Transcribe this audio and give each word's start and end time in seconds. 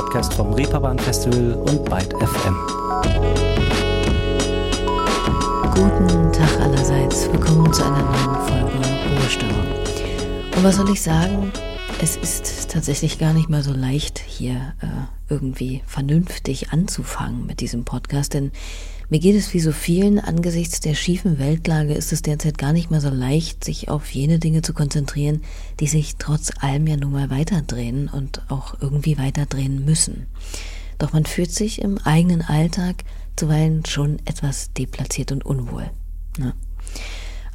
Podcast 0.00 0.32
vom 0.32 0.54
Reeperbahn 0.54 0.98
Festival 0.98 1.52
und 1.52 1.84
Byte 1.84 2.14
FM. 2.14 2.56
Guten 5.74 6.32
Tag 6.32 6.58
allerseits. 6.58 7.30
Willkommen 7.30 7.70
zu 7.70 7.84
einer 7.84 8.00
neuen 8.00 8.48
Folge 8.48 8.78
Ruhestörung. 9.10 9.66
Und 10.56 10.64
was 10.64 10.76
soll 10.76 10.88
ich 10.88 11.02
sagen? 11.02 11.52
Es 12.00 12.16
ist 12.16 12.70
tatsächlich 12.70 13.18
gar 13.18 13.34
nicht 13.34 13.50
mal 13.50 13.62
so 13.62 13.74
leicht, 13.74 14.18
hier 14.20 14.72
äh, 14.80 14.86
irgendwie 15.28 15.82
vernünftig 15.86 16.72
anzufangen 16.72 17.44
mit 17.44 17.60
diesem 17.60 17.84
Podcast, 17.84 18.32
denn 18.32 18.52
mir 19.10 19.18
geht 19.18 19.34
es 19.34 19.52
wie 19.52 19.60
so 19.60 19.72
vielen, 19.72 20.20
angesichts 20.20 20.80
der 20.80 20.94
schiefen 20.94 21.38
Weltlage 21.38 21.94
ist 21.94 22.12
es 22.12 22.22
derzeit 22.22 22.58
gar 22.58 22.72
nicht 22.72 22.90
mehr 22.90 23.00
so 23.00 23.10
leicht, 23.10 23.64
sich 23.64 23.88
auf 23.88 24.10
jene 24.12 24.38
Dinge 24.38 24.62
zu 24.62 24.72
konzentrieren, 24.72 25.42
die 25.80 25.88
sich 25.88 26.14
trotz 26.16 26.52
allem 26.60 26.86
ja 26.86 26.96
nun 26.96 27.12
mal 27.12 27.28
weiterdrehen 27.28 28.08
und 28.08 28.42
auch 28.48 28.80
irgendwie 28.80 29.18
weiterdrehen 29.18 29.84
müssen. 29.84 30.26
Doch 30.98 31.12
man 31.12 31.26
fühlt 31.26 31.52
sich 31.52 31.82
im 31.82 31.98
eigenen 31.98 32.42
Alltag 32.42 33.04
zuweilen 33.34 33.84
schon 33.84 34.18
etwas 34.26 34.72
deplatziert 34.74 35.32
und 35.32 35.44
unwohl. 35.44 35.90
Ja. 36.38 36.46
Ne? 36.46 36.54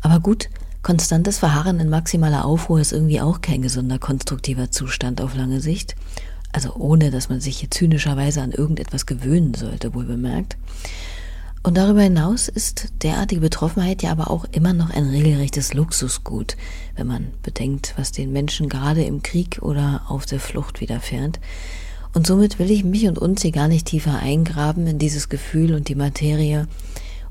Aber 0.01 0.20
gut, 0.20 0.49
konstantes 0.84 1.40
Verharren 1.40 1.79
in 1.79 1.90
maximaler 1.90 2.45
Aufruhr 2.45 2.79
ist 2.79 2.91
irgendwie 2.91 3.21
auch 3.21 3.41
kein 3.41 3.62
gesunder, 3.62 3.98
konstruktiver 3.98 4.70
Zustand 4.70 5.21
auf 5.21 5.35
lange 5.35 5.62
Sicht. 5.62 5.95
Also 6.51 6.76
ohne, 6.76 7.12
dass 7.12 7.29
man 7.29 7.41
sich 7.41 7.57
hier 7.57 7.71
zynischerweise 7.71 8.41
an 8.41 8.51
irgendetwas 8.51 9.05
gewöhnen 9.05 9.53
sollte, 9.55 9.93
wohl 9.93 10.05
bemerkt. 10.05 10.57
Und 11.65 11.77
darüber 11.77 12.03
hinaus 12.03 12.47
ist 12.47 12.89
derartige 13.01 13.41
Betroffenheit 13.41 14.03
ja 14.03 14.11
aber 14.11 14.29
auch 14.29 14.45
immer 14.51 14.73
noch 14.73 14.91
ein 14.91 15.09
regelrechtes 15.09 15.73
Luxusgut, 15.73 16.57
wenn 16.95 17.07
man 17.07 17.31
bedenkt, 17.41 17.95
was 17.97 18.11
den 18.11 18.31
Menschen 18.31 18.69
gerade 18.69 19.03
im 19.03 19.23
Krieg 19.23 19.57
oder 19.63 20.03
auf 20.07 20.27
der 20.27 20.39
Flucht 20.39 20.79
widerfährt. 20.79 21.40
Und 22.13 22.27
somit 22.27 22.59
will 22.59 22.70
ich 22.70 22.84
mich 22.84 23.07
und 23.07 23.17
uns 23.17 23.41
hier 23.41 23.51
gar 23.51 23.67
nicht 23.67 23.87
tiefer 23.87 24.20
eingraben 24.20 24.85
in 24.85 24.99
dieses 24.99 25.27
Gefühl 25.27 25.73
und 25.73 25.90
die 25.90 25.95
Materie 25.95 26.67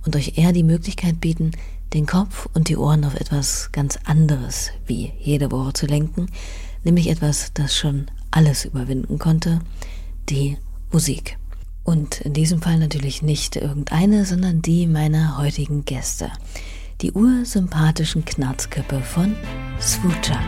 und 0.04 0.16
euch 0.16 0.36
eher 0.36 0.52
die 0.52 0.64
Möglichkeit 0.64 1.20
bieten, 1.20 1.52
den 1.92 2.06
Kopf 2.06 2.48
und 2.54 2.68
die 2.68 2.76
Ohren 2.76 3.04
auf 3.04 3.14
etwas 3.14 3.70
ganz 3.70 4.00
anderes 4.04 4.72
wie 4.84 5.12
jede 5.20 5.52
Woche 5.52 5.74
zu 5.74 5.86
lenken, 5.86 6.26
nämlich 6.82 7.08
etwas, 7.08 7.52
das 7.54 7.76
schon 7.76 8.06
alles 8.32 8.64
überwinden 8.64 9.20
konnte, 9.20 9.60
die 10.28 10.58
Musik. 10.90 11.38
Und 11.84 12.22
in 12.22 12.32
diesem 12.32 12.62
Fall 12.62 12.78
natürlich 12.78 13.22
nicht 13.22 13.56
irgendeine, 13.56 14.24
sondern 14.24 14.62
die 14.62 14.86
meiner 14.86 15.38
heutigen 15.38 15.84
Gäste. 15.84 16.32
Die 17.02 17.12
ursympathischen 17.12 18.24
Knarzköpfe 18.24 19.00
von 19.00 19.36
Swoocher. 19.80 20.40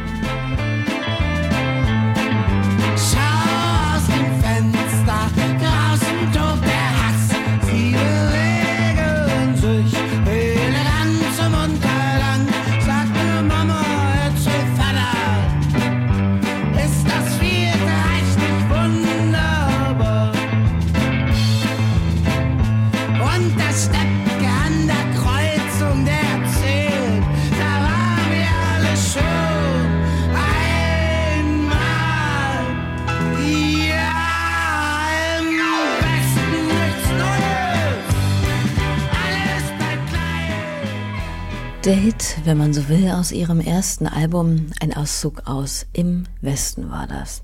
Der 41.86 41.95
Hit, 41.95 42.39
wenn 42.42 42.58
man 42.58 42.74
so 42.74 42.89
will, 42.89 43.13
aus 43.13 43.30
ihrem 43.30 43.61
ersten 43.61 44.08
Album, 44.08 44.73
ein 44.80 44.92
Auszug 44.92 45.47
aus 45.47 45.86
Im 45.92 46.24
Westen 46.41 46.91
war 46.91 47.07
das. 47.07 47.42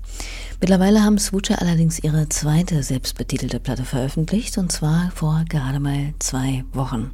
Mittlerweile 0.59 1.01
haben 1.01 1.17
Swoocher 1.17 1.61
allerdings 1.61 2.03
ihre 2.03 2.27
zweite 2.27 2.83
selbstbetitelte 2.83 3.61
Platte 3.61 3.85
veröffentlicht 3.85 4.57
und 4.57 4.69
zwar 4.69 5.11
vor 5.15 5.45
gerade 5.47 5.79
mal 5.79 6.13
zwei 6.19 6.65
Wochen. 6.73 7.11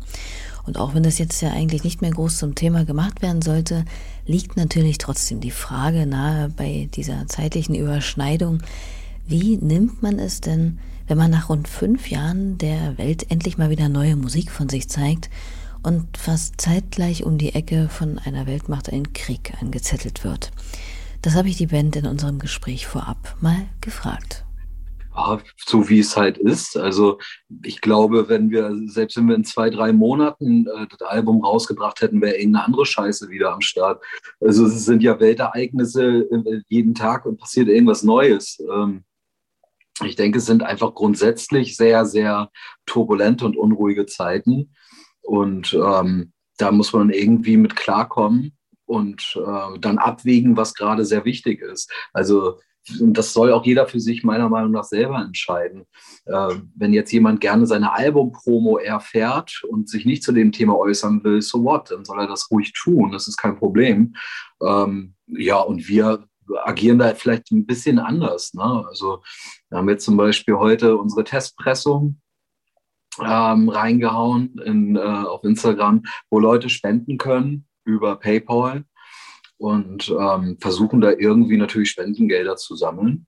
Und 0.65 0.79
auch 0.79 0.95
wenn 0.95 1.03
das 1.03 1.19
jetzt 1.19 1.39
ja 1.41 1.51
eigentlich 1.51 1.83
nicht 1.83 2.01
mehr 2.01 2.09
groß 2.09 2.39
zum 2.39 2.55
Thema 2.55 2.83
gemacht 2.83 3.21
werden 3.21 3.43
sollte, 3.43 3.85
liegt 4.25 4.57
natürlich 4.57 4.97
trotzdem 4.97 5.39
die 5.39 5.51
Frage 5.51 6.07
nahe 6.07 6.49
bei 6.49 6.89
dieser 6.95 7.27
zeitlichen 7.27 7.75
Überschneidung, 7.75 8.63
wie 9.27 9.57
nimmt 9.57 10.01
man 10.01 10.17
es 10.17 10.41
denn, 10.41 10.79
wenn 11.07 11.19
man 11.19 11.29
nach 11.29 11.49
rund 11.49 11.67
fünf 11.67 12.09
Jahren 12.09 12.57
der 12.57 12.97
Welt 12.97 13.29
endlich 13.29 13.59
mal 13.59 13.69
wieder 13.69 13.87
neue 13.87 14.15
Musik 14.15 14.49
von 14.49 14.67
sich 14.67 14.89
zeigt 14.89 15.29
und 15.83 16.17
fast 16.17 16.59
zeitgleich 16.59 17.23
um 17.23 17.37
die 17.37 17.53
Ecke 17.53 17.89
von 17.89 18.19
einer 18.19 18.47
Weltmacht 18.47 18.91
ein 18.91 19.13
Krieg 19.13 19.53
angezettelt 19.61 20.23
wird. 20.23 20.51
Das 21.21 21.35
habe 21.35 21.49
ich 21.49 21.57
die 21.57 21.67
Band 21.67 21.95
in 21.95 22.05
unserem 22.05 22.39
Gespräch 22.39 22.87
vorab 22.87 23.35
mal 23.41 23.67
gefragt. 23.81 24.45
so 25.57 25.89
wie 25.89 25.99
es 25.99 26.15
halt 26.15 26.37
ist. 26.37 26.77
Also 26.77 27.19
ich 27.63 27.81
glaube, 27.81 28.29
wenn 28.29 28.51
wir, 28.51 28.73
selbst 28.85 29.17
wenn 29.17 29.27
wir 29.27 29.35
in 29.35 29.43
zwei, 29.43 29.69
drei 29.69 29.91
Monaten 29.91 30.65
äh, 30.67 30.87
das 30.89 31.01
Album 31.01 31.43
rausgebracht 31.43 32.01
hätten, 32.01 32.21
wäre 32.21 32.37
irgendeine 32.37 32.65
andere 32.65 32.85
Scheiße 32.85 33.29
wieder 33.29 33.51
am 33.51 33.61
Start. 33.61 34.01
Also 34.39 34.65
es 34.65 34.85
sind 34.85 35.03
ja 35.03 35.19
Weltereignisse 35.19 36.21
äh, 36.31 36.61
jeden 36.69 36.95
Tag 36.95 37.25
und 37.25 37.37
passiert 37.37 37.67
irgendwas 37.67 38.03
Neues. 38.03 38.59
Ähm, 38.71 39.03
ich 40.05 40.15
denke, 40.15 40.37
es 40.37 40.45
sind 40.45 40.63
einfach 40.63 40.93
grundsätzlich 40.93 41.75
sehr, 41.75 42.05
sehr 42.05 42.49
turbulente 42.85 43.45
und 43.45 43.57
unruhige 43.57 44.05
Zeiten. 44.05 44.73
Und 45.29 45.73
ähm, 45.73 46.33
da 46.57 46.71
muss 46.71 46.91
man 46.91 47.11
irgendwie 47.11 47.55
mit 47.55 47.75
klarkommen 47.75 48.57
und 48.85 49.37
äh, 49.37 49.79
dann 49.79 49.99
abwägen, 49.99 50.57
was 50.57 50.73
gerade 50.73 51.05
sehr 51.05 51.23
wichtig 51.23 51.61
ist. 51.61 51.91
Also 52.13 52.57
das 52.99 53.33
soll 53.33 53.53
auch 53.53 53.63
jeder 53.63 53.85
für 53.85 53.99
sich 53.99 54.23
meiner 54.23 54.49
Meinung 54.49 54.71
nach 54.71 54.85
selber 54.85 55.19
entscheiden. 55.19 55.85
Äh, 56.25 56.55
wenn 56.75 56.93
jetzt 56.93 57.11
jemand 57.11 57.41
gerne 57.41 57.67
seine 57.67 57.93
Album-Promo 57.93 58.77
erfährt 58.77 59.61
und 59.69 59.87
sich 59.87 60.05
nicht 60.05 60.23
zu 60.23 60.31
dem 60.31 60.51
Thema 60.51 60.75
äußern 60.75 61.23
will, 61.23 61.43
so 61.43 61.63
what, 61.63 61.91
dann 61.91 62.05
soll 62.05 62.19
er 62.19 62.27
das 62.27 62.49
ruhig 62.49 62.73
tun, 62.73 63.11
das 63.11 63.27
ist 63.27 63.37
kein 63.37 63.57
Problem. 63.57 64.15
Ähm, 64.65 65.13
ja, 65.27 65.59
und 65.59 65.87
wir 65.87 66.25
agieren 66.63 66.97
da 66.97 67.13
vielleicht 67.13 67.51
ein 67.51 67.67
bisschen 67.67 67.99
anders. 67.99 68.55
Ne? 68.55 68.83
Also 68.87 69.21
wir 69.69 69.77
haben 69.77 69.89
jetzt 69.89 70.05
zum 70.05 70.17
Beispiel 70.17 70.55
heute 70.55 70.97
unsere 70.97 71.23
Testpressung 71.23 72.19
ähm, 73.19 73.69
reingehauen 73.69 74.57
in, 74.65 74.95
äh, 74.95 74.99
auf 74.99 75.43
Instagram, 75.43 76.03
wo 76.29 76.39
Leute 76.39 76.69
spenden 76.69 77.17
können 77.17 77.65
über 77.83 78.15
PayPal 78.15 78.85
und 79.57 80.09
ähm, 80.09 80.57
versuchen 80.59 81.01
da 81.01 81.11
irgendwie 81.11 81.57
natürlich 81.57 81.89
Spendengelder 81.89 82.55
zu 82.55 82.75
sammeln. 82.75 83.27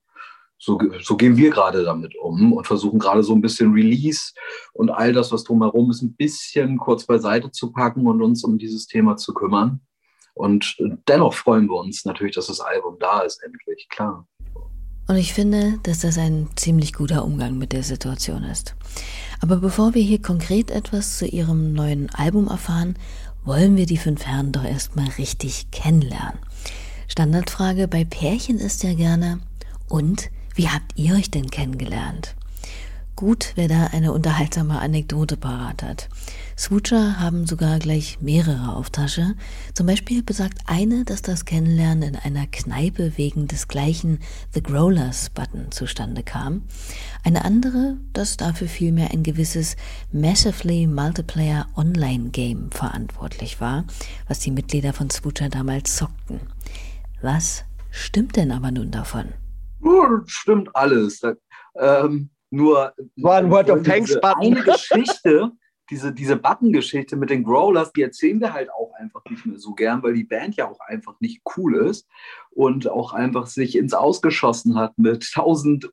So, 0.58 0.80
so 1.00 1.16
gehen 1.16 1.36
wir 1.36 1.50
gerade 1.50 1.82
damit 1.82 2.14
um 2.16 2.52
und 2.52 2.66
versuchen 2.66 3.00
gerade 3.00 3.24
so 3.24 3.34
ein 3.34 3.42
bisschen 3.42 3.72
Release 3.72 4.32
und 4.72 4.90
all 4.90 5.12
das, 5.12 5.32
was 5.32 5.42
drumherum 5.42 5.90
ist, 5.90 6.02
ein 6.02 6.14
bisschen 6.14 6.78
kurz 6.78 7.04
beiseite 7.04 7.50
zu 7.50 7.72
packen 7.72 8.06
und 8.06 8.22
uns 8.22 8.44
um 8.44 8.58
dieses 8.58 8.86
Thema 8.86 9.16
zu 9.16 9.34
kümmern. 9.34 9.80
Und 10.34 10.76
dennoch 11.08 11.34
freuen 11.34 11.66
wir 11.66 11.76
uns 11.76 12.04
natürlich, 12.04 12.36
dass 12.36 12.46
das 12.46 12.60
Album 12.60 12.96
da 13.00 13.20
ist, 13.20 13.42
endlich, 13.42 13.88
klar. 13.88 14.26
Und 15.06 15.16
ich 15.16 15.34
finde, 15.34 15.78
dass 15.82 16.00
das 16.00 16.16
ein 16.16 16.48
ziemlich 16.56 16.92
guter 16.92 17.24
Umgang 17.24 17.58
mit 17.58 17.72
der 17.72 17.82
Situation 17.82 18.44
ist. 18.44 18.74
Aber 19.40 19.56
bevor 19.56 19.94
wir 19.94 20.02
hier 20.02 20.22
konkret 20.22 20.70
etwas 20.70 21.18
zu 21.18 21.26
ihrem 21.26 21.72
neuen 21.72 22.08
Album 22.10 22.48
erfahren, 22.48 22.96
wollen 23.44 23.76
wir 23.76 23.86
die 23.86 23.96
fünf 23.96 24.24
Herren 24.24 24.52
doch 24.52 24.64
erstmal 24.64 25.08
richtig 25.18 25.70
kennenlernen. 25.72 26.38
Standardfrage 27.08 27.88
bei 27.88 28.04
Pärchen 28.04 28.58
ist 28.58 28.84
ja 28.84 28.94
gerne, 28.94 29.40
und 29.88 30.30
wie 30.54 30.68
habt 30.68 30.96
ihr 30.96 31.14
euch 31.14 31.30
denn 31.30 31.50
kennengelernt? 31.50 32.34
Gut, 33.14 33.52
wer 33.56 33.68
da 33.68 33.88
eine 33.92 34.12
unterhaltsame 34.12 34.80
Anekdote 34.80 35.36
parat 35.36 35.82
hat. 35.82 36.08
Swoocher 36.58 37.20
haben 37.20 37.46
sogar 37.46 37.78
gleich 37.78 38.20
mehrere 38.20 38.74
auf 38.74 38.90
Tasche. 38.90 39.34
Zum 39.74 39.86
Beispiel 39.86 40.22
besagt 40.22 40.58
eine, 40.66 41.04
dass 41.04 41.22
das 41.22 41.44
Kennenlernen 41.44 42.14
in 42.14 42.16
einer 42.16 42.46
Kneipe 42.46 43.16
wegen 43.16 43.46
des 43.48 43.68
gleichen 43.68 44.18
The 44.54 44.62
Growlers 44.62 45.30
Button 45.30 45.70
zustande 45.70 46.22
kam. 46.22 46.62
Eine 47.22 47.44
andere, 47.44 47.98
dass 48.12 48.38
dafür 48.38 48.66
vielmehr 48.66 49.10
ein 49.12 49.22
gewisses 49.22 49.76
Massively 50.10 50.86
Multiplayer 50.86 51.66
Online 51.76 52.30
Game 52.30 52.70
verantwortlich 52.72 53.60
war, 53.60 53.84
was 54.26 54.40
die 54.40 54.50
Mitglieder 54.50 54.94
von 54.94 55.10
Swoocher 55.10 55.48
damals 55.48 55.96
zockten. 55.96 56.40
Was 57.20 57.64
stimmt 57.90 58.36
denn 58.36 58.50
aber 58.50 58.70
nun 58.70 58.90
davon? 58.90 59.34
Stimmt 60.26 60.74
alles. 60.74 61.20
ähm, 61.78 62.30
nur 62.52 62.92
war 63.16 63.38
ein 63.38 63.50
World 63.50 63.70
of 63.70 63.82
Tanks 63.82 64.14
Button. 64.20 64.42
Eine 64.42 64.62
Geschichte, 64.62 65.52
diese, 65.90 66.12
diese 66.12 66.36
Button-Geschichte 66.36 67.16
mit 67.16 67.30
den 67.30 67.44
Growlers, 67.44 67.92
die 67.92 68.02
erzählen 68.02 68.40
wir 68.40 68.52
halt 68.52 68.70
auch 68.70 68.92
einfach 68.98 69.22
nicht 69.30 69.46
mehr 69.46 69.58
so 69.58 69.72
gern, 69.72 70.02
weil 70.02 70.12
die 70.12 70.24
Band 70.24 70.56
ja 70.56 70.70
auch 70.70 70.80
einfach 70.80 71.14
nicht 71.20 71.42
cool 71.56 71.76
ist 71.76 72.06
und 72.50 72.88
auch 72.88 73.14
einfach 73.14 73.46
sich 73.46 73.76
ins 73.76 73.94
Ausgeschossen 73.94 74.76
hat 74.76 74.96
mit 74.98 75.32
tausend 75.32 75.90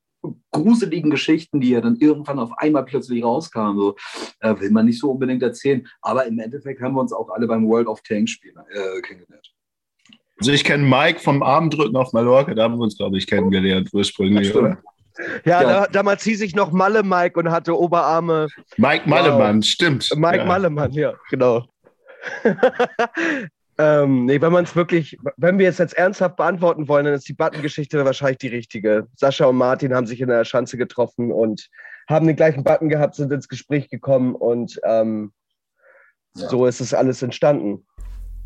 gruseligen 0.52 1.10
Geschichten, 1.10 1.62
die 1.62 1.70
ja 1.70 1.80
dann 1.80 1.96
irgendwann 1.96 2.40
auf 2.40 2.58
einmal 2.58 2.84
plötzlich 2.84 3.24
rauskamen, 3.24 3.78
so, 3.78 3.96
äh, 4.42 4.60
will 4.60 4.72
man 4.72 4.86
nicht 4.86 5.00
so 5.00 5.12
unbedingt 5.12 5.42
erzählen. 5.42 5.88
Aber 6.02 6.26
im 6.26 6.40
Endeffekt 6.40 6.82
haben 6.82 6.96
wir 6.96 7.02
uns 7.02 7.14
auch 7.14 7.30
alle 7.30 7.48
beim 7.48 7.66
World 7.68 7.88
of 7.88 8.02
Tanks 8.02 8.32
Spiel 8.32 8.54
äh, 8.72 9.02
kennengelernt. 9.02 9.54
Also 10.38 10.52
ich 10.52 10.66
kenne 10.66 10.84
Mike 10.84 11.20
vom 11.20 11.42
Armdrücken 11.42 11.96
auf 11.96 12.12
Mallorca, 12.12 12.54
da 12.54 12.64
haben 12.64 12.78
wir 12.78 12.84
uns, 12.84 12.98
glaube 12.98 13.18
ich, 13.18 13.28
kennengelernt 13.28 13.90
ursprünglich, 13.94 14.54
oder? 14.54 14.82
Ja, 15.46 15.62
ja. 15.62 15.62
Da, 15.62 15.88
damals 15.88 16.24
hieß 16.24 16.42
ich 16.42 16.56
noch 16.56 16.72
Malle 16.72 17.04
Mike 17.04 17.40
und 17.40 17.52
hatte 17.52 17.78
Oberarme. 17.78 18.48
Mike 18.78 19.08
Mallemann, 19.10 19.58
wow. 19.58 19.66
stimmt. 19.66 20.10
Mike 20.16 20.38
ja. 20.38 20.46
Mallemann, 20.46 20.92
ja, 20.92 21.14
genau. 21.30 21.66
ähm, 23.78 24.26
nee, 24.26 24.42
wenn 24.42 24.52
man 24.52 24.64
es 24.64 24.76
wirklich, 24.76 25.18
wenn 25.38 25.58
wir 25.58 25.70
es 25.70 25.78
jetzt 25.78 25.94
ernsthaft 25.94 26.38
beantworten 26.38 26.88
wollen, 26.88 27.06
dann 27.06 27.14
ist 27.14 27.28
die 27.28 27.34
Button-Geschichte 27.34 28.04
wahrscheinlich 28.04 28.40
die 28.40 28.48
richtige. 28.48 29.08
Sascha 29.16 29.46
und 29.46 29.58
Martin 29.58 29.94
haben 29.94 30.08
sich 30.08 30.22
in 30.22 30.30
der 30.30 30.46
Schanze 30.46 30.78
getroffen 30.78 31.32
und 31.32 31.70
haben 32.10 32.28
den 32.28 32.36
gleichen 32.36 32.64
Button 32.64 32.90
gehabt, 32.90 33.16
sind 33.16 33.32
ins 33.32 33.48
Gespräch 33.48 33.90
gekommen 33.90 34.36
und 34.36 34.80
ähm, 34.84 35.32
ja. 36.36 36.50
so 36.50 36.66
ist 36.66 36.82
es 36.82 36.94
alles 36.94 37.22
entstanden. 37.22 37.86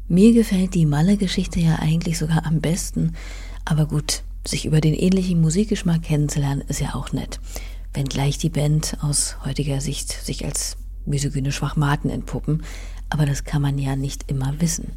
Mir 0.08 0.34
gefällt 0.34 0.74
die 0.74 0.86
Malle-Geschichte 0.86 1.60
ja 1.60 1.78
eigentlich 1.82 2.18
sogar 2.20 2.46
am 2.46 2.60
besten. 2.60 3.16
Aber 3.66 3.86
gut, 3.86 4.24
sich 4.48 4.66
über 4.66 4.82
den 4.82 4.94
ähnlichen 4.94 5.42
Musikgeschmack 5.42 6.04
kennenzulernen, 6.04 6.64
ist 6.68 6.82
ja 6.82 6.96
auch 6.96 7.12
nett. 7.12 7.40
Wenngleich 7.94 8.38
die 8.38 8.50
Band 8.50 8.98
aus 9.02 9.38
heutiger 9.46 9.80
Sicht 9.82 10.12
sich 10.12 10.46
als 10.46 10.78
misogyne 11.06 11.52
Schwachmaten 11.52 12.10
entpuppen, 12.10 12.64
aber 13.10 13.26
das 13.26 13.44
kann 13.44 13.62
man 13.62 13.78
ja 13.78 13.96
nicht 13.96 14.30
immer 14.30 14.56
wissen. 14.60 14.94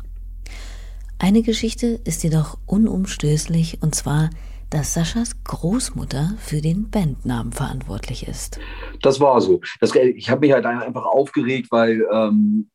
Eine 1.18 1.42
Geschichte 1.42 2.00
ist 2.04 2.22
jedoch 2.24 2.58
unumstößlich, 2.66 3.82
und 3.82 3.94
zwar 3.94 4.30
dass 4.70 4.94
Saschas 4.94 5.42
Großmutter 5.44 6.34
für 6.38 6.60
den 6.60 6.90
Bandnamen 6.90 7.52
verantwortlich 7.52 8.26
ist. 8.26 8.58
Das 9.02 9.20
war 9.20 9.40
so. 9.40 9.60
Das, 9.80 9.94
ich 9.94 10.28
habe 10.30 10.40
mich 10.40 10.52
halt 10.52 10.66
einfach 10.66 11.04
aufgeregt, 11.04 11.68
weil 11.70 12.04
ähm, 12.12 12.70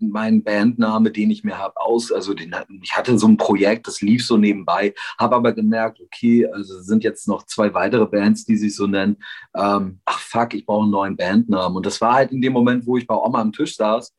mein 0.00 0.42
Bandname, 0.42 1.10
den 1.10 1.30
ich 1.30 1.44
mir 1.44 1.58
habe, 1.58 1.74
aus, 1.76 2.12
also 2.12 2.34
den, 2.34 2.54
ich 2.82 2.96
hatte 2.96 3.18
so 3.18 3.26
ein 3.26 3.36
Projekt, 3.36 3.86
das 3.86 4.00
lief 4.00 4.24
so 4.26 4.36
nebenbei, 4.36 4.94
habe 5.18 5.36
aber 5.36 5.52
gemerkt, 5.52 6.00
okay, 6.00 6.46
also 6.46 6.80
sind 6.80 7.04
jetzt 7.04 7.28
noch 7.28 7.44
zwei 7.44 7.72
weitere 7.74 8.06
Bands, 8.06 8.44
die 8.44 8.56
sich 8.56 8.74
so 8.74 8.86
nennen. 8.86 9.16
Ähm, 9.54 10.00
ach 10.04 10.18
fuck, 10.18 10.54
ich 10.54 10.64
brauche 10.64 10.82
einen 10.82 10.90
neuen 10.90 11.16
Bandnamen. 11.16 11.76
Und 11.76 11.86
das 11.86 12.00
war 12.00 12.14
halt 12.14 12.32
in 12.32 12.40
dem 12.40 12.52
Moment, 12.52 12.86
wo 12.86 12.96
ich 12.96 13.06
bei 13.06 13.14
Oma 13.14 13.40
am 13.40 13.52
Tisch 13.52 13.76
saß 13.76 14.15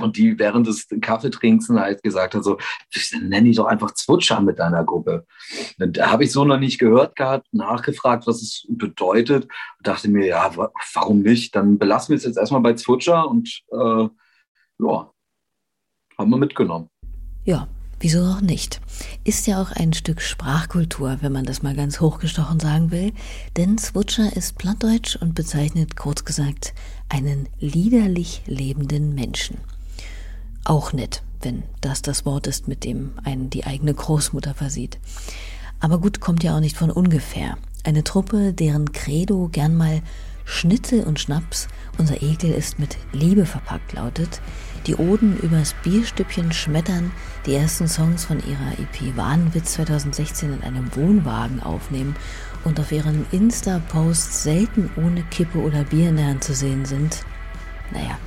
und 0.00 0.16
die 0.16 0.38
während 0.38 0.66
des 0.66 0.88
Kaffeetrinkens 1.00 1.68
halt 1.70 2.02
gesagt 2.02 2.34
hat, 2.34 2.44
so, 2.44 2.58
nenne 3.20 3.48
ich 3.48 3.56
doch 3.56 3.66
einfach 3.66 3.92
Zwutscher 3.92 4.40
mit 4.40 4.58
deiner 4.58 4.84
Gruppe. 4.84 5.26
Da 5.78 6.10
habe 6.10 6.24
ich 6.24 6.32
so 6.32 6.44
noch 6.44 6.58
nicht 6.58 6.78
gehört 6.78 7.16
gehabt, 7.16 7.46
nachgefragt, 7.52 8.26
was 8.26 8.42
es 8.42 8.66
bedeutet. 8.68 9.44
Und 9.44 9.86
dachte 9.86 10.08
mir, 10.08 10.26
ja, 10.26 10.50
warum 10.94 11.20
nicht? 11.20 11.54
Dann 11.54 11.78
belassen 11.78 12.12
wir 12.12 12.16
es 12.16 12.24
jetzt 12.24 12.38
erstmal 12.38 12.60
bei 12.60 12.74
Zwutscher 12.74 13.28
und 13.28 13.62
äh, 13.72 14.08
ja, 14.80 15.10
haben 16.18 16.30
wir 16.30 16.38
mitgenommen. 16.38 16.88
Ja, 17.44 17.68
wieso 18.00 18.20
auch 18.20 18.40
nicht? 18.40 18.80
Ist 19.24 19.46
ja 19.46 19.62
auch 19.62 19.72
ein 19.72 19.92
Stück 19.92 20.20
Sprachkultur, 20.20 21.18
wenn 21.20 21.32
man 21.32 21.44
das 21.44 21.62
mal 21.62 21.74
ganz 21.74 22.00
hochgestochen 22.00 22.60
sagen 22.60 22.90
will. 22.90 23.12
Denn 23.56 23.78
Zwutscher 23.78 24.36
ist 24.36 24.58
plattdeutsch 24.58 25.16
und 25.16 25.34
bezeichnet 25.34 25.96
kurz 25.96 26.24
gesagt 26.24 26.74
einen 27.08 27.48
liederlich 27.58 28.42
lebenden 28.46 29.14
Menschen. 29.14 29.58
Auch 30.68 30.92
nett, 30.92 31.22
wenn 31.40 31.62
das 31.80 32.02
das 32.02 32.26
Wort 32.26 32.46
ist, 32.46 32.68
mit 32.68 32.84
dem 32.84 33.12
einen 33.24 33.48
die 33.48 33.64
eigene 33.64 33.94
Großmutter 33.94 34.52
versieht. 34.52 34.98
Aber 35.80 35.98
gut 35.98 36.20
kommt 36.20 36.44
ja 36.44 36.54
auch 36.54 36.60
nicht 36.60 36.76
von 36.76 36.90
ungefähr. 36.90 37.56
Eine 37.84 38.04
Truppe, 38.04 38.52
deren 38.52 38.92
Credo 38.92 39.48
gern 39.50 39.74
mal 39.74 40.02
Schnitzel 40.44 41.04
und 41.04 41.20
Schnaps, 41.20 41.68
unser 41.96 42.22
Ekel 42.22 42.52
ist 42.52 42.78
mit 42.78 42.98
Liebe 43.12 43.46
verpackt 43.46 43.94
lautet, 43.94 44.42
die 44.86 44.96
Oden 44.96 45.38
übers 45.38 45.74
Bierstüppchen 45.82 46.52
schmettern, 46.52 47.12
die 47.46 47.54
ersten 47.54 47.88
Songs 47.88 48.26
von 48.26 48.38
ihrer 48.40 48.72
EP 48.78 49.16
Wahnwitz 49.16 49.72
2016 49.72 50.52
in 50.52 50.62
einem 50.62 50.94
Wohnwagen 50.94 51.62
aufnehmen 51.62 52.14
und 52.64 52.78
auf 52.78 52.92
ihren 52.92 53.24
Insta-Posts 53.30 54.42
selten 54.42 54.90
ohne 54.98 55.22
Kippe 55.30 55.60
oder 55.60 55.84
Bier 55.84 56.10
in 56.10 56.16
der 56.16 56.26
Hand 56.26 56.44
zu 56.44 56.52
sehen 56.52 56.84
sind. 56.84 57.24
Naja, 57.90 58.18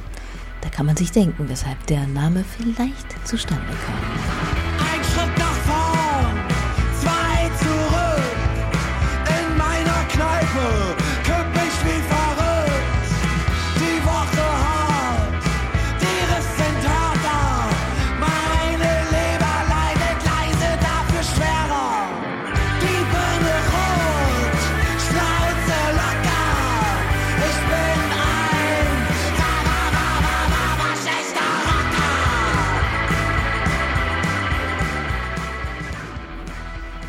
da 0.61 0.69
kann 0.69 0.85
man 0.85 0.95
sich 0.95 1.11
denken, 1.11 1.49
weshalb 1.49 1.85
der 1.87 2.07
Name 2.07 2.43
vielleicht 2.57 3.27
zustande 3.27 3.73
kam. 3.85 5.50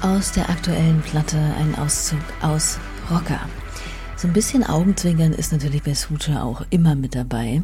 Aus 0.03 0.33
der 0.33 0.51
aktuellen 0.51 1.01
Platte 1.01 1.37
ein 1.37 1.77
Auszug 1.77 2.19
aus 2.41 2.81
Rocker. 3.09 3.39
So 4.17 4.27
ein 4.27 4.33
bisschen 4.33 4.65
Augenzwinkern 4.65 5.33
ist 5.33 5.53
natürlich 5.53 5.85
bei 5.85 5.95
Sucha 5.95 6.43
auch 6.43 6.65
immer 6.71 6.97
mit 6.97 7.15
dabei. 7.15 7.63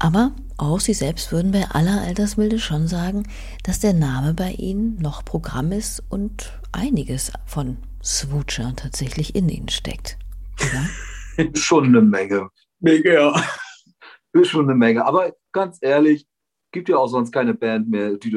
Aber 0.00 0.32
auch 0.56 0.80
sie 0.80 0.92
selbst 0.92 1.30
würden 1.30 1.52
bei 1.52 1.66
aller 1.70 2.00
Altersmilde 2.00 2.58
schon 2.58 2.88
sagen, 2.88 3.28
dass 3.62 3.78
der 3.78 3.92
Name 3.92 4.34
bei 4.34 4.50
ihnen 4.50 4.96
noch 5.00 5.24
Programm 5.24 5.70
ist 5.70 6.02
und 6.08 6.58
einiges 6.72 7.30
von 7.46 7.76
Swoocher 8.02 8.74
tatsächlich 8.74 9.36
in 9.36 9.48
ihnen 9.48 9.68
steckt. 9.68 10.18
Oder? 10.58 11.48
schon 11.54 11.86
eine 11.86 12.02
Menge. 12.02 12.48
Menge, 12.80 13.14
ja. 13.14 13.40
Ist 14.32 14.48
schon 14.48 14.64
eine 14.64 14.74
Menge. 14.74 15.06
Aber 15.06 15.32
ganz 15.52 15.78
ehrlich, 15.80 16.26
gibt 16.72 16.88
ja 16.88 16.96
auch 16.96 17.08
sonst 17.08 17.30
keine 17.30 17.54
Band 17.54 17.88
mehr, 17.88 18.16
die, 18.16 18.30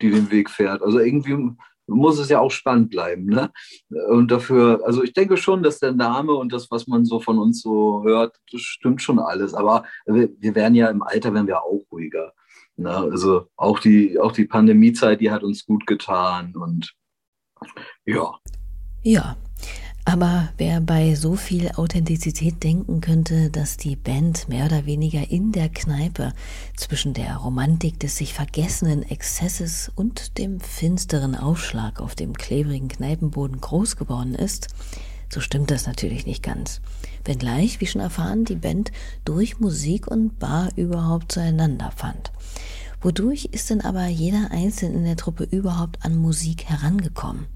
die 0.00 0.10
den 0.10 0.30
Weg 0.30 0.48
fährt. 0.48 0.80
Also 0.80 0.98
irgendwie 0.98 1.54
muss 1.86 2.18
es 2.18 2.28
ja 2.28 2.40
auch 2.40 2.50
spannend 2.50 2.90
bleiben. 2.90 3.26
Ne? 3.26 3.50
Und 4.08 4.30
dafür, 4.30 4.82
also 4.84 5.02
ich 5.02 5.12
denke 5.12 5.36
schon, 5.36 5.62
dass 5.62 5.78
der 5.78 5.92
Name 5.92 6.32
und 6.32 6.52
das, 6.52 6.70
was 6.70 6.86
man 6.86 7.04
so 7.04 7.20
von 7.20 7.38
uns 7.38 7.62
so 7.62 8.02
hört, 8.04 8.36
das 8.52 8.60
stimmt 8.60 9.02
schon 9.02 9.18
alles. 9.18 9.54
Aber 9.54 9.84
wir, 10.06 10.28
wir 10.38 10.54
werden 10.54 10.74
ja 10.74 10.88
im 10.88 11.02
Alter, 11.02 11.32
werden 11.32 11.46
wir 11.46 11.62
auch 11.62 11.84
ruhiger. 11.90 12.32
Ne? 12.76 12.90
Also 12.90 13.46
auch 13.56 13.78
die, 13.78 14.18
auch 14.18 14.32
die 14.32 14.46
Pandemiezeit, 14.46 15.20
die 15.20 15.30
hat 15.30 15.42
uns 15.42 15.64
gut 15.64 15.86
getan 15.86 16.54
und 16.56 16.92
ja. 18.04 18.34
Ja, 19.02 19.36
aber 20.06 20.50
wer 20.56 20.80
bei 20.80 21.16
so 21.16 21.34
viel 21.34 21.72
Authentizität 21.72 22.62
denken 22.62 23.00
könnte, 23.00 23.50
dass 23.50 23.76
die 23.76 23.96
Band 23.96 24.48
mehr 24.48 24.66
oder 24.66 24.86
weniger 24.86 25.30
in 25.32 25.50
der 25.50 25.68
Kneipe 25.68 26.32
zwischen 26.76 27.12
der 27.12 27.36
Romantik 27.38 27.98
des 27.98 28.16
sich 28.16 28.32
vergessenen 28.32 29.02
Exzesses 29.02 29.90
und 29.96 30.38
dem 30.38 30.60
finsteren 30.60 31.34
Aufschlag 31.34 32.00
auf 32.00 32.14
dem 32.14 32.34
klebrigen 32.34 32.86
Kneipenboden 32.86 33.60
groß 33.60 33.96
geworden 33.96 34.36
ist, 34.36 34.68
so 35.28 35.40
stimmt 35.40 35.72
das 35.72 35.88
natürlich 35.88 36.24
nicht 36.24 36.44
ganz. 36.44 36.80
Wenngleich, 37.24 37.80
wie 37.80 37.86
schon 37.86 38.00
erfahren, 38.00 38.44
die 38.44 38.54
Band 38.54 38.92
durch 39.24 39.58
Musik 39.58 40.06
und 40.06 40.38
Bar 40.38 40.68
überhaupt 40.76 41.32
zueinander 41.32 41.90
fand. 41.90 42.30
Wodurch 43.00 43.48
ist 43.50 43.70
denn 43.70 43.80
aber 43.80 44.06
jeder 44.06 44.52
Einzelne 44.52 44.98
in 44.98 45.04
der 45.04 45.16
Truppe 45.16 45.48
überhaupt 45.50 46.04
an 46.04 46.16
Musik 46.16 46.64
herangekommen? 46.66 47.46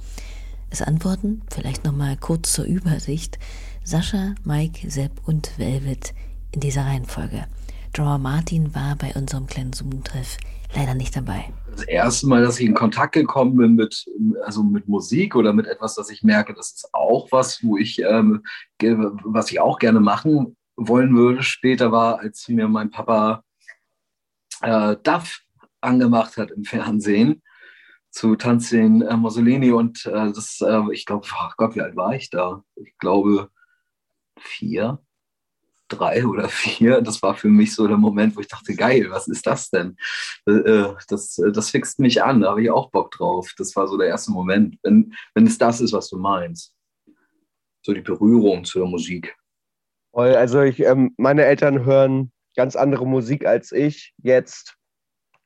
Es 0.71 0.83
antworten, 0.83 1.43
vielleicht 1.53 1.85
nochmal 1.85 2.17
kurz 2.17 2.53
zur 2.53 2.65
Übersicht, 2.65 3.41
Sascha, 3.83 4.37
Mike, 4.45 4.89
Sepp 4.89 5.11
und 5.27 5.59
Velvet 5.59 6.15
in 6.53 6.61
dieser 6.61 6.83
Reihenfolge. 6.83 7.47
Drummer 7.93 8.19
Martin 8.19 8.73
war 8.73 8.95
bei 8.95 9.13
unserem 9.15 9.49
kleinen 9.49 9.73
Zoom-Treff 9.73 10.39
leider 10.77 10.95
nicht 10.95 11.17
dabei. 11.17 11.53
Das 11.73 11.83
erste 11.83 12.29
Mal, 12.29 12.43
dass 12.43 12.61
ich 12.61 12.67
in 12.67 12.75
Kontakt 12.75 13.15
gekommen 13.15 13.57
bin 13.57 13.75
mit, 13.75 14.07
also 14.45 14.63
mit 14.63 14.87
Musik 14.87 15.35
oder 15.35 15.53
mit 15.53 15.67
etwas, 15.67 15.97
das 15.97 16.09
ich 16.09 16.23
merke, 16.23 16.55
das 16.55 16.71
ist 16.71 16.89
auch 16.93 17.27
was, 17.33 17.65
wo 17.65 17.77
ich, 17.77 18.01
ähm, 18.03 18.45
was 19.25 19.51
ich 19.51 19.61
auch 19.61 19.81
gerne 19.81 19.99
machen 19.99 20.57
wollen 20.77 21.17
würde 21.17 21.43
später, 21.43 21.91
war, 21.91 22.21
als 22.21 22.47
mir 22.49 22.69
mein 22.69 22.93
Papa 22.93 23.43
äh, 24.63 24.97
Duff 25.03 25.41
angemacht 25.81 26.37
hat 26.37 26.53
im 26.53 26.63
Fernsehen 26.63 27.43
zu 28.11 28.37
Tanzin 28.37 29.03
äh, 29.03 29.17
Mussolini 29.17 29.71
und 29.71 30.05
äh, 30.07 30.33
das, 30.33 30.61
äh, 30.61 30.83
ich 30.93 31.07
glaube, 31.07 31.27
oh 31.33 31.49
Gott, 31.57 31.75
wie 31.75 31.81
alt 31.81 31.97
war 31.97 32.15
ich 32.15 32.31
da? 32.31 32.63
Ich 32.77 32.97
glaube 32.99 33.51
vier, 34.39 34.99
drei 35.89 36.27
oder 36.27 36.49
vier. 36.49 37.03
Das 37.03 37.23
war 37.23 37.35
für 37.35 37.49
mich 37.49 37.75
so 37.75 37.87
der 37.87 37.97
Moment, 37.97 38.37
wo 38.37 38.41
ich 38.41 38.49
dachte, 38.49 38.75
geil, 38.75 39.09
was 39.11 39.29
ist 39.29 39.47
das 39.47 39.71
denn? 39.71 39.97
Äh, 40.47 40.53
äh 40.53 40.95
das, 41.09 41.39
äh, 41.39 41.53
das 41.53 41.71
fixt 41.71 41.99
mich 42.01 42.23
an, 42.23 42.41
da 42.41 42.51
habe 42.51 42.63
ich 42.63 42.71
auch 42.71 42.91
Bock 42.91 43.13
drauf. 43.13 43.53
Das 43.57 43.75
war 43.77 43.87
so 43.87 43.97
der 43.97 44.09
erste 44.09 44.33
Moment, 44.33 44.77
wenn, 44.83 45.15
wenn 45.35 45.47
es 45.47 45.59
das 45.59 45.81
ist, 45.81 45.93
was 45.93 46.09
du 46.09 46.19
meinst. 46.19 46.75
so 47.83 47.95
die 47.95 48.03
Berührung 48.03 48.65
zur 48.65 48.87
Musik. 48.87 49.35
Voll. 50.13 50.35
Also 50.35 50.61
ich, 50.63 50.81
ähm, 50.81 51.15
meine 51.17 51.45
Eltern 51.45 51.85
hören 51.85 52.33
ganz 52.57 52.77
andere 52.77 53.07
Musik 53.07 53.47
als 53.47 53.73
ich 53.73 54.13
jetzt. 54.19 54.77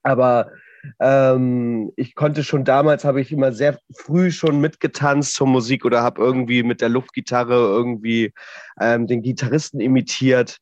Aber 0.02 0.50
ähm, 1.00 1.92
ich 1.96 2.14
konnte 2.14 2.44
schon 2.44 2.64
damals, 2.64 3.04
habe 3.04 3.20
ich 3.20 3.32
immer 3.32 3.52
sehr 3.52 3.78
früh 3.96 4.30
schon 4.30 4.60
mitgetanzt 4.60 5.34
zur 5.34 5.46
Musik 5.46 5.84
oder 5.84 6.02
habe 6.02 6.22
irgendwie 6.22 6.62
mit 6.62 6.80
der 6.80 6.88
Luftgitarre 6.88 7.54
irgendwie 7.54 8.32
ähm, 8.80 9.06
den 9.06 9.22
Gitarristen 9.22 9.80
imitiert. 9.80 10.58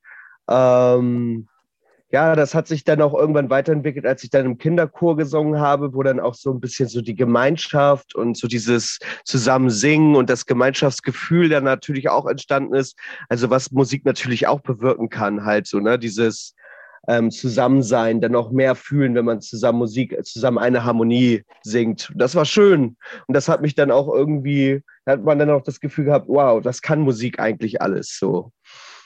Ähm, 0.48 1.48
ja, 2.12 2.36
das 2.36 2.54
hat 2.54 2.68
sich 2.68 2.84
dann 2.84 3.00
auch 3.00 3.14
irgendwann 3.14 3.48
weiterentwickelt, 3.48 4.04
als 4.04 4.22
ich 4.22 4.28
dann 4.28 4.44
im 4.44 4.58
Kinderchor 4.58 5.16
gesungen 5.16 5.58
habe, 5.58 5.94
wo 5.94 6.02
dann 6.02 6.20
auch 6.20 6.34
so 6.34 6.52
ein 6.52 6.60
bisschen 6.60 6.86
so 6.86 7.00
die 7.00 7.14
Gemeinschaft 7.14 8.14
und 8.14 8.36
so 8.36 8.48
dieses 8.48 8.98
Zusammensingen 9.24 10.14
und 10.14 10.28
das 10.28 10.44
Gemeinschaftsgefühl 10.44 11.48
dann 11.48 11.64
natürlich 11.64 12.10
auch 12.10 12.26
entstanden 12.26 12.74
ist. 12.74 12.98
Also 13.30 13.48
was 13.48 13.72
Musik 13.72 14.04
natürlich 14.04 14.46
auch 14.46 14.60
bewirken 14.60 15.08
kann, 15.08 15.46
halt 15.46 15.66
so, 15.66 15.80
ne, 15.80 15.98
dieses 15.98 16.54
ähm, 17.08 17.30
Zusammensein, 17.30 18.20
dann 18.20 18.32
noch 18.32 18.52
mehr 18.52 18.74
fühlen, 18.74 19.14
wenn 19.14 19.24
man 19.24 19.40
zusammen 19.40 19.78
Musik, 19.78 20.16
zusammen 20.24 20.58
eine 20.58 20.84
Harmonie 20.84 21.42
singt. 21.62 22.12
Das 22.14 22.34
war 22.34 22.44
schön. 22.44 22.96
Und 23.26 23.34
das 23.34 23.48
hat 23.48 23.62
mich 23.62 23.74
dann 23.74 23.90
auch 23.90 24.12
irgendwie, 24.12 24.82
hat 25.06 25.24
man 25.24 25.38
dann 25.38 25.50
auch 25.50 25.62
das 25.62 25.80
Gefühl 25.80 26.06
gehabt, 26.06 26.28
wow, 26.28 26.62
das 26.62 26.82
kann 26.82 27.00
Musik 27.00 27.40
eigentlich 27.40 27.82
alles 27.82 28.16
so. 28.18 28.52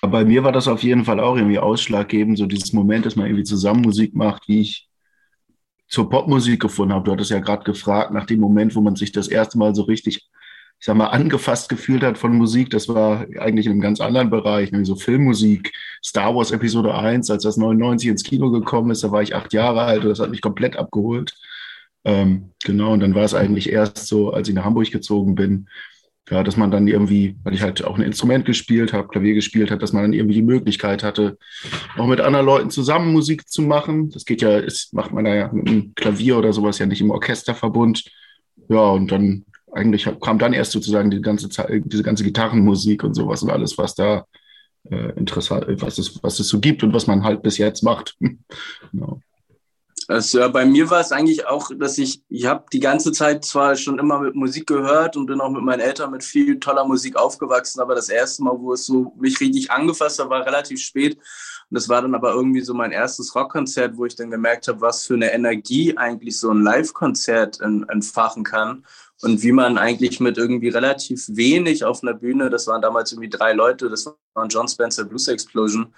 Bei 0.02 0.24
mir 0.24 0.44
war 0.44 0.52
das 0.52 0.68
auf 0.68 0.82
jeden 0.82 1.04
Fall 1.04 1.20
auch 1.20 1.36
irgendwie 1.36 1.58
ausschlaggebend, 1.58 2.38
so 2.38 2.46
dieses 2.46 2.72
Moment, 2.72 3.06
dass 3.06 3.16
man 3.16 3.26
irgendwie 3.26 3.44
zusammen 3.44 3.80
Musik 3.80 4.14
macht, 4.14 4.46
wie 4.46 4.60
ich 4.60 4.88
zur 5.88 6.10
Popmusik 6.10 6.60
gefunden 6.60 6.94
habe. 6.94 7.04
Du 7.04 7.12
hattest 7.12 7.30
ja 7.30 7.38
gerade 7.38 7.64
gefragt 7.64 8.12
nach 8.12 8.26
dem 8.26 8.40
Moment, 8.40 8.74
wo 8.74 8.80
man 8.80 8.96
sich 8.96 9.12
das 9.12 9.28
erste 9.28 9.58
Mal 9.58 9.74
so 9.74 9.82
richtig, 9.82 10.28
ich 10.78 10.86
sag 10.86 10.96
mal, 10.96 11.06
angefasst 11.06 11.68
gefühlt 11.68 12.02
hat 12.02 12.18
von 12.18 12.36
Musik. 12.36 12.70
Das 12.70 12.88
war 12.88 13.26
eigentlich 13.38 13.66
in 13.66 13.72
einem 13.72 13.80
ganz 13.80 14.00
anderen 14.00 14.30
Bereich, 14.30 14.72
nämlich 14.72 14.88
so 14.88 14.96
Filmmusik. 14.96 15.72
Star 16.04 16.34
Wars 16.34 16.50
Episode 16.50 16.94
1, 16.94 17.30
als 17.30 17.42
das 17.44 17.56
99 17.56 18.10
ins 18.10 18.24
Kino 18.24 18.50
gekommen 18.50 18.90
ist, 18.90 19.02
da 19.02 19.10
war 19.10 19.22
ich 19.22 19.34
acht 19.34 19.52
Jahre 19.52 19.82
alt 19.82 20.02
und 20.04 20.10
das 20.10 20.20
hat 20.20 20.30
mich 20.30 20.42
komplett 20.42 20.76
abgeholt. 20.76 21.34
Ähm, 22.04 22.52
genau, 22.64 22.92
und 22.92 23.00
dann 23.00 23.14
war 23.14 23.24
es 23.24 23.34
eigentlich 23.34 23.70
erst 23.70 24.06
so, 24.06 24.32
als 24.32 24.48
ich 24.48 24.54
nach 24.54 24.64
Hamburg 24.64 24.90
gezogen 24.90 25.34
bin, 25.34 25.68
ja, 26.30 26.42
dass 26.42 26.56
man 26.56 26.70
dann 26.70 26.88
irgendwie, 26.88 27.36
weil 27.44 27.54
ich 27.54 27.62
halt 27.62 27.84
auch 27.84 27.96
ein 27.96 28.04
Instrument 28.04 28.44
gespielt 28.44 28.92
habe, 28.92 29.08
Klavier 29.08 29.34
gespielt 29.34 29.70
habe, 29.70 29.80
dass 29.80 29.92
man 29.92 30.02
dann 30.02 30.12
irgendwie 30.12 30.34
die 30.34 30.42
Möglichkeit 30.42 31.04
hatte, 31.04 31.38
auch 31.96 32.06
mit 32.06 32.20
anderen 32.20 32.46
Leuten 32.46 32.70
zusammen 32.70 33.12
Musik 33.12 33.48
zu 33.48 33.62
machen. 33.62 34.10
Das 34.10 34.24
geht 34.24 34.42
ja, 34.42 34.58
ist, 34.58 34.92
macht 34.92 35.12
man 35.12 35.24
ja 35.26 35.50
mit 35.52 35.68
einem 35.68 35.94
Klavier 35.94 36.38
oder 36.38 36.52
sowas 36.52 36.78
ja 36.78 36.86
nicht 36.86 37.00
im 37.00 37.10
Orchesterverbund. 37.10 38.04
Ja, 38.68 38.90
und 38.90 39.12
dann 39.12 39.44
eigentlich 39.76 40.08
kam 40.20 40.38
dann 40.38 40.52
erst 40.52 40.72
sozusagen 40.72 41.10
die 41.10 41.20
ganze 41.20 41.48
diese 41.84 42.02
ganze 42.02 42.24
Gitarrenmusik 42.24 43.04
und 43.04 43.14
sowas 43.14 43.42
und 43.42 43.50
alles, 43.50 43.76
was 43.78 43.94
da 43.94 44.26
äh, 44.90 45.12
interessant, 45.16 45.66
was 45.82 45.98
es, 45.98 46.22
was 46.22 46.38
es 46.40 46.48
so 46.48 46.60
gibt 46.60 46.82
und 46.82 46.92
was 46.92 47.06
man 47.06 47.24
halt 47.24 47.42
bis 47.42 47.58
jetzt 47.58 47.82
macht. 47.82 48.16
genau. 48.92 49.20
Also 50.08 50.48
bei 50.52 50.64
mir 50.64 50.88
war 50.88 51.00
es 51.00 51.10
eigentlich 51.10 51.46
auch, 51.46 51.70
dass 51.76 51.98
ich, 51.98 52.22
ich 52.28 52.46
habe 52.46 52.64
die 52.72 52.78
ganze 52.78 53.10
Zeit 53.10 53.44
zwar 53.44 53.74
schon 53.74 53.98
immer 53.98 54.20
mit 54.20 54.36
Musik 54.36 54.68
gehört 54.68 55.16
und 55.16 55.26
bin 55.26 55.40
auch 55.40 55.50
mit 55.50 55.62
meinen 55.62 55.80
Eltern 55.80 56.12
mit 56.12 56.22
viel 56.22 56.60
toller 56.60 56.84
Musik 56.84 57.16
aufgewachsen, 57.16 57.80
aber 57.80 57.96
das 57.96 58.08
erste 58.08 58.44
Mal, 58.44 58.56
wo 58.56 58.72
es 58.72 58.86
so 58.86 59.12
mich 59.18 59.40
richtig 59.40 59.72
angefasst 59.72 60.20
hat, 60.20 60.30
war 60.30 60.46
relativ 60.46 60.80
spät. 60.80 61.16
Und 61.16 61.74
das 61.74 61.88
war 61.88 62.02
dann 62.02 62.14
aber 62.14 62.32
irgendwie 62.32 62.60
so 62.60 62.72
mein 62.72 62.92
erstes 62.92 63.34
Rockkonzert, 63.34 63.96
wo 63.96 64.06
ich 64.06 64.14
dann 64.14 64.30
gemerkt 64.30 64.68
habe, 64.68 64.80
was 64.80 65.04
für 65.04 65.14
eine 65.14 65.32
Energie 65.32 65.96
eigentlich 65.96 66.38
so 66.38 66.52
ein 66.52 66.62
Live-Konzert 66.62 67.60
entfachen 67.60 68.44
kann 68.44 68.84
und 69.22 69.42
wie 69.42 69.52
man 69.52 69.78
eigentlich 69.78 70.20
mit 70.20 70.36
irgendwie 70.36 70.68
relativ 70.68 71.24
wenig 71.28 71.84
auf 71.84 72.02
einer 72.02 72.14
Bühne, 72.14 72.50
das 72.50 72.66
waren 72.66 72.82
damals 72.82 73.12
irgendwie 73.12 73.30
drei 73.30 73.52
Leute, 73.52 73.88
das 73.88 74.06
waren 74.34 74.48
John 74.48 74.68
Spencer 74.68 75.04
Blues 75.04 75.28
Explosion, 75.28 75.94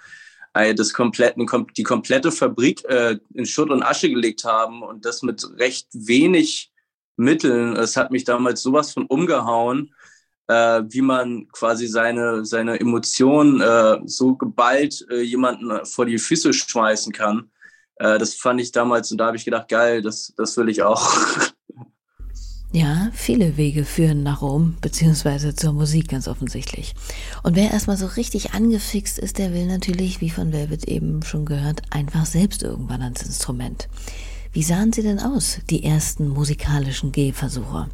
das 0.53 0.93
kompletten, 0.93 1.45
die 1.77 1.83
komplette 1.83 2.31
Fabrik 2.31 2.83
äh, 2.85 3.17
in 3.33 3.45
Schutt 3.45 3.69
und 3.69 3.83
Asche 3.83 4.09
gelegt 4.09 4.43
haben 4.43 4.81
und 4.81 5.05
das 5.05 5.21
mit 5.21 5.45
recht 5.57 5.87
wenig 5.93 6.71
Mitteln. 7.17 7.75
Es 7.75 7.95
hat 7.97 8.11
mich 8.11 8.23
damals 8.23 8.61
sowas 8.61 8.93
von 8.93 9.05
umgehauen, 9.05 9.93
äh, 10.47 10.83
wie 10.89 11.01
man 11.01 11.47
quasi 11.51 11.87
seine, 11.87 12.45
seine 12.45 12.79
Emotionen 12.79 13.61
äh, 13.61 13.99
so 14.05 14.35
geballt 14.35 15.05
äh, 15.11 15.21
jemanden 15.21 15.85
vor 15.85 16.05
die 16.05 16.17
Füße 16.17 16.53
schmeißen 16.53 17.13
kann. 17.13 17.51
Äh, 17.97 18.17
das 18.17 18.33
fand 18.33 18.59
ich 18.61 18.71
damals 18.71 19.11
und 19.11 19.19
da 19.19 19.27
habe 19.27 19.37
ich 19.37 19.45
gedacht, 19.45 19.67
geil, 19.67 20.01
das, 20.01 20.33
das 20.35 20.57
will 20.57 20.69
ich 20.69 20.81
auch. 20.81 21.13
Ja, 22.71 23.09
viele 23.13 23.57
Wege 23.57 23.83
führen 23.83 24.21
nach 24.21 24.43
Rom, 24.43 24.77
beziehungsweise 24.79 25.55
zur 25.55 25.73
Musik 25.73 26.09
ganz 26.09 26.27
offensichtlich. 26.27 26.93
Und 27.41 27.55
wer 27.55 27.71
erstmal 27.71 27.97
so 27.97 28.05
richtig 28.05 28.53
angefixt 28.53 29.17
ist, 29.17 29.39
der 29.39 29.55
will 29.55 29.65
natürlich, 29.65 30.21
wie 30.21 30.29
von 30.29 30.53
Velvet 30.53 30.87
eben 30.87 31.23
schon 31.23 31.45
gehört, 31.45 31.81
einfach 31.89 32.27
selbst 32.27 32.61
irgendwann 32.61 33.01
ans 33.01 33.23
Instrument. 33.23 33.89
Wie 34.51 34.61
sahen 34.61 34.93
sie 34.93 35.01
denn 35.01 35.19
aus, 35.19 35.61
die 35.71 35.83
ersten 35.83 36.27
musikalischen 36.27 37.11
Gehversuche? 37.11 37.87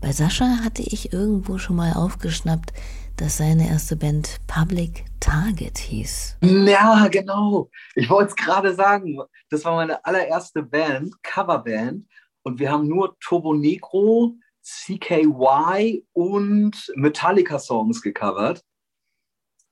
Bei 0.00 0.10
Sascha 0.10 0.58
hatte 0.64 0.82
ich 0.82 1.12
irgendwo 1.12 1.58
schon 1.58 1.76
mal 1.76 1.92
aufgeschnappt, 1.92 2.72
dass 3.16 3.36
seine 3.36 3.68
erste 3.68 3.96
Band 3.96 4.38
Public 4.48 5.04
Target 5.20 5.78
hieß. 5.78 6.38
Ja, 6.42 7.06
genau. 7.08 7.70
Ich 7.94 8.10
wollte 8.10 8.30
es 8.30 8.36
gerade 8.36 8.74
sagen. 8.74 9.18
Das 9.50 9.64
war 9.64 9.76
meine 9.76 10.04
allererste 10.04 10.62
Band, 10.62 11.14
Coverband. 11.22 12.04
Und 12.46 12.60
wir 12.60 12.70
haben 12.70 12.86
nur 12.86 13.18
Turbo 13.18 13.54
Negro, 13.54 14.36
CKY 14.62 16.06
und 16.12 16.92
Metallica-Songs 16.94 18.00
gecovert. 18.02 18.62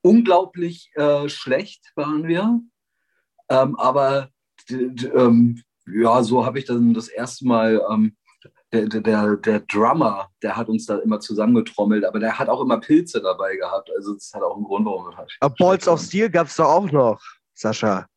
Unglaublich 0.03 0.91
äh, 0.97 1.29
schlecht 1.29 1.93
waren 1.95 2.27
wir. 2.27 2.61
Ähm, 3.49 3.77
aber 3.77 4.29
ähm, 4.69 5.63
ja, 5.87 6.21
so 6.25 6.45
habe 6.45 6.59
ich 6.59 6.65
dann 6.65 6.95
das 6.95 7.07
erste 7.07 7.47
Mal, 7.47 7.81
ähm, 7.93 8.17
der, 8.73 8.89
der, 8.89 9.37
der 9.37 9.61
Drummer, 9.61 10.29
der 10.43 10.57
hat 10.57 10.69
uns 10.69 10.87
da 10.87 10.99
immer 10.99 11.21
zusammengetrommelt, 11.21 12.05
aber 12.05 12.19
der 12.19 12.37
hat 12.37 12.49
auch 12.49 12.61
immer 12.61 12.81
Pilze 12.81 13.23
dabei 13.23 13.55
gehabt. 13.55 13.89
Also 13.97 14.15
das 14.15 14.33
hat 14.35 14.43
auch 14.43 14.57
einen 14.57 14.65
Grund, 14.65 14.85
warum 14.85 15.07
wir 15.11 15.17
halt. 15.17 15.33
Aber 15.39 15.55
Balls 15.57 15.87
of 15.87 16.01
Steel 16.01 16.29
gab 16.29 16.49
es 16.49 16.57
doch 16.57 16.67
auch 16.67 16.91
noch, 16.91 17.23
Sascha. 17.55 18.09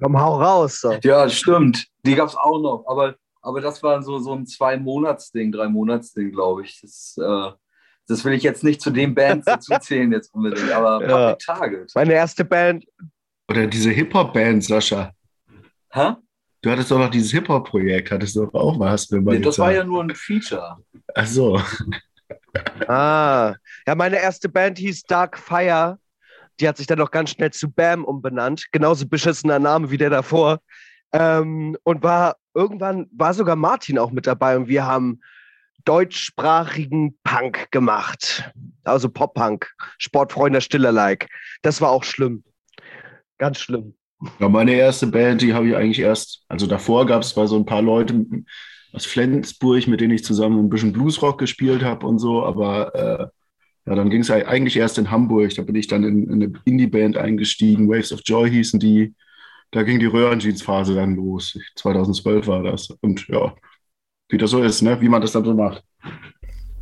Komm, 0.00 0.20
hau 0.20 0.42
raus. 0.42 0.80
So. 0.80 0.94
Ja, 1.04 1.28
stimmt. 1.28 1.86
Die 2.04 2.16
gab 2.16 2.26
es 2.26 2.34
auch 2.34 2.60
noch. 2.60 2.84
Aber 2.88 3.14
aber 3.42 3.60
das 3.60 3.82
war 3.82 4.02
so, 4.02 4.18
so 4.18 4.34
ein 4.34 4.46
Zwei-Monats-Ding, 4.46 5.52
Drei-Monats-Ding, 5.52 6.32
glaube 6.32 6.64
ich. 6.64 6.80
Das, 6.80 7.16
äh, 7.18 7.50
das 8.06 8.24
will 8.24 8.34
ich 8.34 8.42
jetzt 8.42 8.64
nicht 8.64 8.80
zu 8.80 8.90
den 8.90 9.14
Bands 9.14 9.44
dazu 9.46 9.74
zählen 9.80 10.12
jetzt 10.12 10.34
unbedingt, 10.34 10.70
aber 10.72 11.08
ja. 11.08 11.34
Target. 11.36 11.92
Meine 11.94 12.14
erste 12.14 12.44
Band. 12.44 12.84
Oder 13.48 13.66
diese 13.66 13.90
Hip-Hop-Band, 13.90 14.64
Sascha. 14.64 15.12
Hä? 15.90 16.14
Du 16.62 16.70
hattest 16.70 16.90
doch 16.90 16.98
noch 16.98 17.10
dieses 17.10 17.30
Hip-Hop-Projekt, 17.32 18.10
hattest 18.10 18.36
du 18.36 18.44
auch 18.52 18.76
mal, 18.76 18.90
hast 18.90 19.10
du 19.10 19.20
nee, 19.20 19.38
Das 19.38 19.58
war 19.58 19.72
ja 19.72 19.82
nur 19.82 20.02
ein 20.02 20.14
Feature. 20.14 20.76
Ach 21.14 21.26
so. 21.26 21.60
ah, 22.86 23.54
ja, 23.86 23.94
meine 23.94 24.20
erste 24.20 24.48
Band 24.48 24.78
hieß 24.78 25.04
Dark 25.04 25.38
Fire. 25.38 25.98
Die 26.60 26.68
hat 26.68 26.76
sich 26.76 26.86
dann 26.86 26.98
noch 26.98 27.10
ganz 27.10 27.30
schnell 27.30 27.50
zu 27.50 27.70
Bam 27.70 28.04
umbenannt. 28.04 28.66
Genauso 28.72 29.08
beschissener 29.08 29.58
Name 29.58 29.90
wie 29.90 29.96
der 29.96 30.10
davor. 30.10 30.60
Ähm, 31.12 31.76
und 31.82 32.02
war 32.02 32.36
irgendwann 32.60 33.08
war 33.10 33.32
sogar 33.32 33.56
Martin 33.56 33.98
auch 33.98 34.10
mit 34.10 34.26
dabei 34.26 34.54
und 34.58 34.68
wir 34.68 34.86
haben 34.86 35.20
deutschsprachigen 35.86 37.18
Punk 37.24 37.70
gemacht. 37.70 38.52
Also 38.84 39.08
Pop-Punk, 39.08 39.66
Sportfreunde 39.96 40.60
Stiller-like. 40.60 41.28
Das 41.62 41.80
war 41.80 41.90
auch 41.90 42.04
schlimm. 42.04 42.44
Ganz 43.38 43.60
schlimm. 43.60 43.94
Ja, 44.38 44.50
meine 44.50 44.74
erste 44.74 45.06
Band, 45.06 45.40
die 45.40 45.54
habe 45.54 45.68
ich 45.68 45.74
eigentlich 45.74 46.00
erst, 46.00 46.44
also 46.48 46.66
davor 46.66 47.06
gab 47.06 47.22
es 47.22 47.30
so 47.30 47.56
ein 47.56 47.64
paar 47.64 47.80
Leute 47.80 48.26
aus 48.92 49.06
Flensburg, 49.06 49.86
mit 49.86 50.02
denen 50.02 50.12
ich 50.12 50.24
zusammen 50.24 50.58
ein 50.58 50.68
bisschen 50.68 50.92
Bluesrock 50.92 51.38
gespielt 51.38 51.82
habe 51.82 52.06
und 52.06 52.18
so, 52.18 52.44
aber 52.44 52.94
äh, 52.94 53.26
ja, 53.86 53.94
dann 53.94 54.10
ging 54.10 54.20
es 54.20 54.30
eigentlich 54.30 54.76
erst 54.76 54.98
in 54.98 55.10
Hamburg. 55.10 55.54
Da 55.54 55.62
bin 55.62 55.76
ich 55.76 55.86
dann 55.86 56.04
in, 56.04 56.24
in 56.24 56.42
eine 56.42 56.52
Indie-Band 56.66 57.16
eingestiegen, 57.16 57.88
Waves 57.88 58.12
of 58.12 58.20
Joy 58.26 58.50
hießen 58.50 58.78
die 58.78 59.14
da 59.70 59.82
ging 59.82 59.98
die 60.00 60.06
Röhrenjeans-Phase 60.06 60.94
dann 60.94 61.14
los. 61.16 61.58
2012 61.76 62.46
war 62.46 62.62
das. 62.62 62.90
Und 63.00 63.26
ja, 63.28 63.54
wie 64.28 64.38
das 64.38 64.50
so 64.50 64.62
ist, 64.62 64.82
ne? 64.82 65.00
wie 65.00 65.08
man 65.08 65.22
das 65.22 65.32
dann 65.32 65.44
so 65.44 65.54
macht. 65.54 65.84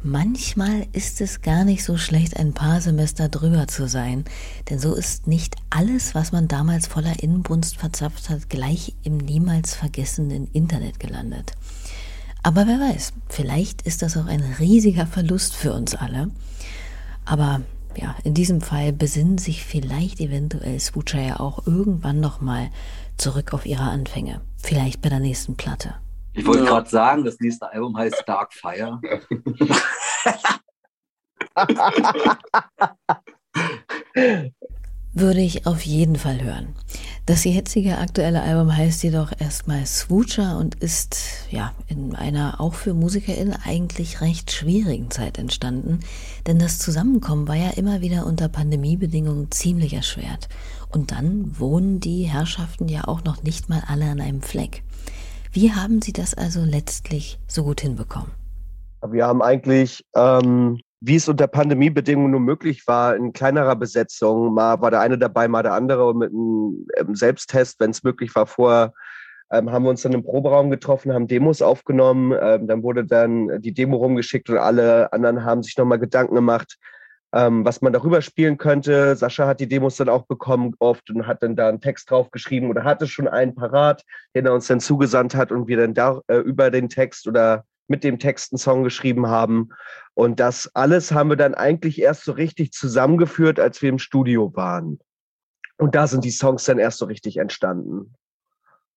Manchmal 0.02 0.86
ist 0.92 1.20
es 1.20 1.42
gar 1.42 1.64
nicht 1.64 1.82
so 1.82 1.96
schlecht, 1.96 2.36
ein 2.36 2.54
paar 2.54 2.80
Semester 2.80 3.28
drüber 3.28 3.66
zu 3.66 3.88
sein, 3.88 4.24
denn 4.70 4.78
so 4.78 4.94
ist 4.94 5.26
nicht 5.26 5.56
alles, 5.70 6.14
was 6.14 6.30
man 6.30 6.46
damals 6.46 6.86
voller 6.86 7.20
Inbrunst 7.20 7.76
verzapft 7.76 8.30
hat, 8.30 8.48
gleich 8.48 8.94
im 9.02 9.16
niemals 9.16 9.74
vergessenen 9.74 10.46
Internet 10.52 11.00
gelandet. 11.00 11.52
Aber 12.44 12.68
wer 12.68 12.78
weiß, 12.78 13.12
vielleicht 13.28 13.82
ist 13.82 14.02
das 14.02 14.16
auch 14.16 14.26
ein 14.26 14.40
riesiger 14.60 15.06
Verlust 15.06 15.56
für 15.56 15.72
uns 15.72 15.96
alle. 15.96 16.30
Aber 17.24 17.62
ja, 18.00 18.14
in 18.24 18.34
diesem 18.34 18.60
Fall 18.60 18.92
besinnen 18.92 19.38
sich 19.38 19.64
vielleicht 19.64 20.20
eventuell 20.20 20.78
Swoocher 20.78 21.20
ja 21.20 21.40
auch 21.40 21.66
irgendwann 21.66 22.20
nochmal 22.20 22.70
zurück 23.16 23.52
auf 23.52 23.66
ihre 23.66 23.82
Anfänge. 23.82 24.40
Vielleicht 24.56 25.02
bei 25.02 25.08
der 25.08 25.20
nächsten 25.20 25.56
Platte. 25.56 25.94
Ich 26.32 26.46
wollte 26.46 26.64
ja. 26.64 26.70
gerade 26.70 26.88
sagen, 26.88 27.24
das 27.24 27.38
nächste 27.40 27.70
Album 27.70 27.96
heißt 27.96 28.22
Dark 28.26 28.54
Fire. 28.54 29.00
Würde 35.20 35.40
ich 35.40 35.66
auf 35.66 35.82
jeden 35.82 36.14
Fall 36.14 36.40
hören. 36.44 36.76
Das 37.26 37.42
jetzige 37.42 37.98
aktuelle 37.98 38.40
Album 38.40 38.76
heißt 38.76 39.02
jedoch 39.02 39.32
erstmal 39.36 39.84
Swoocher 39.84 40.56
und 40.56 40.76
ist 40.76 41.18
ja 41.50 41.72
in 41.88 42.14
einer 42.14 42.60
auch 42.60 42.74
für 42.74 42.94
MusikerInnen 42.94 43.56
eigentlich 43.64 44.20
recht 44.20 44.52
schwierigen 44.52 45.10
Zeit 45.10 45.36
entstanden, 45.38 45.98
denn 46.46 46.60
das 46.60 46.78
Zusammenkommen 46.78 47.48
war 47.48 47.56
ja 47.56 47.70
immer 47.70 48.00
wieder 48.00 48.26
unter 48.26 48.48
Pandemiebedingungen 48.48 49.50
ziemlich 49.50 49.92
erschwert. 49.92 50.48
Und 50.92 51.10
dann 51.10 51.58
wohnen 51.58 51.98
die 51.98 52.22
Herrschaften 52.22 52.86
ja 52.86 53.08
auch 53.08 53.24
noch 53.24 53.42
nicht 53.42 53.68
mal 53.68 53.82
alle 53.88 54.04
an 54.04 54.20
einem 54.20 54.42
Fleck. 54.42 54.84
Wie 55.50 55.72
haben 55.72 56.00
Sie 56.00 56.12
das 56.12 56.34
also 56.34 56.62
letztlich 56.62 57.40
so 57.48 57.64
gut 57.64 57.80
hinbekommen? 57.80 58.30
Wir 59.04 59.26
haben 59.26 59.42
eigentlich 59.42 60.04
ähm, 60.14 60.78
wie 61.00 61.16
es 61.16 61.28
unter 61.28 61.46
Pandemiebedingungen 61.46 62.30
nur 62.30 62.40
möglich 62.40 62.86
war, 62.86 63.14
in 63.14 63.32
kleinerer 63.32 63.76
Besetzung. 63.76 64.54
Mal 64.54 64.80
war 64.80 64.90
der 64.90 65.00
eine 65.00 65.18
dabei, 65.18 65.46
mal 65.46 65.62
der 65.62 65.74
andere 65.74 66.14
mit 66.14 66.30
einem 66.30 66.86
ähm, 66.96 67.14
Selbsttest, 67.14 67.78
wenn 67.80 67.90
es 67.90 68.02
möglich 68.02 68.34
war, 68.34 68.46
vorher 68.46 68.92
ähm, 69.50 69.70
haben 69.70 69.84
wir 69.84 69.90
uns 69.90 70.02
dann 70.02 70.12
im 70.12 70.24
Proberaum 70.24 70.70
getroffen, 70.70 71.12
haben 71.12 71.28
Demos 71.28 71.62
aufgenommen. 71.62 72.36
Ähm, 72.40 72.66
dann 72.66 72.82
wurde 72.82 73.04
dann 73.04 73.60
die 73.62 73.72
Demo 73.72 73.96
rumgeschickt 73.96 74.50
und 74.50 74.58
alle 74.58 75.12
anderen 75.12 75.44
haben 75.44 75.62
sich 75.62 75.76
nochmal 75.76 75.98
Gedanken 75.98 76.34
gemacht, 76.34 76.78
ähm, 77.32 77.64
was 77.64 77.80
man 77.80 77.92
darüber 77.92 78.20
spielen 78.20 78.58
könnte. 78.58 79.14
Sascha 79.16 79.46
hat 79.46 79.60
die 79.60 79.68
Demos 79.68 79.96
dann 79.96 80.08
auch 80.08 80.26
bekommen 80.26 80.74
oft 80.80 81.10
und 81.10 81.26
hat 81.26 81.42
dann 81.42 81.56
da 81.56 81.68
einen 81.68 81.80
Text 81.80 82.10
draufgeschrieben 82.10 82.68
oder 82.68 82.84
hatte 82.84 83.06
schon 83.06 83.28
einen 83.28 83.54
parat, 83.54 84.02
den 84.34 84.46
er 84.46 84.54
uns 84.54 84.66
dann 84.66 84.80
zugesandt 84.80 85.34
hat 85.34 85.52
und 85.52 85.68
wir 85.68 85.76
dann 85.76 85.94
da 85.94 86.20
äh, 86.26 86.38
über 86.38 86.70
den 86.70 86.88
Text 86.88 87.26
oder 87.28 87.64
mit 87.88 88.04
dem 88.04 88.18
Text 88.18 88.52
einen 88.52 88.58
Song 88.58 88.84
geschrieben 88.84 89.26
haben. 89.26 89.70
Und 90.14 90.40
das 90.40 90.74
alles 90.74 91.12
haben 91.12 91.30
wir 91.30 91.36
dann 91.36 91.54
eigentlich 91.54 92.00
erst 92.00 92.24
so 92.24 92.32
richtig 92.32 92.72
zusammengeführt, 92.72 93.58
als 93.58 93.82
wir 93.82 93.88
im 93.88 93.98
Studio 93.98 94.54
waren. 94.54 94.98
Und 95.78 95.94
da 95.94 96.06
sind 96.06 96.24
die 96.24 96.30
Songs 96.30 96.64
dann 96.64 96.78
erst 96.78 96.98
so 96.98 97.06
richtig 97.06 97.38
entstanden. 97.38 98.14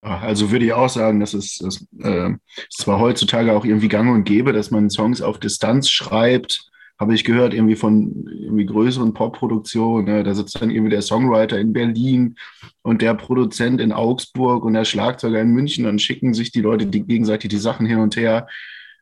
Also 0.01 0.51
würde 0.51 0.65
ich 0.65 0.73
auch 0.73 0.89
sagen, 0.89 1.19
dass 1.19 1.35
es 1.35 1.59
das, 1.59 1.85
äh, 1.99 2.31
zwar 2.71 2.99
heutzutage 2.99 3.53
auch 3.53 3.65
irgendwie 3.65 3.87
gang 3.87 4.11
und 4.11 4.23
gäbe, 4.23 4.51
dass 4.51 4.71
man 4.71 4.89
Songs 4.89 5.21
auf 5.21 5.39
Distanz 5.39 5.89
schreibt, 5.89 6.71
habe 6.99 7.13
ich 7.13 7.23
gehört, 7.23 7.53
irgendwie 7.53 7.75
von 7.75 8.27
irgendwie 8.31 8.65
größeren 8.65 9.13
Popproduktionen. 9.13 10.05
Ne? 10.05 10.23
Da 10.23 10.33
sitzt 10.35 10.61
dann 10.61 10.69
irgendwie 10.69 10.91
der 10.91 11.01
Songwriter 11.01 11.59
in 11.59 11.73
Berlin 11.73 12.35
und 12.83 13.01
der 13.01 13.15
Produzent 13.15 13.81
in 13.81 13.91
Augsburg 13.91 14.63
und 14.63 14.73
der 14.73 14.85
Schlagzeuger 14.85 15.41
in 15.41 15.51
München. 15.51 15.85
Dann 15.85 15.99
schicken 15.99 16.33
sich 16.33 16.51
die 16.51 16.61
Leute 16.61 16.85
die, 16.87 17.01
gegenseitig 17.01 17.49
die 17.49 17.57
Sachen 17.57 17.85
hin 17.85 17.99
und 17.99 18.15
her 18.15 18.47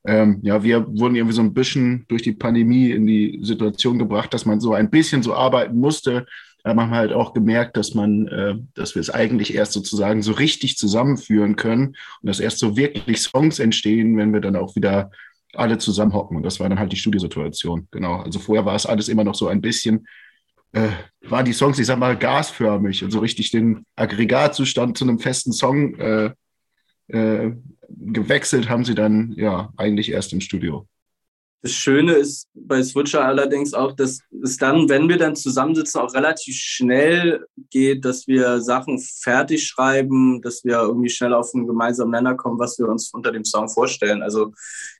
ähm, 0.05 0.39
ja, 0.43 0.63
wir 0.63 0.87
wurden 0.87 1.15
irgendwie 1.15 1.35
so 1.35 1.41
ein 1.41 1.53
bisschen 1.53 2.05
durch 2.07 2.21
die 2.21 2.31
Pandemie 2.31 2.91
in 2.91 3.05
die 3.05 3.39
Situation 3.43 3.99
gebracht, 3.99 4.33
dass 4.33 4.45
man 4.45 4.59
so 4.59 4.73
ein 4.73 4.89
bisschen 4.89 5.23
so 5.23 5.33
arbeiten 5.33 5.77
musste. 5.77 6.25
Da 6.63 6.71
haben 6.71 6.77
wir 6.77 6.89
halt 6.89 7.13
auch 7.13 7.33
gemerkt, 7.33 7.77
dass 7.77 7.93
man, 7.93 8.27
äh, 8.27 8.55
dass 8.75 8.95
wir 8.95 9.01
es 9.01 9.09
eigentlich 9.09 9.53
erst 9.53 9.73
sozusagen 9.73 10.21
so 10.21 10.33
richtig 10.33 10.77
zusammenführen 10.77 11.55
können 11.55 11.87
und 12.21 12.27
dass 12.27 12.39
erst 12.39 12.59
so 12.59 12.77
wirklich 12.77 13.21
Songs 13.21 13.59
entstehen, 13.59 14.17
wenn 14.17 14.33
wir 14.33 14.41
dann 14.41 14.55
auch 14.55 14.75
wieder 14.75 15.11
alle 15.53 15.77
zusammenhocken. 15.77 16.37
Und 16.37 16.43
das 16.43 16.59
war 16.59 16.69
dann 16.69 16.79
halt 16.79 16.91
die 16.91 16.97
Studiosituation. 16.97 17.87
Genau. 17.91 18.17
Also 18.17 18.39
vorher 18.39 18.65
war 18.65 18.75
es 18.75 18.85
alles 18.85 19.09
immer 19.09 19.23
noch 19.23 19.35
so 19.35 19.47
ein 19.47 19.61
bisschen, 19.61 20.07
äh, 20.73 20.89
waren 21.21 21.45
die 21.45 21.53
Songs, 21.53 21.79
ich 21.79 21.87
sag 21.87 21.97
mal, 21.97 22.17
gasförmig 22.17 23.03
und 23.03 23.11
so 23.11 23.19
richtig 23.19 23.51
den 23.51 23.85
Aggregatzustand 23.95 24.97
zu 24.97 25.05
einem 25.05 25.19
festen 25.19 25.51
Song 25.51 25.95
äh, 25.95 26.31
äh, 27.09 27.51
gewechselt 27.89 28.69
haben 28.69 28.85
sie 28.85 28.95
dann 28.95 29.33
ja 29.35 29.71
eigentlich 29.77 30.11
erst 30.11 30.33
im 30.33 30.41
Studio. 30.41 30.87
Das 31.61 31.73
Schöne 31.73 32.13
ist 32.13 32.47
bei 32.53 32.81
Switcher 32.81 33.25
allerdings 33.25 33.73
auch, 33.73 33.91
dass 33.91 34.21
es 34.43 34.55
dann, 34.55 34.87
wenn 34.87 35.09
wir 35.09 35.17
dann 35.17 35.35
zusammensitzen, 35.35 35.99
auch 35.99 36.13
relativ 36.13 36.55
schnell 36.55 37.45
geht, 37.69 38.05
dass 38.05 38.27
wir 38.27 38.61
Sachen 38.61 38.97
fertig 38.97 39.67
schreiben, 39.67 40.41
dass 40.41 40.63
wir 40.63 40.79
irgendwie 40.79 41.09
schnell 41.09 41.33
auf 41.33 41.53
einen 41.53 41.67
gemeinsamen 41.67 42.11
Nenner 42.11 42.35
kommen, 42.35 42.59
was 42.59 42.79
wir 42.79 42.87
uns 42.87 43.13
unter 43.13 43.33
dem 43.33 43.43
Song 43.43 43.67
vorstellen. 43.67 44.23
Also 44.23 44.53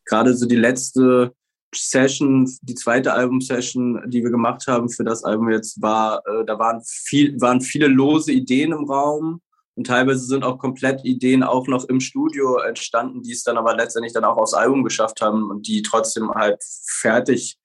gerade 0.03 0.35
so 0.35 0.45
die 0.45 0.57
letzte 0.57 1.33
Session, 1.73 2.49
die 2.61 2.75
zweite 2.75 3.13
Album-Session, 3.13 4.01
die 4.07 4.21
wir 4.21 4.31
gemacht 4.31 4.67
haben 4.67 4.89
für 4.89 5.05
das 5.05 5.23
Album 5.23 5.49
jetzt, 5.51 5.81
war, 5.81 6.21
äh, 6.27 6.43
da 6.43 6.59
waren, 6.59 6.81
viel, 6.83 7.39
waren 7.39 7.61
viele 7.61 7.87
lose 7.87 8.33
Ideen 8.33 8.73
im 8.73 8.83
Raum 8.83 9.39
und 9.79 9.87
teilweise 9.87 10.25
sind 10.25 10.43
auch 10.43 10.57
komplett 10.57 11.05
Ideen 11.05 11.41
auch 11.41 11.65
noch 11.67 11.87
im 11.87 12.01
Studio 12.01 12.57
entstanden, 12.57 13.21
die 13.21 13.31
es 13.31 13.43
dann 13.43 13.57
aber 13.57 13.77
letztendlich 13.77 14.11
dann 14.11 14.25
auch 14.25 14.35
aufs 14.35 14.53
Album 14.53 14.83
geschafft 14.83 15.21
haben 15.21 15.49
und 15.49 15.69
die 15.69 15.81
trotzdem 15.83 16.31
halt 16.31 16.61
fertig 16.61 17.57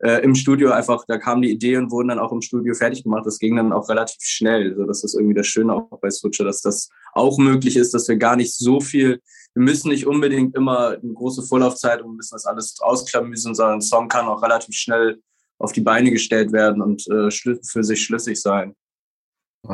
äh, 0.00 0.22
im 0.22 0.34
Studio 0.34 0.72
einfach, 0.72 1.06
da 1.08 1.16
kamen 1.16 1.40
die 1.40 1.50
Ideen 1.50 1.84
und 1.84 1.90
wurden 1.90 2.08
dann 2.08 2.18
auch 2.18 2.32
im 2.32 2.42
Studio 2.42 2.74
fertig 2.74 3.04
gemacht. 3.04 3.24
Das 3.24 3.38
ging 3.38 3.56
dann 3.56 3.72
auch 3.72 3.88
relativ 3.88 4.20
schnell. 4.20 4.76
So, 4.76 4.84
das 4.84 5.04
ist 5.04 5.14
irgendwie 5.14 5.32
das 5.32 5.46
Schöne 5.46 5.72
auch 5.72 5.98
bei 6.02 6.10
Switcher, 6.10 6.44
dass 6.44 6.60
das 6.60 6.90
auch 7.14 7.38
möglich 7.38 7.76
ist, 7.76 7.94
dass 7.94 8.08
wir 8.08 8.16
gar 8.16 8.36
nicht 8.36 8.54
so 8.54 8.82
viel, 8.82 9.22
wir 9.54 9.62
müssen 9.62 9.88
nicht 9.88 10.06
unbedingt 10.06 10.54
immer 10.54 10.98
eine 11.02 11.14
große 11.14 11.44
Vorlaufzeit 11.44 12.02
und 12.02 12.16
müssen 12.16 12.34
das 12.34 12.44
alles 12.44 12.78
ausklamüsen, 12.78 13.54
sondern 13.54 13.78
ein 13.78 13.80
Song 13.80 14.08
kann 14.08 14.26
auch 14.26 14.42
relativ 14.42 14.76
schnell 14.76 15.18
auf 15.58 15.72
die 15.72 15.80
Beine 15.80 16.10
gestellt 16.10 16.52
werden 16.52 16.82
und 16.82 17.08
äh, 17.08 17.30
für 17.30 17.84
sich 17.84 18.04
schlüssig 18.04 18.38
sein. 18.38 18.76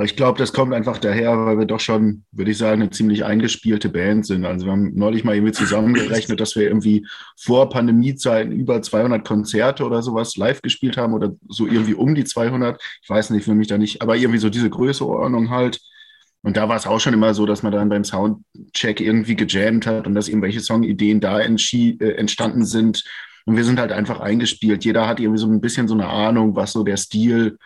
Ich 0.04 0.14
glaube, 0.14 0.38
das 0.38 0.52
kommt 0.52 0.72
einfach 0.72 0.98
daher, 0.98 1.36
weil 1.46 1.58
wir 1.58 1.66
doch 1.66 1.80
schon, 1.80 2.22
würde 2.30 2.52
ich 2.52 2.58
sagen, 2.58 2.80
eine 2.80 2.90
ziemlich 2.90 3.24
eingespielte 3.24 3.88
Band 3.88 4.24
sind. 4.24 4.44
Also 4.44 4.66
wir 4.66 4.72
haben 4.72 4.92
neulich 4.94 5.24
mal 5.24 5.34
irgendwie 5.34 5.52
zusammengerechnet, 5.52 6.38
dass 6.38 6.54
wir 6.54 6.62
irgendwie 6.62 7.04
vor 7.36 7.68
Pandemiezeiten 7.70 8.52
über 8.52 8.82
200 8.82 9.26
Konzerte 9.26 9.84
oder 9.84 10.00
sowas 10.02 10.36
live 10.36 10.62
gespielt 10.62 10.96
haben 10.96 11.12
oder 11.12 11.32
so 11.48 11.66
irgendwie 11.66 11.94
um 11.94 12.14
die 12.14 12.22
200. 12.22 12.80
Ich 13.02 13.10
weiß 13.10 13.30
nicht, 13.30 13.44
für 13.44 13.54
mich 13.56 13.66
da 13.66 13.78
nicht, 13.78 14.00
aber 14.00 14.16
irgendwie 14.16 14.38
so 14.38 14.48
diese 14.48 14.70
Größeordnung 14.70 15.50
halt. 15.50 15.80
Und 16.42 16.56
da 16.56 16.68
war 16.68 16.76
es 16.76 16.86
auch 16.86 17.00
schon 17.00 17.12
immer 17.14 17.34
so, 17.34 17.44
dass 17.44 17.64
man 17.64 17.72
dann 17.72 17.88
beim 17.88 18.04
Soundcheck 18.04 19.00
irgendwie 19.00 19.34
gejammt 19.34 19.88
hat 19.88 20.06
und 20.06 20.14
dass 20.14 20.28
irgendwelche 20.28 20.60
Songideen 20.60 21.20
da 21.20 21.40
äh, 21.40 22.12
entstanden 22.12 22.64
sind. 22.64 23.02
Und 23.44 23.56
wir 23.56 23.64
sind 23.64 23.80
halt 23.80 23.90
einfach 23.90 24.20
eingespielt. 24.20 24.84
Jeder 24.84 25.08
hat 25.08 25.18
irgendwie 25.18 25.40
so 25.40 25.48
ein 25.48 25.60
bisschen 25.60 25.88
so 25.88 25.94
eine 25.94 26.06
Ahnung, 26.06 26.54
was 26.54 26.70
so 26.72 26.84
der 26.84 26.96
Stil 26.96 27.46
ist 27.48 27.58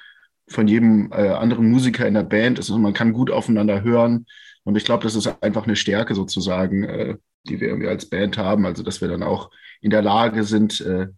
von 0.49 0.69
jedem 0.69 1.11
äh, 1.13 1.29
anderen 1.29 1.71
Musiker 1.71 2.07
in 2.07 2.15
der 2.15 2.23
Band 2.23 2.59
ist. 2.59 2.71
Also 2.71 2.79
man 2.79 2.93
kann 2.93 3.13
gut 3.13 3.31
aufeinander 3.31 3.83
hören. 3.83 4.27
Und 4.65 4.77
ich 4.77 4.85
glaube, 4.85 5.03
das 5.03 5.15
ist 5.15 5.27
einfach 5.43 5.65
eine 5.65 5.77
Stärke 5.77 6.15
sozusagen, 6.15 6.85
äh, 6.85 7.17
die 7.45 7.61
wir 7.61 7.69
irgendwie 7.69 7.89
als 7.89 8.07
Band 8.07 8.39
haben. 8.39 8.67
Also, 8.67 8.83
dass 8.83 9.01
wir 9.01 9.09
dann 9.09 9.23
auch 9.23 9.51
in 9.81 9.91
der 9.91 10.03
Lage 10.03 10.45
sind, 10.45 10.81
äh, 10.81 11.09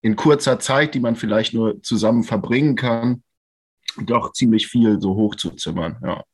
in 0.00 0.16
kurzer 0.16 0.58
Zeit, 0.58 0.94
die 0.94 1.00
man 1.00 1.16
vielleicht 1.16 1.54
nur 1.54 1.82
zusammen 1.82 2.22
verbringen 2.22 2.76
kann, 2.76 3.22
doch 4.00 4.32
ziemlich 4.32 4.68
viel 4.68 5.00
so 5.00 5.14
hochzuzimmern. 5.14 5.96
Ja. 6.02 6.24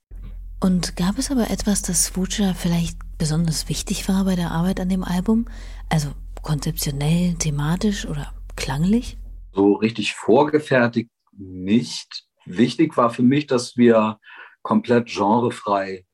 Und 0.61 0.97
gab 0.97 1.19
es 1.19 1.31
aber 1.31 1.51
etwas, 1.51 1.83
das 1.83 2.09
Future 2.09 2.55
vielleicht 2.55 2.99
besonders 3.19 3.69
wichtig 3.69 4.09
war 4.09 4.25
bei 4.25 4.37
der 4.37 4.51
Arbeit 4.51 4.81
an 4.81 4.89
dem 4.89 5.03
Album? 5.03 5.47
Also 5.89 6.11
konzeptionell, 6.43 7.35
thematisch 7.35 8.07
oder 8.07 8.33
klanglich? 8.57 9.17
So 9.53 9.75
richtig 9.75 10.15
vorgefertigt 10.15 11.09
nicht. 11.39 12.25
Wichtig 12.47 12.97
war 12.97 13.11
für 13.11 13.23
mich, 13.23 13.47
dass 13.47 13.77
wir 13.77 14.19
komplett 14.63 15.07
genrefrei 15.09 16.05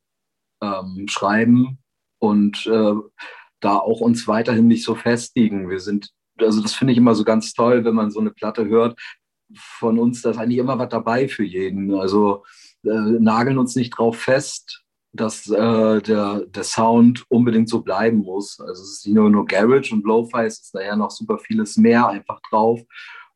ähm, 0.63 1.07
schreiben 1.09 1.79
und 2.19 2.67
äh, 2.67 2.95
da 3.61 3.77
auch 3.77 4.01
uns 4.01 4.27
weiterhin 4.29 4.67
nicht 4.67 4.85
so 4.85 4.95
festigen. 4.95 5.69
Wir 5.69 5.81
sind, 5.81 6.11
also 6.39 6.63
das 6.63 6.75
finde 6.75 6.93
ich 6.93 6.99
immer 6.99 7.15
so 7.15 7.25
ganz 7.25 7.53
toll, 7.53 7.85
wenn 7.85 7.95
man 7.95 8.11
so 8.11 8.21
eine 8.21 8.31
Platte 8.31 8.67
hört. 8.67 8.99
Von 9.55 9.99
uns, 9.99 10.23
da 10.23 10.31
ist 10.31 10.39
eigentlich 10.39 10.59
immer 10.59 10.79
was 10.79 10.89
dabei 10.89 11.29
für 11.29 11.45
jeden. 11.45 11.95
Also 11.95 12.45
äh, 12.85 12.89
nageln 12.89 13.59
uns 13.59 13.75
nicht 13.77 13.91
drauf 13.91 14.17
fest, 14.17 14.85
dass 15.13 15.49
äh, 15.49 16.01
der, 16.01 16.47
der 16.47 16.65
Sound 16.65 17.25
unbedingt 17.29 17.69
so 17.69 17.83
bleiben 17.83 18.19
muss. 18.19 18.61
Also 18.61 18.83
es 18.83 18.93
ist 18.93 19.07
nicht 19.07 19.17
nur, 19.17 19.29
nur 19.29 19.45
Garage 19.45 19.93
und 19.93 20.05
Lo-Fi, 20.05 20.45
es 20.45 20.61
ist 20.61 20.75
daher 20.75 20.97
noch 20.97 21.11
super 21.11 21.39
vieles 21.39 21.77
mehr 21.77 22.09
einfach 22.09 22.41
drauf. 22.49 22.81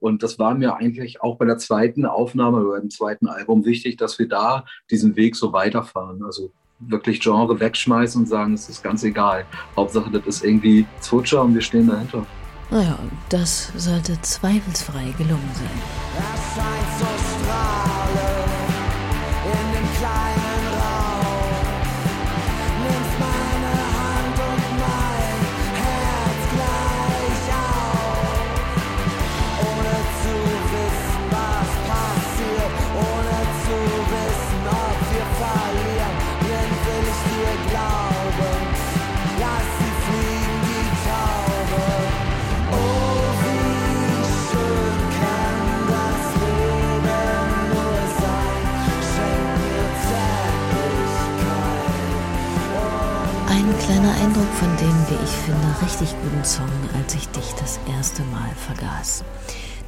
Und 0.05 0.23
das 0.23 0.39
war 0.39 0.55
mir 0.55 0.77
eigentlich 0.77 1.23
auch 1.23 1.39
bei 1.39 1.47
der 1.47 1.57
zweiten 1.57 2.05
Aufnahme, 2.05 2.63
beim 2.63 2.91
zweiten 2.91 3.27
Album 3.27 3.65
wichtig, 3.65 3.97
dass 3.97 4.19
wir 4.19 4.29
da 4.29 4.67
diesen 4.91 5.17
Weg 5.17 5.35
so 5.35 5.55
weiterfahren. 5.55 6.23
Also 6.23 6.53
wirklich 6.79 7.21
Genre 7.21 7.59
wegschmeißen 7.59 8.21
und 8.21 8.27
sagen, 8.27 8.53
es 8.53 8.69
ist 8.69 8.83
ganz 8.83 9.03
egal. 9.03 9.47
Hauptsache, 9.75 10.11
das 10.11 10.27
ist 10.27 10.45
irgendwie 10.45 10.85
Zwutscher 11.01 11.41
und 11.41 11.55
wir 11.55 11.63
stehen 11.63 11.89
dahinter. 11.89 12.27
Naja, 12.71 12.99
das 13.31 13.73
sollte 13.79 14.21
zweifelsfrei 14.21 15.15
gelungen 15.17 15.51
sein. 15.55 17.14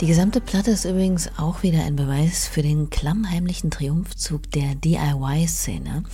Die 0.03 0.07
gesamte 0.07 0.43
Platte 0.43 0.73
ist 0.73 0.85
übrigens 0.85 1.31
auch 1.39 1.63
wieder 1.63 1.83
ein 1.83 1.97
Beweis 1.97 2.47
für 2.47 2.61
den 2.61 2.91
klammheimlichen 2.91 3.71
Triumphzug 3.71 4.51
der 4.51 4.75
DIY-Szene, 4.75 6.05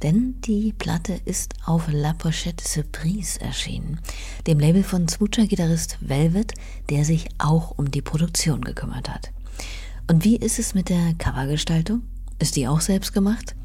denn 0.00 0.40
die 0.42 0.72
Platte 0.72 1.18
ist 1.24 1.54
auf 1.66 1.88
La 1.90 2.12
Pochette 2.12 2.62
Surprise 2.64 3.40
erschienen, 3.40 3.98
dem 4.46 4.60
Label 4.60 4.84
von 4.84 5.08
Swoocher-Gitarrist 5.08 5.98
Velvet, 6.00 6.54
der 6.88 7.04
sich 7.04 7.30
auch 7.38 7.76
um 7.76 7.90
die 7.90 8.00
Produktion 8.00 8.60
gekümmert 8.60 9.08
hat. 9.08 9.32
Und 10.08 10.22
wie 10.24 10.36
ist 10.36 10.60
es 10.60 10.72
mit 10.72 10.88
der 10.88 11.14
Covergestaltung? 11.18 12.02
Ist 12.38 12.54
die 12.54 12.68
auch 12.68 12.80
selbst 12.80 13.12
gemacht? 13.12 13.56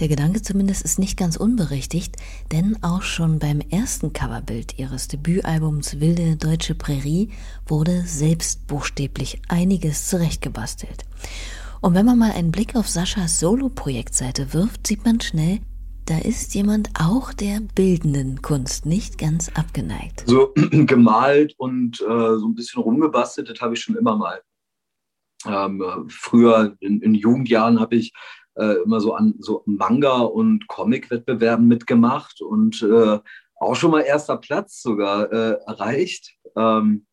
Der 0.00 0.08
Gedanke 0.08 0.42
zumindest 0.42 0.82
ist 0.82 0.98
nicht 0.98 1.16
ganz 1.16 1.36
unberechtigt, 1.36 2.16
denn 2.52 2.82
auch 2.82 3.02
schon 3.02 3.38
beim 3.38 3.60
ersten 3.60 4.12
Coverbild 4.12 4.78
ihres 4.78 5.08
Debütalbums 5.08 6.00
Wilde 6.00 6.36
Deutsche 6.36 6.74
Prärie 6.74 7.30
wurde 7.66 8.02
selbst 8.06 8.66
buchstäblich 8.66 9.40
einiges 9.48 10.08
zurechtgebastelt. 10.08 11.04
Und 11.80 11.94
wenn 11.94 12.06
man 12.06 12.18
mal 12.18 12.32
einen 12.32 12.50
Blick 12.50 12.76
auf 12.76 12.88
Saschas 12.88 13.40
Solo-Projektseite 13.40 14.54
wirft, 14.54 14.86
sieht 14.86 15.04
man 15.04 15.20
schnell, 15.20 15.60
da 16.06 16.18
ist 16.18 16.54
jemand 16.54 16.90
auch 16.98 17.32
der 17.32 17.60
bildenden 17.74 18.42
Kunst 18.42 18.84
nicht 18.84 19.16
ganz 19.16 19.50
abgeneigt. 19.50 20.24
So 20.26 20.52
gemalt 20.70 21.54
und 21.56 22.00
äh, 22.00 22.36
so 22.36 22.46
ein 22.46 22.54
bisschen 22.54 22.82
rumgebastelt, 22.82 23.48
das 23.48 23.60
habe 23.60 23.74
ich 23.74 23.80
schon 23.80 23.96
immer 23.96 24.16
mal. 24.16 24.42
Ähm, 25.46 25.82
früher 26.08 26.76
in, 26.80 27.00
in 27.00 27.14
Jugendjahren 27.14 27.80
habe 27.80 27.96
ich 27.96 28.12
äh, 28.56 28.82
immer 28.82 29.00
so 29.00 29.14
an 29.14 29.34
so 29.38 29.62
Manga- 29.66 30.20
und 30.20 30.66
Comic-Wettbewerben 30.68 31.66
mitgemacht 31.66 32.40
und 32.40 32.82
äh, 32.82 33.18
auch 33.56 33.76
schon 33.76 33.90
mal 33.90 34.00
erster 34.00 34.36
Platz 34.36 34.82
sogar 34.82 35.32
äh, 35.32 35.58
erreicht. 35.66 36.34
Ähm, 36.56 37.06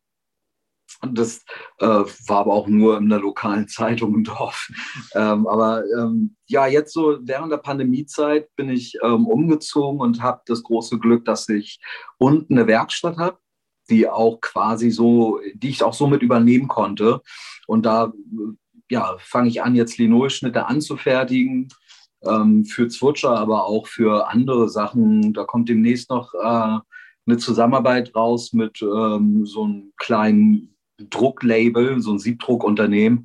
das 1.10 1.44
äh, 1.78 1.86
war 1.86 2.38
aber 2.38 2.52
auch 2.52 2.68
nur 2.68 2.98
in 2.98 3.08
der 3.08 3.18
lokalen 3.18 3.68
Zeitung 3.68 4.14
im 4.14 4.24
Dorf. 4.24 4.68
Ähm, 5.14 5.46
aber 5.46 5.84
ähm, 5.98 6.36
ja, 6.46 6.66
jetzt 6.66 6.92
so 6.92 7.18
während 7.22 7.52
der 7.52 7.58
Pandemiezeit 7.58 8.54
bin 8.56 8.68
ich 8.68 8.96
ähm, 9.02 9.26
umgezogen 9.26 10.00
und 10.00 10.22
habe 10.22 10.42
das 10.46 10.62
große 10.62 10.98
Glück, 10.98 11.24
dass 11.24 11.48
ich 11.48 11.80
unten 12.18 12.56
eine 12.56 12.66
Werkstatt 12.66 13.16
habe, 13.16 13.38
die 13.90 14.08
auch 14.08 14.40
quasi 14.40 14.90
so, 14.90 15.40
die 15.54 15.70
ich 15.70 15.82
auch 15.82 15.94
so 15.94 16.06
mit 16.06 16.22
übernehmen 16.22 16.68
konnte. 16.68 17.20
Und 17.66 17.84
da 17.84 18.12
ja, 18.92 19.16
fange 19.18 19.48
ich 19.48 19.62
an, 19.62 19.74
jetzt 19.74 19.96
Linolschnitte 19.96 20.66
anzufertigen 20.66 21.68
ähm, 22.22 22.66
für 22.66 22.88
Zwutscher, 22.88 23.30
aber 23.38 23.64
auch 23.64 23.86
für 23.86 24.28
andere 24.28 24.68
Sachen. 24.68 25.32
Da 25.32 25.44
kommt 25.44 25.70
demnächst 25.70 26.10
noch 26.10 26.34
äh, 26.34 26.78
eine 27.26 27.38
Zusammenarbeit 27.38 28.14
raus 28.14 28.52
mit 28.52 28.82
ähm, 28.82 29.46
so 29.46 29.64
einem 29.64 29.92
kleinen 29.96 30.76
Drucklabel, 30.98 32.02
so 32.02 32.12
ein 32.12 32.18
Siebdruckunternehmen. 32.18 33.24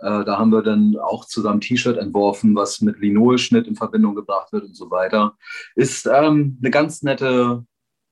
Äh, 0.00 0.24
da 0.24 0.38
haben 0.38 0.52
wir 0.52 0.60
dann 0.60 0.96
auch 0.98 1.24
zusammen 1.24 1.62
T-Shirt 1.62 1.96
entworfen, 1.96 2.54
was 2.54 2.82
mit 2.82 3.00
Linolschnitt 3.00 3.66
in 3.66 3.74
Verbindung 3.74 4.16
gebracht 4.16 4.52
wird 4.52 4.64
und 4.64 4.76
so 4.76 4.90
weiter. 4.90 5.34
Ist 5.76 6.06
ähm, 6.06 6.58
eine 6.60 6.70
ganz 6.70 7.02
nette 7.02 7.64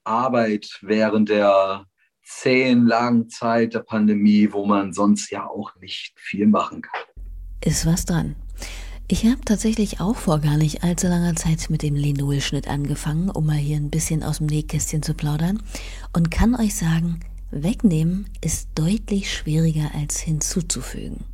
Arbeit 0.04 0.78
während 0.80 1.28
der 1.28 1.84
zehn 2.24 2.86
langen 2.86 3.28
Zeit 3.28 3.74
der 3.74 3.80
Pandemie, 3.80 4.48
wo 4.50 4.66
man 4.66 4.92
sonst 4.92 5.30
ja 5.30 5.46
auch 5.46 5.74
nicht 5.80 6.14
viel 6.16 6.46
machen 6.46 6.82
kann. 6.82 7.02
Ist 7.62 7.86
was 7.86 8.04
dran. 8.04 8.34
Ich 9.06 9.26
habe 9.26 9.40
tatsächlich 9.44 10.00
auch 10.00 10.16
vor 10.16 10.40
gar 10.40 10.56
nicht 10.56 10.82
allzu 10.82 11.08
langer 11.08 11.36
Zeit 11.36 11.68
mit 11.68 11.82
dem 11.82 11.94
Linolschnitt 11.94 12.68
angefangen, 12.68 13.28
um 13.28 13.44
mal 13.44 13.56
hier 13.56 13.76
ein 13.76 13.90
bisschen 13.90 14.22
aus 14.22 14.38
dem 14.38 14.46
Nähkästchen 14.46 15.02
zu 15.02 15.12
plaudern 15.12 15.62
und 16.14 16.30
kann 16.30 16.54
euch 16.54 16.74
sagen, 16.74 17.20
wegnehmen 17.50 18.30
ist 18.40 18.70
deutlich 18.74 19.30
schwieriger 19.30 19.90
als 19.94 20.18
hinzuzufügen. 20.20 21.24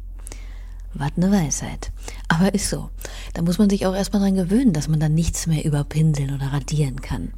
Was 0.95 1.13
eine 1.17 1.31
Weisheit. 1.31 1.93
Aber 2.27 2.53
ist 2.53 2.69
so. 2.69 2.91
Da 3.35 3.43
muss 3.43 3.59
man 3.59 3.71
sich 3.71 3.87
auch 3.87 3.95
erstmal 3.95 4.23
dran 4.23 4.35
gewöhnen, 4.35 4.73
dass 4.73 4.89
man 4.89 4.99
dann 4.99 5.15
nichts 5.15 5.47
mehr 5.47 5.65
überpinseln 5.65 6.35
oder 6.35 6.47
radieren 6.47 7.01
kann. 7.01 7.33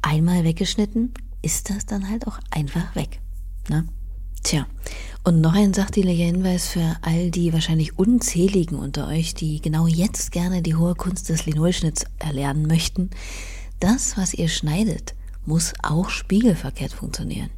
Einmal 0.00 0.44
weggeschnitten, 0.44 1.12
ist 1.44 1.70
das 1.70 1.86
dann 1.86 2.08
halt 2.08 2.26
auch 2.26 2.38
einfach 2.50 2.94
weg. 2.96 3.20
Ne? 3.68 3.86
Tja, 4.42 4.66
und 5.24 5.40
noch 5.40 5.54
ein 5.54 5.72
sachdienlicher 5.72 6.24
Hinweis 6.24 6.68
für 6.68 6.96
all 7.02 7.30
die 7.30 7.52
wahrscheinlich 7.52 7.98
unzähligen 7.98 8.78
unter 8.78 9.08
euch, 9.08 9.34
die 9.34 9.60
genau 9.60 9.86
jetzt 9.86 10.32
gerne 10.32 10.60
die 10.60 10.74
hohe 10.74 10.94
Kunst 10.94 11.28
des 11.28 11.46
Linolschnitts 11.46 12.04
erlernen 12.18 12.66
möchten. 12.66 13.10
Das, 13.80 14.16
was 14.16 14.34
ihr 14.34 14.48
schneidet, 14.48 15.14
muss 15.46 15.72
auch 15.82 16.10
spiegelverkehrt 16.10 16.92
funktionieren. 16.92 17.50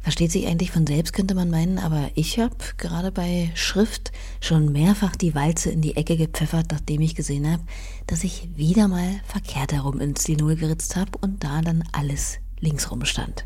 Versteht 0.00 0.32
sich 0.32 0.46
eigentlich 0.46 0.70
von 0.70 0.86
selbst, 0.86 1.12
könnte 1.12 1.34
man 1.34 1.50
meinen, 1.50 1.78
aber 1.78 2.10
ich 2.14 2.38
habe 2.38 2.56
gerade 2.78 3.12
bei 3.12 3.50
Schrift 3.54 4.12
schon 4.40 4.72
mehrfach 4.72 5.16
die 5.16 5.34
Walze 5.34 5.70
in 5.70 5.82
die 5.82 5.96
Ecke 5.96 6.16
gepfeffert, 6.16 6.68
nachdem 6.70 7.02
ich 7.02 7.14
gesehen 7.14 7.50
habe, 7.50 7.62
dass 8.06 8.24
ich 8.24 8.48
wieder 8.56 8.88
mal 8.88 9.20
verkehrt 9.26 9.72
herum 9.72 10.00
ins 10.00 10.26
Linol 10.26 10.56
geritzt 10.56 10.96
habe 10.96 11.18
und 11.20 11.44
da 11.44 11.60
dann 11.60 11.84
alles 11.92 12.38
linksrum 12.60 13.04
stand. 13.04 13.44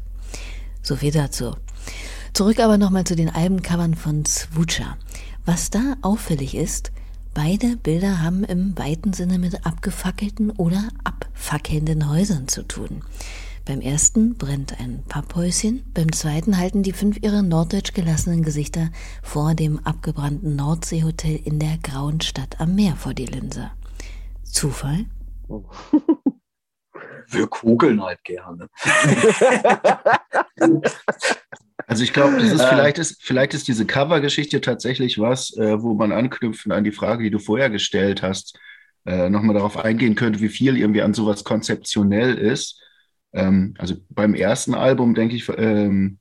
So 0.82 0.96
viel 0.96 1.12
dazu. 1.12 1.54
Zurück 2.32 2.60
aber 2.60 2.78
nochmal 2.78 3.04
zu 3.04 3.14
den 3.14 3.28
Albencovern 3.28 3.94
von 3.94 4.24
Swoocher. 4.24 4.96
Was 5.44 5.70
da 5.70 5.96
auffällig 6.02 6.54
ist, 6.54 6.92
beide 7.34 7.76
Bilder 7.76 8.22
haben 8.22 8.44
im 8.44 8.76
weiten 8.78 9.12
Sinne 9.12 9.38
mit 9.38 9.66
abgefackelten 9.66 10.50
oder 10.50 10.88
abfackelnden 11.04 12.08
Häusern 12.08 12.48
zu 12.48 12.62
tun. 12.62 13.02
Beim 13.64 13.80
ersten 13.80 14.34
brennt 14.34 14.80
ein 14.80 15.04
Papphäuschen, 15.08 15.84
beim 15.94 16.10
zweiten 16.10 16.58
halten 16.58 16.82
die 16.82 16.92
fünf 16.92 17.18
ihre 17.22 17.44
norddeutsch 17.44 17.92
gelassenen 17.92 18.42
Gesichter 18.42 18.90
vor 19.22 19.54
dem 19.54 19.78
abgebrannten 19.78 20.56
Nordseehotel 20.56 21.36
in 21.44 21.60
der 21.60 21.78
grauen 21.78 22.20
Stadt 22.20 22.60
am 22.60 22.74
Meer 22.74 22.96
vor 22.96 23.14
die 23.14 23.26
Linse. 23.26 23.70
Zufall? 24.42 25.04
Wir 27.28 27.46
kugeln 27.46 28.02
halt 28.02 28.22
gerne. 28.24 28.68
Also 31.86 32.04
ich 32.04 32.12
glaube, 32.12 32.38
das 32.38 32.52
ist 32.52 32.64
vielleicht 32.64 32.98
ist 32.98 33.22
vielleicht 33.22 33.54
ist 33.54 33.68
diese 33.68 33.84
Cover-Geschichte 33.84 34.60
tatsächlich 34.60 35.18
was, 35.18 35.54
äh, 35.56 35.82
wo 35.82 35.94
man 35.94 36.12
anknüpfen 36.12 36.72
an 36.72 36.84
die 36.84 36.92
Frage, 36.92 37.24
die 37.24 37.30
du 37.30 37.38
vorher 37.38 37.70
gestellt 37.70 38.22
hast, 38.22 38.58
äh, 39.04 39.28
nochmal 39.28 39.54
darauf 39.54 39.76
eingehen 39.76 40.14
könnte, 40.14 40.40
wie 40.40 40.48
viel 40.48 40.78
irgendwie 40.78 41.02
an 41.02 41.12
sowas 41.12 41.44
konzeptionell 41.44 42.38
ist. 42.38 42.80
Ähm, 43.32 43.74
also 43.78 43.96
beim 44.08 44.34
ersten 44.34 44.74
Album 44.74 45.14
denke 45.14 45.36
ich, 45.36 45.48
ähm, 45.56 46.18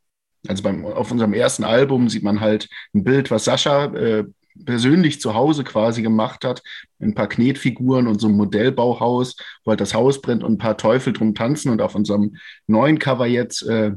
also 0.47 0.63
beim, 0.63 0.85
auf 0.85 1.11
unserem 1.11 1.33
ersten 1.33 1.63
Album 1.63 2.09
sieht 2.09 2.23
man 2.23 2.41
halt 2.41 2.67
ein 2.93 3.03
Bild, 3.03 3.29
was 3.29 3.45
Sascha 3.45 3.85
äh, 3.93 4.25
persönlich 4.65 5.21
zu 5.21 5.33
Hause 5.33 5.63
quasi 5.63 6.01
gemacht 6.01 6.43
hat. 6.43 6.61
Ein 6.99 7.15
paar 7.15 7.27
Knetfiguren 7.27 8.07
und 8.07 8.19
so 8.19 8.27
ein 8.27 8.35
Modellbauhaus, 8.35 9.35
wo 9.63 9.71
halt 9.71 9.81
das 9.81 9.93
Haus 9.93 10.21
brennt 10.21 10.43
und 10.43 10.53
ein 10.53 10.57
paar 10.57 10.77
Teufel 10.77 11.13
drum 11.13 11.35
tanzen. 11.35 11.71
Und 11.71 11.81
auf 11.81 11.95
unserem 11.95 12.35
neuen 12.67 12.99
Cover 12.99 13.25
jetzt 13.25 13.63
äh, 13.63 13.91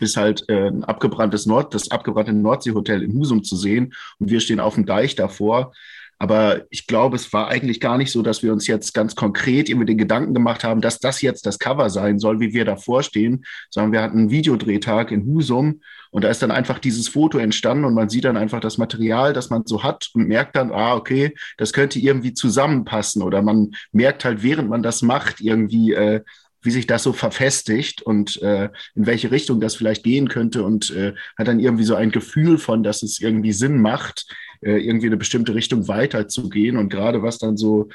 ist 0.00 0.16
halt 0.16 0.44
äh, 0.48 0.68
ein 0.68 0.84
abgebranntes 0.84 1.46
Nord, 1.46 1.74
das 1.74 1.90
abgebrannte 1.90 2.32
Nordseehotel 2.32 3.02
in 3.02 3.14
Husum 3.14 3.44
zu 3.44 3.56
sehen. 3.56 3.94
Und 4.18 4.30
wir 4.30 4.40
stehen 4.40 4.60
auf 4.60 4.74
dem 4.74 4.86
Deich 4.86 5.14
davor. 5.14 5.72
Aber 6.18 6.62
ich 6.70 6.86
glaube, 6.86 7.16
es 7.16 7.32
war 7.32 7.48
eigentlich 7.48 7.80
gar 7.80 7.96
nicht 7.96 8.10
so, 8.10 8.22
dass 8.22 8.42
wir 8.42 8.52
uns 8.52 8.66
jetzt 8.66 8.92
ganz 8.92 9.14
konkret 9.14 9.68
irgendwie 9.68 9.86
den 9.86 9.98
Gedanken 9.98 10.34
gemacht 10.34 10.64
haben, 10.64 10.80
dass 10.80 10.98
das 10.98 11.22
jetzt 11.22 11.46
das 11.46 11.58
Cover 11.58 11.90
sein 11.90 12.18
soll, 12.18 12.40
wie 12.40 12.52
wir 12.52 12.64
davor 12.64 13.02
stehen, 13.04 13.44
sondern 13.70 13.92
wir 13.92 14.02
hatten 14.02 14.18
einen 14.18 14.30
Videodrehtag 14.30 15.12
in 15.12 15.24
Husum 15.26 15.80
und 16.10 16.24
da 16.24 16.28
ist 16.28 16.42
dann 16.42 16.50
einfach 16.50 16.78
dieses 16.78 17.08
Foto 17.08 17.38
entstanden 17.38 17.84
und 17.84 17.94
man 17.94 18.08
sieht 18.08 18.24
dann 18.24 18.36
einfach 18.36 18.60
das 18.60 18.78
Material, 18.78 19.32
das 19.32 19.50
man 19.50 19.64
so 19.66 19.82
hat 19.82 20.08
und 20.14 20.26
merkt 20.26 20.56
dann, 20.56 20.72
ah, 20.72 20.94
okay, 20.94 21.34
das 21.56 21.72
könnte 21.72 21.98
irgendwie 21.98 22.34
zusammenpassen 22.34 23.22
oder 23.22 23.42
man 23.42 23.72
merkt 23.92 24.24
halt, 24.24 24.42
während 24.42 24.68
man 24.68 24.82
das 24.82 25.02
macht, 25.02 25.40
irgendwie, 25.40 25.92
äh, 25.92 26.22
wie 26.62 26.70
sich 26.70 26.88
das 26.88 27.04
so 27.04 27.12
verfestigt 27.12 28.02
und 28.02 28.42
äh, 28.42 28.70
in 28.94 29.06
welche 29.06 29.30
Richtung 29.30 29.60
das 29.60 29.76
vielleicht 29.76 30.02
gehen 30.02 30.28
könnte 30.28 30.64
und 30.64 30.90
äh, 30.90 31.14
hat 31.38 31.46
dann 31.46 31.60
irgendwie 31.60 31.84
so 31.84 31.94
ein 31.94 32.10
Gefühl 32.10 32.58
von, 32.58 32.82
dass 32.82 33.02
es 33.02 33.20
irgendwie 33.20 33.52
Sinn 33.52 33.80
macht, 33.80 34.26
äh, 34.60 34.78
irgendwie 34.78 35.06
in 35.06 35.12
eine 35.12 35.18
bestimmte 35.18 35.54
Richtung 35.54 35.88
weiterzugehen. 35.88 36.76
Und 36.76 36.88
gerade 36.88 37.22
was 37.22 37.38
dann 37.38 37.56
so, 37.56 37.88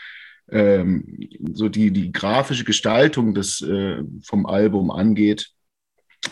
ähm, 0.52 1.30
so 1.54 1.69
die, 1.69 1.91
die 1.91 2.12
grafische 2.12 2.63
Gestaltung 2.63 3.34
des, 3.34 3.62
äh, 3.62 4.04
vom 4.23 4.45
Album 4.45 4.91
angeht, 4.91 5.49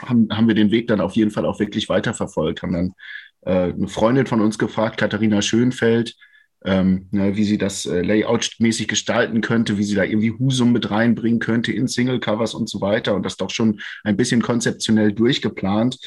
haben, 0.01 0.27
haben 0.31 0.47
wir 0.47 0.55
den 0.55 0.71
Weg 0.71 0.87
dann 0.87 1.01
auf 1.01 1.15
jeden 1.15 1.31
Fall 1.31 1.45
auch 1.45 1.59
wirklich 1.59 1.89
weiterverfolgt. 1.89 2.61
Haben 2.61 2.73
dann 2.73 2.93
äh, 3.41 3.73
eine 3.73 3.87
Freundin 3.87 4.27
von 4.27 4.41
uns 4.41 4.57
gefragt, 4.57 4.97
Katharina 4.97 5.41
Schönfeld, 5.41 6.15
ähm, 6.63 7.07
ne, 7.11 7.35
wie 7.35 7.43
sie 7.43 7.57
das 7.57 7.85
äh, 7.85 8.01
Layout-mäßig 8.01 8.87
gestalten 8.87 9.41
könnte, 9.41 9.77
wie 9.77 9.83
sie 9.83 9.95
da 9.95 10.03
irgendwie 10.03 10.31
Husum 10.31 10.71
mit 10.71 10.91
reinbringen 10.91 11.39
könnte 11.39 11.71
in 11.71 11.87
Single-Covers 11.87 12.53
und 12.53 12.69
so 12.69 12.81
weiter 12.81 13.15
und 13.15 13.25
das 13.25 13.37
doch 13.37 13.49
schon 13.49 13.81
ein 14.03 14.15
bisschen 14.15 14.41
konzeptionell 14.41 15.11
durchgeplant 15.11 15.97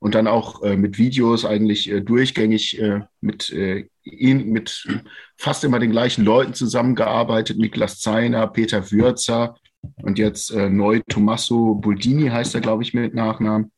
und 0.00 0.14
dann 0.14 0.26
auch 0.26 0.62
äh, 0.62 0.76
mit 0.76 0.98
Videos 0.98 1.44
eigentlich 1.44 1.90
äh, 1.90 2.00
durchgängig 2.00 2.80
äh, 2.80 3.02
mit, 3.20 3.50
äh, 3.50 3.86
ihn, 4.02 4.48
mit 4.50 4.88
fast 5.36 5.62
immer 5.62 5.78
den 5.78 5.92
gleichen 5.92 6.24
Leuten 6.24 6.54
zusammengearbeitet, 6.54 7.58
Niklas 7.58 8.00
Zeiner, 8.00 8.46
Peter 8.48 8.90
Würzer, 8.90 9.56
Und 10.02 10.18
jetzt 10.18 10.50
äh, 10.50 10.68
neu 10.70 11.00
Tommaso 11.08 11.74
Boldini 11.74 12.28
heißt 12.28 12.54
er, 12.54 12.60
glaube 12.60 12.82
ich, 12.82 12.94
mit 12.94 13.14
Nachnamen. 13.14 13.70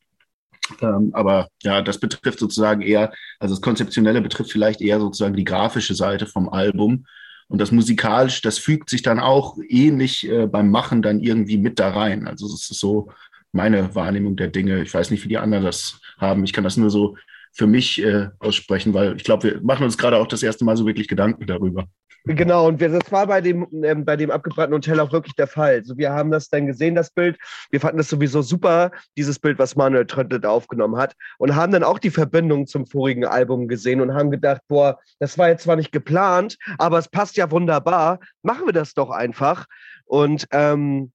Ähm, 0.81 1.11
aber 1.13 1.49
ja, 1.63 1.83
das 1.83 1.99
betrifft 1.99 2.39
sozusagen 2.39 2.83
eher, 2.83 3.13
also 3.41 3.55
das 3.55 3.63
Konzeptionelle 3.63 4.23
betrifft 4.23 4.53
vielleicht 4.53 4.81
eher 4.81 5.01
sozusagen 5.01 5.35
die 5.37 5.45
grafische 5.45 5.95
Seite 5.95 6.27
vom 6.27 6.49
Album. 6.49 7.07
Und 7.49 7.61
das 7.61 7.73
musikalisch, 7.73 8.41
das 8.43 8.59
fügt 8.59 8.89
sich 8.89 9.03
dann 9.03 9.19
auch 9.21 9.59
ähnlich 9.69 10.29
äh, 10.29 10.47
beim 10.47 10.71
Machen 10.71 11.03
dann 11.03 11.21
irgendwie 11.21 11.59
mit 11.59 11.79
da 11.79 11.91
rein. 11.91 12.27
Also 12.27 12.47
es 12.47 12.71
ist 12.71 12.81
so 12.81 13.11
meine 13.53 13.95
Wahrnehmung 13.95 14.37
der 14.37 14.49
Dinge. 14.49 14.83
Ich 14.83 14.93
weiß 14.93 15.11
nicht, 15.11 15.25
wie 15.25 15.29
die 15.29 15.39
anderen 15.39 15.65
das 15.65 16.01
haben. 16.19 16.45
Ich 16.45 16.53
kann 16.53 16.65
das 16.65 16.77
nur 16.77 16.91
so 16.91 17.17
für 17.53 17.67
mich 17.67 18.03
äh, 18.03 18.29
aussprechen, 18.39 18.95
weil 18.95 19.17
ich 19.17 19.25
glaube, 19.25 19.45
wir 19.45 19.61
machen 19.63 19.85
uns 19.85 19.99
gerade 19.99 20.17
auch 20.17 20.27
das 20.27 20.43
erste 20.43 20.65
Mal 20.65 20.77
so 20.77 20.87
wirklich 20.87 21.07
Gedanken 21.07 21.47
darüber. 21.47 21.87
Genau, 22.25 22.69
und 22.69 22.79
wir, 22.79 22.89
das 22.89 23.11
war 23.11 23.27
bei 23.27 23.41
dem, 23.41 23.67
ähm, 23.83 24.05
bei 24.05 24.17
dem 24.17 24.31
abgebrannten 24.31 24.77
Hotel 24.77 25.01
auch 25.01 25.11
wirklich 25.11 25.35
der 25.35 25.49
Fall. 25.49 25.79
Also 25.79 25.99
wir 25.99 26.13
haben 26.13 26.31
das 26.31 26.49
dann 26.49 26.69
gesehen, 26.69 26.95
das 26.95 27.11
Bild. 27.11 27.37
Wir 27.71 27.81
fanden 27.81 27.99
das 27.99 28.09
sowieso 28.09 28.43
super, 28.43 28.93
dieses 29.17 29.41
Bild, 29.41 29.59
was 29.59 29.75
Manuel 29.75 30.07
Tröttlet 30.07 30.47
aufgenommen 30.47 30.97
hat. 30.97 31.15
Und 31.39 31.57
haben 31.57 31.73
dann 31.73 31.83
auch 31.83 31.99
die 31.99 32.11
Verbindung 32.11 32.69
zum 32.69 32.87
vorigen 32.87 33.25
Album 33.25 33.67
gesehen 33.67 34.01
und 34.01 34.15
haben 34.15 34.31
gedacht, 34.31 34.61
boah, 34.69 35.01
das 35.19 35.37
war 35.37 35.49
jetzt 35.49 35.65
zwar 35.65 35.75
nicht 35.75 35.91
geplant, 35.91 36.59
aber 36.79 36.99
es 36.99 37.09
passt 37.09 37.37
ja 37.37 37.51
wunderbar. 37.51 38.21
Machen 38.43 38.67
wir 38.67 38.73
das 38.73 38.95
doch 38.95 39.11
einfach. 39.11 39.67
Und 40.05 40.47
ähm, 40.53 41.11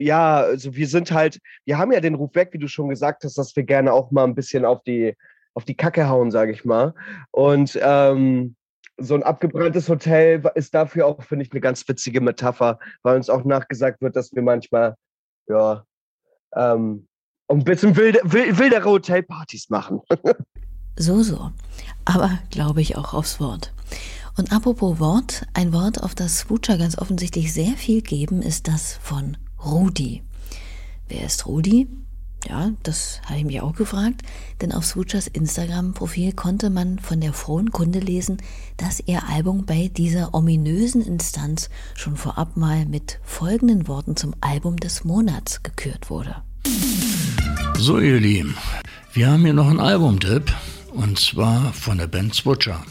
ja, 0.00 0.38
also 0.38 0.74
wir 0.74 0.88
sind 0.88 1.12
halt, 1.12 1.38
wir 1.66 1.78
haben 1.78 1.92
ja 1.92 2.00
den 2.00 2.14
Ruf 2.14 2.34
weg, 2.34 2.50
wie 2.52 2.58
du 2.58 2.68
schon 2.68 2.88
gesagt 2.88 3.22
hast, 3.22 3.36
dass 3.36 3.54
wir 3.54 3.64
gerne 3.64 3.92
auch 3.92 4.10
mal 4.10 4.24
ein 4.24 4.34
bisschen 4.34 4.64
auf 4.64 4.82
die, 4.82 5.14
auf 5.54 5.64
die 5.64 5.76
Kacke 5.76 6.08
hauen, 6.08 6.30
sage 6.30 6.52
ich 6.52 6.64
mal. 6.64 6.94
Und 7.30 7.78
ähm, 7.82 8.56
so 8.96 9.14
ein 9.14 9.22
abgebranntes 9.22 9.88
Hotel 9.88 10.42
ist 10.54 10.74
dafür 10.74 11.06
auch, 11.06 11.22
finde 11.22 11.44
ich, 11.44 11.52
eine 11.52 11.60
ganz 11.60 11.86
witzige 11.86 12.22
Metapher, 12.22 12.78
weil 13.02 13.16
uns 13.16 13.28
auch 13.28 13.44
nachgesagt 13.44 14.00
wird, 14.00 14.16
dass 14.16 14.32
wir 14.32 14.42
manchmal, 14.42 14.94
ja, 15.48 15.84
ähm, 16.56 17.06
ein 17.48 17.64
bisschen 17.64 17.96
wilde, 17.96 18.20
wildere 18.24 18.88
Hotelpartys 18.88 19.68
machen. 19.68 20.00
so, 20.96 21.22
so. 21.22 21.50
Aber 22.06 22.38
glaube 22.50 22.80
ich 22.80 22.96
auch 22.96 23.12
aufs 23.12 23.38
Wort. 23.38 23.74
Und 24.38 24.52
apropos 24.52 24.98
Wort, 24.98 25.46
ein 25.52 25.74
Wort, 25.74 26.02
auf 26.02 26.14
das 26.14 26.38
Swoocher 26.38 26.78
ganz 26.78 26.96
offensichtlich 26.96 27.52
sehr 27.52 27.72
viel 27.72 28.00
geben, 28.00 28.40
ist 28.40 28.68
das 28.68 28.94
von 28.94 29.36
Rudi. 29.64 30.22
Wer 31.08 31.26
ist 31.26 31.46
Rudi? 31.46 31.88
Ja, 32.48 32.72
das 32.82 33.20
habe 33.26 33.40
ich 33.40 33.44
mich 33.44 33.60
auch 33.60 33.74
gefragt, 33.74 34.22
denn 34.62 34.72
auf 34.72 34.86
Swoochers 34.86 35.26
Instagram-Profil 35.26 36.32
konnte 36.32 36.70
man 36.70 36.98
von 36.98 37.20
der 37.20 37.34
frohen 37.34 37.70
Kunde 37.70 37.98
lesen, 37.98 38.38
dass 38.78 39.02
ihr 39.04 39.28
Album 39.28 39.66
bei 39.66 39.90
dieser 39.94 40.32
ominösen 40.32 41.02
Instanz 41.02 41.68
schon 41.94 42.16
vorab 42.16 42.56
mal 42.56 42.86
mit 42.86 43.18
folgenden 43.24 43.88
Worten 43.88 44.16
zum 44.16 44.34
Album 44.40 44.78
des 44.78 45.04
Monats 45.04 45.62
gekürt 45.62 46.08
wurde. 46.08 46.36
So, 47.78 47.98
ihr 47.98 48.20
Lieben, 48.20 48.56
wir 49.12 49.30
haben 49.30 49.44
hier 49.44 49.54
noch 49.54 49.68
einen 49.68 49.80
Albumtipp 49.80 50.50
und 50.92 51.18
zwar 51.18 51.74
von 51.74 51.98
der 51.98 52.06
Band 52.06 52.34
Switcher. 52.34 52.82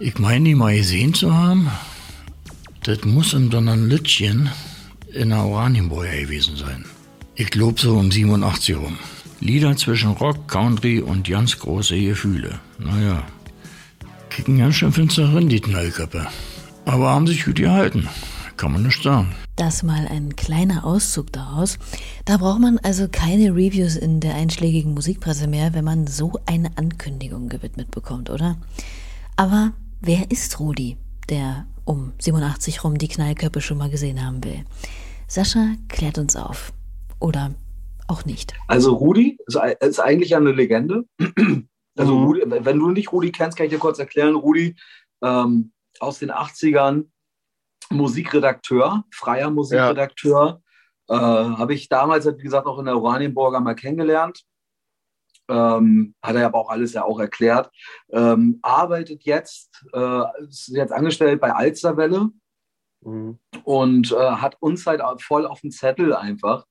Ich 0.00 0.18
meine, 0.18 0.46
die 0.46 0.54
mal 0.56 0.76
gesehen 0.76 1.14
zu 1.14 1.32
haben. 1.32 1.70
Das 2.82 3.04
muss 3.04 3.34
im 3.34 3.50
Donnerlütchen 3.50 4.50
in 5.16 5.30
der 5.30 5.44
Oranienburg 5.44 6.10
gewesen 6.10 6.56
sein. 6.56 6.84
Ich 7.34 7.50
glaube 7.50 7.80
so 7.80 7.96
um 7.96 8.10
87 8.10 8.76
rum. 8.76 8.98
Lieder 9.40 9.76
zwischen 9.76 10.12
Rock, 10.12 10.48
Country 10.48 11.00
und 11.00 11.28
ganz 11.28 11.58
große 11.58 11.98
Gefühle. 11.98 12.60
Naja, 12.78 13.22
kicken 14.30 14.58
ganz 14.58 14.76
schön 14.76 14.92
finster 14.92 15.34
rein, 15.34 15.48
die 15.48 15.60
Knallköpfe. 15.60 16.26
Aber 16.84 17.10
haben 17.10 17.26
sich 17.26 17.44
gut 17.44 17.56
gehalten. 17.56 18.08
Kann 18.56 18.72
man 18.72 18.84
nicht 18.84 19.02
sagen. 19.02 19.34
Das 19.56 19.82
mal 19.82 20.06
ein 20.08 20.36
kleiner 20.36 20.84
Auszug 20.84 21.32
daraus. 21.32 21.78
Da 22.24 22.36
braucht 22.36 22.60
man 22.60 22.78
also 22.78 23.08
keine 23.10 23.54
Reviews 23.54 23.96
in 23.96 24.20
der 24.20 24.34
einschlägigen 24.34 24.94
Musikpresse 24.94 25.46
mehr, 25.46 25.74
wenn 25.74 25.84
man 25.84 26.06
so 26.06 26.32
eine 26.46 26.70
Ankündigung 26.76 27.48
gewidmet 27.48 27.90
bekommt, 27.90 28.30
oder? 28.30 28.56
Aber 29.36 29.72
wer 30.00 30.30
ist 30.30 30.58
Rudi, 30.60 30.96
der 31.28 31.66
um 31.84 32.12
87 32.18 32.84
rum 32.84 32.98
die 32.98 33.08
Knallköpfe 33.08 33.60
schon 33.60 33.78
mal 33.78 33.90
gesehen 33.90 34.24
haben 34.24 34.42
will? 34.44 34.64
Sascha 35.28 35.74
klärt 35.88 36.18
uns 36.18 36.36
auf. 36.36 36.72
Oder 37.18 37.54
auch 38.08 38.24
nicht. 38.24 38.54
Also 38.68 38.94
Rudi 38.94 39.38
ist, 39.46 39.58
ist 39.80 40.00
eigentlich 40.00 40.36
eine 40.36 40.52
Legende. 40.52 41.04
Also 41.98 42.14
mhm. 42.14 42.24
Rudi, 42.26 42.42
wenn 42.46 42.78
du 42.78 42.90
nicht 42.90 43.10
Rudi 43.10 43.32
kennst, 43.32 43.56
kann 43.56 43.64
ich 43.64 43.72
dir 43.72 43.78
kurz 43.78 43.98
erklären. 43.98 44.34
Rudi 44.34 44.76
ähm, 45.22 45.72
aus 45.98 46.18
den 46.18 46.30
80ern, 46.30 47.06
Musikredakteur, 47.88 49.04
freier 49.10 49.50
Musikredakteur. 49.50 50.60
Ja. 51.08 51.16
Äh, 51.16 51.56
Habe 51.56 51.72
ich 51.72 51.88
damals, 51.88 52.26
wie 52.26 52.42
gesagt, 52.42 52.66
auch 52.66 52.78
in 52.78 52.84
der 52.84 52.98
Oranienburger 52.98 53.60
mal 53.60 53.74
kennengelernt. 53.74 54.42
Ähm, 55.48 56.14
hat 56.22 56.36
er 56.36 56.44
aber 56.44 56.58
auch 56.58 56.68
alles 56.68 56.92
ja 56.92 57.04
auch 57.04 57.18
erklärt. 57.18 57.70
Ähm, 58.10 58.58
arbeitet 58.60 59.22
jetzt, 59.22 59.86
äh, 59.94 60.22
ist 60.48 60.68
jetzt 60.68 60.92
angestellt 60.92 61.40
bei 61.40 61.54
Alsterwelle, 61.54 62.28
Mhm. 63.06 63.38
Und 63.64 64.12
äh, 64.12 64.16
hat 64.16 64.56
uns 64.60 64.84
halt 64.86 65.02
voll 65.22 65.46
auf 65.46 65.60
den 65.60 65.70
Zettel 65.70 66.14
einfach. 66.14 66.66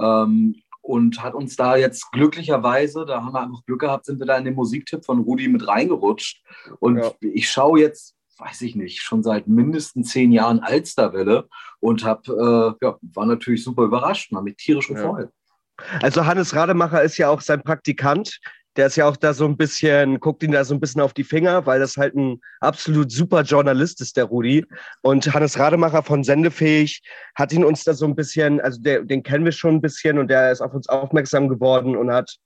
Ähm, 0.00 0.56
und 0.82 1.22
hat 1.22 1.34
uns 1.34 1.56
da 1.56 1.76
jetzt 1.76 2.10
glücklicherweise, 2.12 3.04
da 3.04 3.22
haben 3.22 3.34
wir 3.34 3.42
einfach 3.42 3.64
Glück 3.66 3.80
gehabt, 3.80 4.06
sind 4.06 4.18
wir 4.18 4.26
da 4.26 4.38
in 4.38 4.46
den 4.46 4.54
Musiktipp 4.54 5.04
von 5.04 5.20
Rudi 5.20 5.46
mit 5.46 5.68
reingerutscht. 5.68 6.42
Und 6.78 6.98
ja. 6.98 7.10
ich 7.20 7.50
schaue 7.50 7.80
jetzt, 7.80 8.16
weiß 8.38 8.62
ich 8.62 8.76
nicht, 8.76 9.02
schon 9.02 9.22
seit 9.22 9.46
mindestens 9.46 10.10
zehn 10.10 10.32
Jahren 10.32 10.60
Alsterwelle 10.60 11.48
und 11.80 12.02
hab, 12.04 12.26
äh, 12.28 12.72
ja, 12.80 12.98
war 13.02 13.26
natürlich 13.26 13.62
super 13.62 13.82
überrascht 13.84 14.30
und 14.30 14.38
habe 14.38 14.44
mich 14.44 14.56
tierisch 14.56 14.88
gefreut. 14.88 15.28
Ja. 15.28 16.00
Also 16.02 16.26
Hannes 16.26 16.54
Rademacher 16.54 17.02
ist 17.02 17.18
ja 17.18 17.28
auch 17.28 17.40
sein 17.40 17.62
Praktikant 17.62 18.40
der 18.76 18.86
ist 18.86 18.96
ja 18.96 19.08
auch 19.08 19.16
da 19.16 19.34
so 19.34 19.46
ein 19.46 19.56
bisschen, 19.56 20.20
guckt 20.20 20.42
ihn 20.42 20.52
da 20.52 20.64
so 20.64 20.74
ein 20.74 20.80
bisschen 20.80 21.00
auf 21.00 21.12
die 21.12 21.24
Finger, 21.24 21.66
weil 21.66 21.80
das 21.80 21.96
halt 21.96 22.14
ein 22.14 22.40
absolut 22.60 23.10
super 23.10 23.42
Journalist 23.42 24.00
ist, 24.00 24.16
der 24.16 24.24
Rudi. 24.24 24.64
Und 25.02 25.32
Hannes 25.34 25.58
Rademacher 25.58 26.02
von 26.02 26.22
Sendefähig 26.22 27.02
hat 27.34 27.52
ihn 27.52 27.64
uns 27.64 27.84
da 27.84 27.94
so 27.94 28.06
ein 28.06 28.14
bisschen, 28.14 28.60
also 28.60 28.80
der, 28.80 29.02
den 29.02 29.22
kennen 29.22 29.44
wir 29.44 29.52
schon 29.52 29.76
ein 29.76 29.80
bisschen 29.80 30.18
und 30.18 30.28
der 30.28 30.52
ist 30.52 30.60
auf 30.60 30.72
uns 30.72 30.88
aufmerksam 30.88 31.48
geworden 31.48 31.96
und 31.96 32.12
hat 32.12 32.36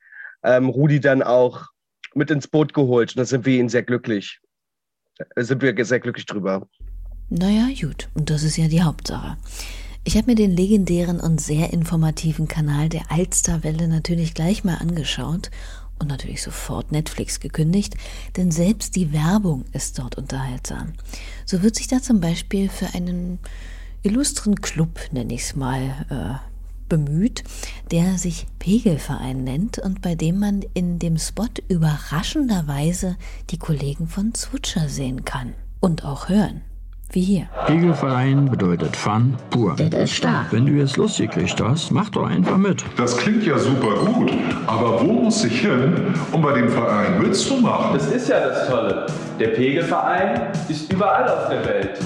ähm, 0.44 0.68
Rudi 0.68 0.98
dann 0.98 1.22
auch 1.22 1.66
mit 2.14 2.30
ins 2.30 2.48
Boot 2.48 2.72
geholt. 2.72 3.10
Und 3.10 3.18
da 3.18 3.24
sind 3.24 3.44
wir 3.44 3.58
ihn 3.58 3.68
sehr 3.68 3.82
glücklich. 3.82 4.40
Da 5.36 5.44
sind 5.44 5.62
wir 5.62 5.84
sehr 5.84 6.00
glücklich 6.00 6.26
drüber. 6.26 6.66
Naja, 7.28 7.68
gut. 7.80 8.08
Und 8.14 8.30
das 8.30 8.42
ist 8.42 8.56
ja 8.56 8.68
die 8.68 8.82
Hauptsache. 8.82 9.36
Ich 10.06 10.16
habe 10.16 10.26
mir 10.26 10.34
den 10.34 10.50
legendären 10.50 11.18
und 11.18 11.40
sehr 11.40 11.72
informativen 11.72 12.46
Kanal 12.46 12.90
der 12.90 13.10
Alsterwelle 13.10 13.88
natürlich 13.88 14.34
gleich 14.34 14.62
mal 14.62 14.76
angeschaut 14.76 15.50
und 15.98 16.08
natürlich 16.08 16.42
sofort 16.42 16.92
Netflix 16.92 17.40
gekündigt, 17.40 17.94
denn 18.36 18.50
selbst 18.50 18.96
die 18.96 19.12
Werbung 19.12 19.64
ist 19.72 19.98
dort 19.98 20.16
unterhaltsam. 20.16 20.92
So 21.46 21.62
wird 21.62 21.76
sich 21.76 21.88
da 21.88 22.02
zum 22.02 22.20
Beispiel 22.20 22.68
für 22.68 22.94
einen 22.94 23.38
illustren 24.02 24.60
Club, 24.60 25.00
nenne 25.12 25.34
ich 25.34 25.42
es 25.42 25.56
mal, 25.56 26.06
äh, 26.10 26.54
bemüht, 26.88 27.44
der 27.90 28.18
sich 28.18 28.46
Pegelverein 28.58 29.42
nennt 29.42 29.78
und 29.78 30.02
bei 30.02 30.14
dem 30.14 30.38
man 30.38 30.62
in 30.74 30.98
dem 30.98 31.18
Spot 31.18 31.48
überraschenderweise 31.68 33.16
die 33.50 33.58
Kollegen 33.58 34.06
von 34.06 34.34
Zwutscher 34.34 34.88
sehen 34.88 35.24
kann 35.24 35.54
und 35.80 36.04
auch 36.04 36.28
hören 36.28 36.62
wie 37.14 37.22
hier. 37.22 37.46
Pegelverein 37.66 38.50
bedeutet 38.50 38.96
Fun 38.96 39.36
pur. 39.50 39.76
Das 39.76 40.10
ist 40.10 40.16
stark. 40.16 40.46
Wenn 40.50 40.66
du 40.66 40.72
jetzt 40.72 40.96
Lust 40.96 41.18
gekriegt 41.18 41.60
hast, 41.60 41.90
mach 41.90 42.10
doch 42.10 42.26
einfach 42.26 42.56
mit. 42.56 42.84
Das 42.96 43.16
klingt 43.16 43.44
ja 43.44 43.58
super 43.58 43.94
gut, 44.04 44.32
aber 44.66 45.00
wo 45.00 45.12
muss 45.12 45.44
ich 45.44 45.60
hin, 45.60 46.14
um 46.32 46.42
bei 46.42 46.52
dem 46.52 46.68
Verein 46.68 47.20
mitzumachen? 47.20 47.94
Das 47.94 48.06
ist 48.06 48.28
ja 48.28 48.40
das 48.40 48.68
Tolle. 48.68 49.06
Der 49.38 49.48
Pegelverein 49.48 50.48
ist 50.68 50.92
überall 50.92 51.28
auf 51.28 51.48
der 51.48 51.64
Welt. 51.64 51.98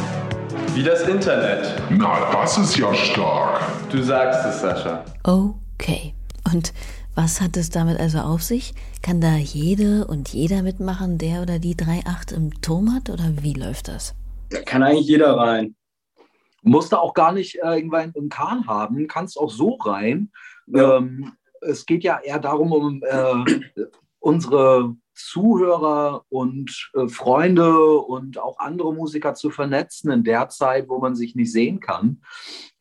Wie 0.75 0.83
das 0.83 1.03
Internet. 1.09 1.75
Na, 1.91 2.31
das 2.33 2.59
ist 2.59 2.77
ja 2.77 2.95
stark. 2.95 3.61
Du 3.91 4.03
sagst 4.03 4.47
es, 4.47 4.61
Sascha. 4.61 5.05
Okay. 5.25 6.15
Und 6.53 6.73
was 7.15 7.41
hat 7.41 7.57
es 7.57 7.71
damit 7.71 7.99
also 7.99 8.19
auf 8.19 8.43
sich? 8.43 8.75
Kann 9.03 9.21
da 9.21 9.37
jede 9.37 10.07
und 10.07 10.29
jeder 10.29 10.63
mitmachen, 10.63 11.19
der 11.19 11.43
oder 11.43 11.59
die 11.59 11.75
3,8 11.75 12.35
im 12.35 12.61
Turm 12.61 12.95
hat? 12.95 13.11
Oder 13.11 13.25
wie 13.43 13.55
läuft 13.55 13.89
das? 13.89 14.15
Da 14.51 14.63
kann 14.63 14.83
eigentlich 14.83 15.09
jeder 15.09 15.37
rein. 15.37 15.77
Musst 16.63 16.93
du 16.93 16.97
auch 16.97 17.15
gar 17.15 17.33
nicht 17.33 17.57
äh, 17.63 17.77
irgendwann 17.77 18.13
einen 18.17 18.29
Kahn 18.29 18.67
haben, 18.67 19.07
kannst 19.07 19.39
auch 19.39 19.51
so 19.51 19.75
rein. 19.75 20.31
Ja. 20.67 20.97
Ähm, 20.97 21.33
es 21.61 21.87
geht 21.87 22.05
ja 22.05 22.19
eher 22.19 22.39
darum, 22.39 22.73
um 22.73 23.03
äh, 23.03 23.83
unsere 24.19 24.95
Zuhörer 25.15 26.25
und 26.29 26.91
äh, 26.95 27.09
Freunde 27.09 27.99
und 27.99 28.39
auch 28.39 28.59
andere 28.59 28.95
Musiker 28.95 29.35
zu 29.35 29.51
vernetzen 29.51 30.11
in 30.13 30.25
der 30.25 30.49
Zeit, 30.49 30.89
wo 30.89 30.99
man 30.99 31.17
sich 31.17 31.35
nicht 31.35 31.53
sehen 31.53 31.81
kann 31.81 32.23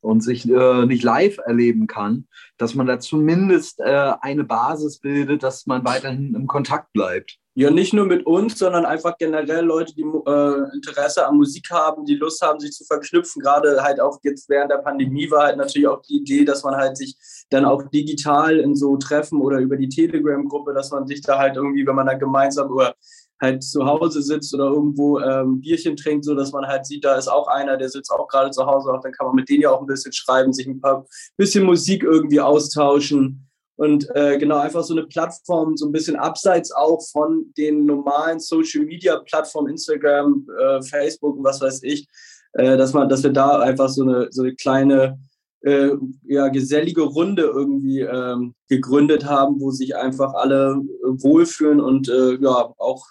und 0.02 0.22
sich 0.22 0.48
äh, 0.48 0.86
nicht 0.86 1.04
live 1.04 1.40
erleben 1.40 1.88
kann, 1.88 2.28
dass 2.58 2.76
man 2.76 2.86
da 2.86 3.00
zumindest 3.00 3.80
äh, 3.80 4.14
eine 4.22 4.44
Basis 4.44 5.00
bildet, 5.00 5.42
dass 5.42 5.66
man 5.66 5.84
weiterhin 5.84 6.36
im 6.36 6.48
Kontakt 6.48 6.94
bleibt. 6.94 7.40
Ja, 7.60 7.72
nicht 7.72 7.92
nur 7.92 8.06
mit 8.06 8.24
uns, 8.28 8.60
sondern 8.60 8.86
einfach 8.86 9.18
generell 9.18 9.66
Leute, 9.66 9.92
die 9.96 10.04
äh, 10.04 10.76
Interesse 10.76 11.26
an 11.26 11.38
Musik 11.38 11.72
haben, 11.72 12.06
die 12.06 12.14
Lust 12.14 12.40
haben, 12.44 12.60
sich 12.60 12.72
zu 12.72 12.86
verknüpfen. 12.86 13.42
Gerade 13.42 13.82
halt 13.82 14.00
auch 14.00 14.20
jetzt 14.22 14.48
während 14.48 14.70
der 14.70 14.78
Pandemie 14.78 15.32
war 15.32 15.48
halt 15.48 15.58
natürlich 15.58 15.88
auch 15.88 16.04
die 16.04 16.18
Idee, 16.18 16.46
dass 16.46 16.64
man 16.64 16.76
halt 16.76 16.98
sich 16.98 17.16
dann 17.50 17.66
auch 17.66 17.82
digital 17.90 18.60
in 18.60 18.76
so 18.76 18.96
Treffen 18.98 19.42
oder 19.42 19.58
über 19.58 19.76
die 19.76 19.90
Telegram-Gruppe, 19.90 20.72
dass 20.76 20.92
man 20.92 21.08
sich 21.08 21.22
da 21.22 21.40
halt 21.40 21.56
irgendwie, 21.56 21.88
wenn 21.88 21.96
man 21.96 22.06
dann 22.06 22.20
gemeinsam 22.20 22.70
oder 22.70 22.94
halt 23.42 23.64
zu 23.64 23.86
Hause 23.86 24.22
sitzt 24.22 24.54
oder 24.54 24.66
irgendwo 24.66 25.20
ähm, 25.20 25.60
Bierchen 25.60 25.98
trinkt, 25.98 26.26
so 26.26 26.36
dass 26.36 26.52
man 26.52 26.68
halt 26.68 26.86
sieht, 26.86 27.06
da 27.06 27.16
ist 27.16 27.28
auch 27.28 27.48
einer, 27.48 27.76
der 27.76 27.90
sitzt 27.90 28.12
auch 28.12 28.28
gerade 28.28 28.52
zu 28.52 28.68
Hause, 28.68 28.94
auch 28.94 29.02
dann 29.02 29.14
kann 29.14 29.26
man 29.26 29.36
mit 29.36 29.50
denen 29.50 29.64
ja 29.64 29.72
auch 29.72 29.82
ein 29.82 29.88
bisschen 29.88 30.14
schreiben, 30.14 30.54
sich 30.54 30.68
ein 30.68 30.80
paar 30.80 31.08
bisschen 31.38 31.66
Musik 31.66 32.04
irgendwie 32.04 32.40
austauschen 32.40 33.47
und 33.78 34.08
äh, 34.16 34.38
genau 34.38 34.58
einfach 34.58 34.84
so 34.84 34.94
eine 34.94 35.06
Plattform, 35.06 35.78
so 35.78 35.86
ein 35.86 35.92
bisschen 35.92 36.16
abseits 36.16 36.72
auch 36.72 37.02
von 37.12 37.54
den 37.58 37.86
normalen 37.86 38.40
Social 38.40 38.84
Media 38.84 39.18
Plattformen, 39.20 39.70
Instagram, 39.70 40.48
äh, 40.60 40.82
Facebook 40.82 41.38
und 41.38 41.44
was 41.44 41.62
weiß 41.62 41.84
ich, 41.84 42.08
äh, 42.54 42.76
dass 42.76 42.94
man, 42.94 43.08
dass 43.08 43.24
wir 43.24 43.32
da 43.32 43.60
einfach 43.60 43.90
so 43.90 44.04
eine, 44.04 44.28
so 44.32 44.42
eine 44.42 44.56
kleine 44.56 45.20
äh, 45.62 45.92
ja, 46.24 46.48
gesellige 46.50 47.04
Runde 47.04 47.44
irgendwie 47.44 48.02
ähm, 48.02 48.56
gegründet 48.68 49.26
haben, 49.26 49.60
wo 49.60 49.72
sich 49.72 49.96
einfach 49.96 50.34
alle 50.34 50.82
wohlfühlen 51.04 51.80
und 51.80 52.10
äh, 52.10 52.36
ja 52.36 52.74
auch 52.78 53.06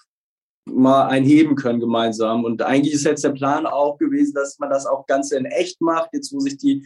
mal 0.64 1.06
einheben 1.06 1.54
können 1.54 1.80
gemeinsam. 1.80 2.44
Und 2.44 2.62
eigentlich 2.62 2.94
ist 2.94 3.04
jetzt 3.04 3.24
der 3.24 3.30
Plan 3.30 3.66
auch 3.66 3.98
gewesen, 3.98 4.34
dass 4.34 4.58
man 4.58 4.70
das 4.70 4.84
auch 4.86 5.06
ganz 5.06 5.30
in 5.30 5.44
echt 5.44 5.80
macht, 5.80 6.10
jetzt 6.12 6.32
wo 6.32 6.40
sich 6.40 6.56
die 6.58 6.84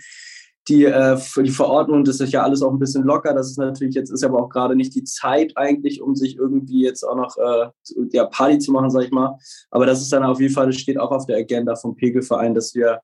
die, 0.68 0.84
äh, 0.84 1.18
die 1.36 1.50
Verordnung, 1.50 2.04
das 2.04 2.20
ist 2.20 2.32
ja 2.32 2.42
alles 2.42 2.62
auch 2.62 2.70
ein 2.70 2.78
bisschen 2.78 3.04
locker. 3.04 3.34
Das 3.34 3.50
ist 3.50 3.58
natürlich 3.58 3.94
jetzt, 3.94 4.10
ist 4.10 4.24
aber 4.24 4.42
auch 4.42 4.48
gerade 4.48 4.76
nicht 4.76 4.94
die 4.94 5.04
Zeit 5.04 5.52
eigentlich, 5.56 6.00
um 6.02 6.14
sich 6.14 6.36
irgendwie 6.36 6.82
jetzt 6.82 7.02
auch 7.02 7.16
noch 7.16 7.36
äh, 7.38 7.68
ja, 8.12 8.26
Party 8.26 8.58
zu 8.58 8.72
machen, 8.72 8.90
sag 8.90 9.04
ich 9.04 9.10
mal. 9.10 9.36
Aber 9.70 9.86
das 9.86 10.00
ist 10.00 10.12
dann 10.12 10.22
auf 10.22 10.40
jeden 10.40 10.54
Fall, 10.54 10.66
das 10.66 10.76
steht 10.76 10.98
auch 10.98 11.10
auf 11.10 11.26
der 11.26 11.38
Agenda 11.38 11.76
vom 11.76 11.96
Pegelverein, 11.96 12.54
dass 12.54 12.74
wir 12.74 13.00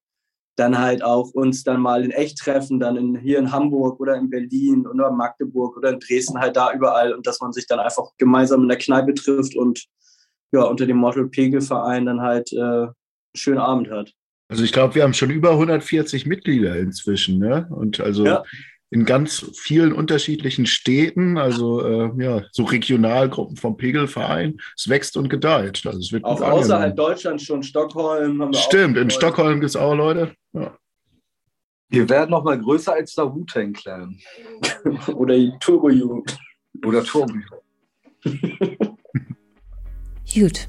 dann 0.57 0.79
halt 0.79 1.05
auch 1.05 1.31
uns 1.33 1.65
dann 1.65 1.81
mal 1.81 2.05
in 2.05 2.11
echt 2.11 2.39
treffen, 2.39 2.81
dann 2.81 2.97
in, 2.97 3.17
hier 3.19 3.39
in 3.39 3.53
Hamburg 3.53 4.01
oder 4.01 4.17
in 4.17 4.31
Berlin 4.31 4.87
oder 4.87 5.11
Magdeburg 5.11 5.77
oder 5.77 5.91
in 5.91 6.01
Dresden, 6.01 6.39
halt 6.39 6.57
da 6.57 6.73
überall 6.73 7.13
und 7.13 7.27
dass 7.27 7.41
man 7.41 7.53
sich 7.53 7.67
dann 7.67 7.79
einfach 7.79 8.11
gemeinsam 8.17 8.63
in 8.63 8.69
der 8.69 8.79
Kneipe 8.79 9.13
trifft 9.13 9.55
und 9.55 9.87
ja, 10.53 10.63
unter 10.63 10.87
dem 10.87 10.97
Motto 10.97 11.27
Pegelverein 11.29 12.07
dann 12.07 12.23
halt 12.23 12.53
äh, 12.53 12.59
einen 12.59 12.95
schönen 13.35 13.59
Abend 13.59 13.91
hat. 13.91 14.13
Also 14.49 14.63
ich 14.63 14.73
glaube, 14.73 14.95
wir 14.95 15.03
haben 15.03 15.15
schon 15.15 15.31
über 15.31 15.53
140 15.53 16.27
Mitglieder 16.27 16.77
inzwischen, 16.77 17.39
ne? 17.39 17.67
Und 17.71 18.01
also 18.01 18.25
ja. 18.25 18.45
in 18.91 19.05
ganz 19.05 19.51
vielen 19.55 19.93
unterschiedlichen 19.93 20.67
Städten, 20.67 21.37
also 21.37 21.85
äh, 21.85 22.11
ja, 22.23 22.43
so 22.53 22.65
Regionalgruppen 22.65 23.57
vom 23.57 23.77
Pegelverein. 23.77 24.59
Es 24.77 24.89
wächst 24.89 25.17
und 25.17 25.29
gedeiht. 25.29 25.83
Also 25.85 25.99
es 25.99 26.13
wird 26.13 26.25
auch 26.25 26.41
außerhalb 26.41 26.95
Deutschlands 26.95 27.43
schon 27.43 27.63
Stockholm 27.63 28.41
haben 28.41 28.53
wir 28.53 28.59
Stimmt, 28.59 28.97
in 28.97 29.11
Stockholm 29.11 29.61
gibt 29.61 29.71
es 29.71 29.77
auch 29.77 29.95
Leute. 29.95 30.33
Ja. 30.53 30.77
Wir 31.89 32.09
werden 32.09 32.31
noch 32.31 32.45
mal 32.45 32.59
größer 32.59 32.95
als 32.95 33.15
der 33.15 33.33
Wu-Tang 33.33 33.73
Clan. 33.73 34.19
Oder 35.15 35.37
die 35.37 35.53
Turbo-Jugend. 35.61 36.37
Oder 36.85 37.05
Turbo. 37.05 37.35
Gut, 40.35 40.69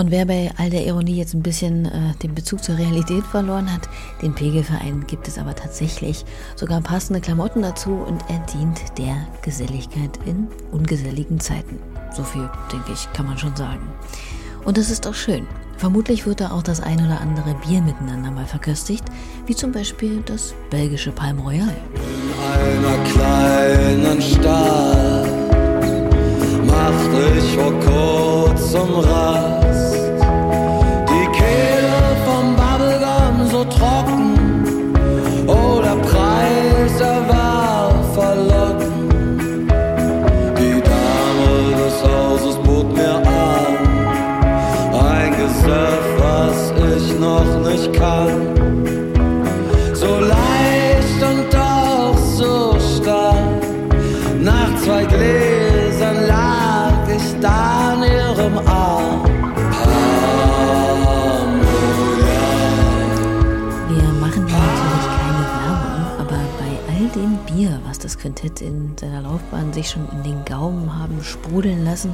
und 0.00 0.10
wer 0.10 0.24
bei 0.24 0.50
all 0.56 0.70
der 0.70 0.86
Ironie 0.86 1.16
jetzt 1.16 1.34
ein 1.34 1.42
bisschen 1.42 1.84
äh, 1.84 2.14
den 2.22 2.34
Bezug 2.34 2.64
zur 2.64 2.78
Realität 2.78 3.22
verloren 3.22 3.70
hat, 3.70 3.86
den 4.22 4.34
Pegelverein 4.34 5.04
gibt 5.06 5.28
es 5.28 5.36
aber 5.36 5.54
tatsächlich. 5.54 6.24
Sogar 6.56 6.80
passende 6.80 7.20
Klamotten 7.20 7.60
dazu 7.60 7.90
und 7.90 8.22
er 8.30 8.38
dient 8.46 8.80
der 8.96 9.28
Geselligkeit 9.42 10.18
in 10.24 10.48
ungeselligen 10.72 11.38
Zeiten. 11.38 11.78
So 12.16 12.24
viel, 12.24 12.48
denke 12.72 12.92
ich, 12.94 13.12
kann 13.12 13.26
man 13.26 13.36
schon 13.36 13.54
sagen. 13.54 13.92
Und 14.64 14.78
das 14.78 14.88
ist 14.88 15.06
auch 15.06 15.12
schön. 15.12 15.46
Vermutlich 15.76 16.24
wird 16.24 16.40
da 16.40 16.52
auch 16.52 16.62
das 16.62 16.80
ein 16.80 17.04
oder 17.04 17.20
andere 17.20 17.54
Bier 17.66 17.82
miteinander 17.82 18.30
mal 18.30 18.46
verköstigt, 18.46 19.04
wie 19.44 19.54
zum 19.54 19.70
Beispiel 19.70 20.22
das 20.24 20.54
belgische 20.70 21.12
Palm 21.12 21.40
Royal. 21.40 21.76
In 22.74 22.84
einer 22.86 23.04
kleinen 23.04 24.22
Stadt 24.22 25.28
machte 26.66 27.38
ich 27.38 27.54
vor 27.54 27.78
kurzem 27.80 28.94
Rat 28.94 29.69
Quintett 68.20 68.60
in 68.60 68.98
seiner 68.98 69.22
Laufbahn 69.22 69.72
sich 69.72 69.88
schon 69.88 70.06
in 70.10 70.22
den 70.22 70.44
Gaumen 70.44 70.94
haben 70.94 71.24
sprudeln 71.24 71.84
lassen, 71.84 72.12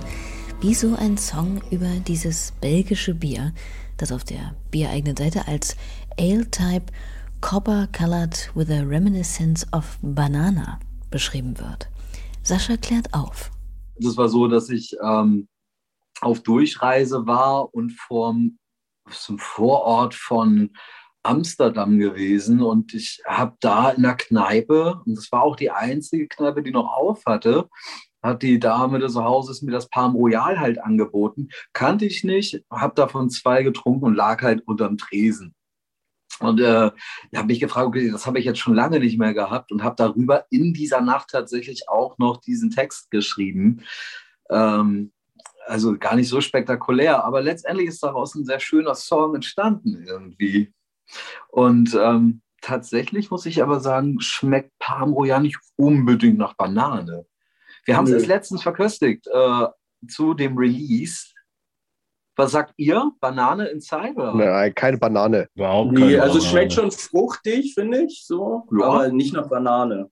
wie 0.61 0.73
so 0.73 0.95
ein 0.95 1.19
Song 1.19 1.61
über 1.73 1.89
dieses 2.07 2.53
belgische 2.61 3.13
Bier, 3.13 3.53
das 3.97 4.13
auf 4.13 4.23
der 4.23 4.55
biereigenen 4.71 5.17
Seite 5.17 5.49
als 5.49 5.77
Ale-Type 6.17 6.93
Copper 7.41 7.89
Colored 7.89 8.53
with 8.55 8.71
a 8.71 8.83
Reminiscence 8.83 9.67
of 9.73 9.99
Banana 10.01 10.79
beschrieben 11.11 11.59
wird. 11.59 11.89
Sascha 12.45 12.77
klärt 12.77 13.13
auf. 13.13 13.51
Es 13.97 14.17
war 14.17 14.29
so, 14.29 14.47
dass 14.47 14.71
ich 14.71 14.97
ähm, 15.03 15.49
auf 16.21 16.41
Durchreise 16.41 17.27
war 17.27 17.75
und 17.75 17.91
vom, 17.93 18.59
zum 19.11 19.41
Vorort 19.41 20.15
von 20.15 20.71
Amsterdam 21.27 21.99
gewesen 21.99 22.63
und 22.63 22.95
ich 22.95 23.23
habe 23.27 23.57
da 23.61 23.91
in 23.91 24.03
der 24.03 24.17
Kneipe, 24.17 25.03
und 25.05 25.17
das 25.17 25.31
war 25.33 25.43
auch 25.43 25.57
die 25.57 25.71
einzige 25.71 26.29
Kneipe, 26.29 26.63
die 26.63 26.71
noch 26.71 26.87
auf 26.87 27.25
hatte, 27.27 27.69
hat 28.23 28.43
die 28.43 28.59
Dame 28.59 28.99
des 28.99 29.17
Hauses 29.17 29.63
mir 29.63 29.73
das 29.73 29.89
Palm 29.89 30.15
Royal 30.17 30.59
halt 30.59 30.79
angeboten. 30.83 31.49
Kannte 31.73 32.05
ich 32.05 32.25
nicht, 32.25 32.65
habe 32.71 32.95
davon 32.95 33.31
zwei 33.31 33.63
getrunken 33.63 34.05
und 34.05 34.15
lag 34.15 34.43
halt 34.43 34.67
unterm 34.67 34.99
Tresen. 34.99 35.55
Und 36.41 36.61
äh, 36.61 36.91
habe 37.35 37.47
mich 37.47 37.61
gefragt, 37.61 37.87
okay, 37.87 38.11
das 38.11 38.27
habe 38.27 38.39
ich 38.39 38.45
jetzt 38.45 38.59
schon 38.59 38.75
lange 38.75 39.01
nicht 39.01 39.19
mehr 39.19 39.33
gehabt 39.33 39.73
und 39.73 39.83
habe 39.83 39.97
darüber 39.97 40.45
in 40.51 40.75
dieser 40.75 41.01
Nacht 41.01 41.31
tatsächlich 41.31 41.89
auch 41.89 42.19
noch 42.19 42.41
diesen 42.41 42.71
Text 42.71 43.11
geschrieben. 43.11 43.83
Ähm, 44.51 45.13
also 45.67 45.97
gar 45.99 46.15
nicht 46.15 46.29
so 46.29 46.41
spektakulär, 46.41 47.25
aber 47.25 47.41
letztendlich 47.41 47.89
ist 47.89 48.03
daraus 48.03 48.35
ein 48.35 48.45
sehr 48.45 48.61
schöner 48.61 48.95
Song 48.95 49.35
entstanden 49.35 50.05
irgendwie. 50.07 50.73
Und 51.49 51.95
ähm, 51.95 52.43
tatsächlich 52.61 53.31
muss 53.31 53.47
ich 53.47 53.63
aber 53.63 53.81
sagen, 53.81 54.21
schmeckt 54.21 54.73
Parmo 54.79 55.25
ja 55.25 55.41
nicht 55.41 55.59
unbedingt 55.77 56.39
nach 56.39 56.55
Banane. 56.55 57.27
Wir 57.85 57.97
haben 57.97 58.07
es 58.07 58.13
erst 58.13 58.27
letztens 58.27 58.63
verköstigt 58.63 59.27
äh, 59.29 59.67
zu 60.09 60.35
dem 60.35 60.59
Release. 60.59 61.33
Was 62.35 62.53
sagt 62.53 62.75
ihr? 62.77 63.13
Banane 63.21 63.67
in 63.67 63.81
Cyber? 63.81 64.35
Nein, 64.35 64.75
keine 64.75 64.99
Banane. 64.99 65.49
Überhaupt 65.55 65.95
keine 65.95 66.07
nee, 66.07 66.19
also 66.19 66.39
es 66.39 66.47
schmeckt 66.47 66.75
schon 66.75 66.91
fruchtig, 66.91 67.75
finde 67.75 68.03
ich, 68.03 68.25
so, 68.27 68.67
ja. 68.79 68.85
aber 68.85 69.09
nicht 69.09 69.33
nach 69.33 69.49
Banane. 69.49 70.11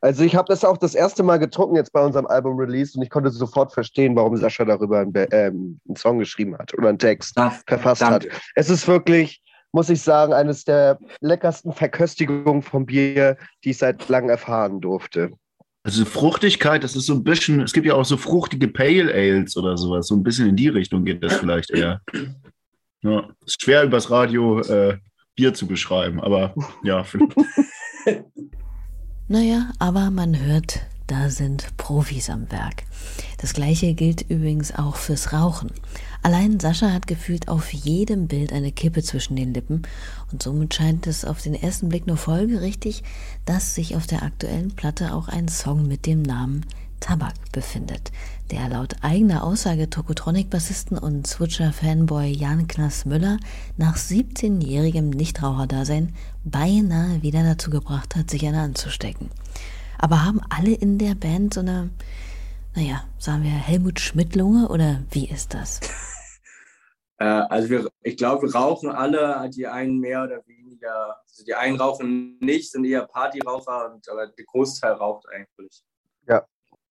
Also 0.00 0.22
ich 0.22 0.36
habe 0.36 0.46
das 0.48 0.64
auch 0.64 0.76
das 0.76 0.94
erste 0.94 1.22
Mal 1.22 1.38
getrunken 1.38 1.74
jetzt 1.74 1.92
bei 1.92 2.04
unserem 2.04 2.26
Album-Release 2.26 2.96
und 2.96 3.02
ich 3.02 3.10
konnte 3.10 3.30
sofort 3.30 3.72
verstehen, 3.72 4.14
warum 4.14 4.36
Sascha 4.36 4.64
darüber 4.64 5.00
einen, 5.00 5.12
ähm, 5.32 5.80
einen 5.88 5.96
Song 5.96 6.18
geschrieben 6.18 6.56
hat 6.56 6.72
oder 6.76 6.90
einen 6.90 6.98
Text 6.98 7.32
Ach, 7.36 7.54
verfasst 7.66 8.02
danke. 8.02 8.30
hat. 8.30 8.40
Es 8.54 8.70
ist 8.70 8.86
wirklich, 8.86 9.42
muss 9.72 9.90
ich 9.90 10.00
sagen, 10.00 10.32
eines 10.32 10.64
der 10.64 10.98
leckersten 11.20 11.72
Verköstigungen 11.72 12.62
vom 12.62 12.86
Bier, 12.86 13.36
die 13.64 13.70
ich 13.70 13.78
seit 13.78 14.08
langem 14.08 14.30
erfahren 14.30 14.80
durfte. 14.80 15.30
Also 15.84 16.04
Fruchtigkeit, 16.04 16.84
das 16.84 16.96
ist 16.96 17.06
so 17.06 17.14
ein 17.14 17.24
bisschen, 17.24 17.60
es 17.60 17.72
gibt 17.72 17.86
ja 17.86 17.94
auch 17.94 18.04
so 18.04 18.16
fruchtige 18.16 18.68
Pale 18.68 19.12
Ales 19.12 19.56
oder 19.56 19.76
sowas, 19.76 20.08
so 20.08 20.16
ein 20.16 20.22
bisschen 20.22 20.48
in 20.48 20.56
die 20.56 20.68
Richtung 20.68 21.04
geht 21.04 21.22
das 21.22 21.36
vielleicht 21.36 21.70
eher. 21.70 22.02
Ja, 23.02 23.28
ist 23.46 23.62
schwer 23.62 23.84
übers 23.84 24.10
Radio 24.10 24.60
äh, 24.60 24.98
Bier 25.36 25.54
zu 25.54 25.66
beschreiben, 25.66 26.20
aber 26.20 26.52
ja. 26.82 27.06
naja, 29.28 29.70
aber 29.78 30.10
man 30.10 30.38
hört, 30.38 30.80
da 31.08 31.30
sind 31.30 31.76
Profis 31.76 32.30
am 32.30 32.50
Werk. 32.52 32.84
Das 33.38 33.54
gleiche 33.54 33.94
gilt 33.94 34.22
übrigens 34.30 34.72
auch 34.74 34.96
fürs 34.96 35.32
Rauchen. 35.32 35.70
Allein 36.22 36.60
Sascha 36.60 36.92
hat 36.92 37.06
gefühlt 37.06 37.48
auf 37.48 37.72
jedem 37.72 38.28
Bild 38.28 38.52
eine 38.52 38.72
Kippe 38.72 39.02
zwischen 39.02 39.34
den 39.34 39.54
Lippen 39.54 39.82
und 40.30 40.42
somit 40.42 40.74
scheint 40.74 41.06
es 41.06 41.24
auf 41.24 41.40
den 41.40 41.54
ersten 41.54 41.88
Blick 41.88 42.06
nur 42.06 42.16
folgerichtig, 42.16 43.02
dass 43.46 43.74
sich 43.74 43.96
auf 43.96 44.06
der 44.06 44.22
aktuellen 44.22 44.72
Platte 44.72 45.14
auch 45.14 45.28
ein 45.28 45.48
Song 45.48 45.88
mit 45.88 46.06
dem 46.06 46.22
Namen 46.22 46.64
Tabak 47.00 47.52
befindet, 47.52 48.10
der 48.50 48.68
laut 48.68 48.96
eigener 49.02 49.44
Aussage 49.44 49.88
Tokotronic-Bassisten 49.88 50.98
und 50.98 51.26
Switcher-Fanboy 51.26 52.32
Jan 52.32 52.66
Knass 52.66 53.04
Müller 53.04 53.38
nach 53.76 53.96
17-jährigem 53.96 55.10
Nichtraucherdasein 55.10 56.12
beinahe 56.44 57.22
wieder 57.22 57.44
dazu 57.44 57.70
gebracht 57.70 58.16
hat, 58.16 58.30
sich 58.30 58.44
eine 58.46 58.60
anzustecken. 58.60 59.30
Aber 59.98 60.24
haben 60.24 60.40
alle 60.48 60.74
in 60.74 60.98
der 60.98 61.14
Band 61.14 61.54
so 61.54 61.60
eine, 61.60 61.90
naja, 62.74 63.04
sagen 63.18 63.42
wir 63.42 63.50
Helmut 63.50 64.00
Schmidt-Lunge 64.00 64.68
oder 64.68 65.02
wie 65.10 65.28
ist 65.28 65.54
das? 65.54 65.80
Äh, 67.20 67.24
also 67.24 67.68
wir, 67.68 67.90
ich 68.04 68.16
glaube, 68.16 68.46
wir 68.46 68.54
rauchen 68.54 68.90
alle, 68.90 69.50
die 69.52 69.66
einen 69.66 69.98
mehr 69.98 70.22
oder 70.22 70.40
weniger, 70.46 71.16
also 71.26 71.44
die 71.44 71.52
einen 71.52 71.76
rauchen 71.76 72.38
nicht, 72.38 72.70
sind 72.70 72.84
eher 72.84 73.08
Partyraucher, 73.08 73.92
und, 73.92 74.08
aber 74.08 74.28
der 74.28 74.44
Großteil 74.44 74.92
raucht 74.92 75.26
eigentlich. 75.34 75.82
Ja. 76.28 76.44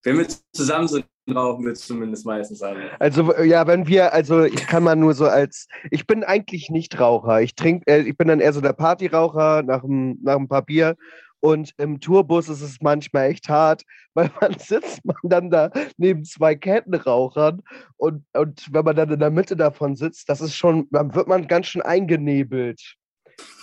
Wenn 0.04 0.18
wir 0.18 0.28
zusammen 0.52 0.90
sind, 0.90 1.06
rauchen 1.34 1.66
wir 1.66 1.74
zumindest 1.76 2.26
meistens 2.26 2.62
alle. 2.62 2.90
Also 3.00 3.34
ja, 3.42 3.68
wenn 3.68 3.88
wir, 3.88 4.14
also 4.14 4.44
ich 4.44 4.68
kann 4.68 4.84
mal 4.84 4.96
nur 4.96 5.14
so 5.14 5.26
als, 5.26 5.68
ich 5.92 6.06
bin 6.08 6.24
eigentlich 6.24 6.70
nicht 6.70 7.00
Raucher. 7.00 7.42
Ich 7.42 7.56
trinke, 7.56 7.88
äh, 7.88 8.02
ich 8.02 8.18
bin 8.18 8.28
dann 8.28 8.40
eher 8.40 8.54
so 8.54 8.62
der 8.62 8.74
Partyraucher 8.74 9.64
nach 9.64 9.84
einem 9.84 10.18
nach 10.22 10.38
ein 10.38 10.48
paar 10.48 10.62
Bier. 10.62 10.96
Und 11.40 11.74
im 11.78 12.00
Tourbus 12.00 12.50
ist 12.50 12.62
es 12.62 12.82
manchmal 12.82 13.30
echt 13.30 13.48
hart, 13.50 13.84
weil 14.14 14.32
man 14.42 14.58
sitzt 14.58 15.06
man 15.06 15.18
dann 15.24 15.50
da 15.50 15.72
neben 15.98 16.24
zwei 16.24 16.56
Kettenrauchern 16.56 17.62
und, 17.98 18.26
und 18.34 18.68
wenn 18.72 18.86
man 18.86 18.96
dann 18.96 19.12
in 19.12 19.20
der 19.20 19.30
Mitte 19.30 19.56
davon 19.56 19.96
sitzt, 19.96 20.30
das 20.30 20.42
ist 20.42 20.56
schon, 20.56 20.88
dann 20.92 21.14
wird 21.14 21.28
man 21.28 21.48
ganz 21.48 21.68
schön 21.68 21.84
eingenebelt. 21.84 22.96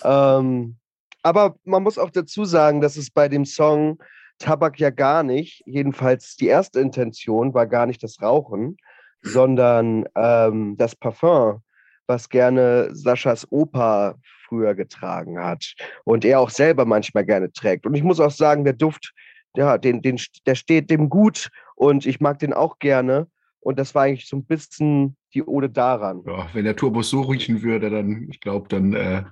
Ähm, 0.05 0.77
aber 1.23 1.57
man 1.65 1.83
muss 1.83 1.99
auch 1.99 2.11
dazu 2.11 2.45
sagen, 2.45 2.81
dass 2.81 2.97
es 2.97 3.11
bei 3.11 3.29
dem 3.29 3.45
Song 3.45 3.99
Tabak 4.39 4.79
ja 4.79 4.91
gar 4.91 5.23
nicht, 5.23 5.63
jedenfalls 5.67 6.37
die 6.37 6.47
erste 6.47 6.81
Intention 6.81 7.55
war 7.55 7.67
gar 7.67 7.87
nicht 7.87 8.03
das 8.03 8.21
Rauchen, 8.21 8.77
sondern 9.23 10.05
ähm, 10.15 10.77
das 10.77 10.95
Parfum, 10.95 11.63
was 12.07 12.29
gerne 12.29 12.95
Saschas 12.95 13.51
Opa 13.51 14.17
früher 14.47 14.75
getragen 14.75 15.39
hat 15.39 15.75
und 16.05 16.25
er 16.25 16.41
auch 16.41 16.51
selber 16.51 16.85
manchmal 16.85 17.25
gerne 17.25 17.53
trägt. 17.53 17.87
Und 17.87 17.95
ich 17.95 18.03
muss 18.03 18.21
auch 18.21 18.31
sagen, 18.31 18.65
der 18.65 18.75
Duft, 18.75 19.13
ja, 19.57 19.79
den, 19.79 20.03
den, 20.03 20.21
der 20.47 20.55
steht 20.55 20.91
dem 20.91 21.09
gut 21.09 21.51
und 21.77 22.07
ich 22.07 22.21
mag 22.21 22.39
den 22.39 22.53
auch 22.53 22.79
gerne. 22.79 23.29
Und 23.61 23.79
das 23.79 23.95
war 23.95 24.03
eigentlich 24.03 24.29
so 24.29 24.37
ein 24.37 24.45
bisschen 24.45 25.17
die 25.33 25.43
Ode 25.43 25.71
daran. 25.71 26.23
Ja, 26.27 26.47
wenn 26.53 26.65
der 26.65 26.77
Turbus 26.77 27.09
so 27.09 27.23
riechen 27.23 27.63
würde, 27.63 27.89
dann, 27.89 28.29
ich 28.31 28.41
glaube, 28.41 28.69
dann. 28.69 28.93
Äh 28.93 29.25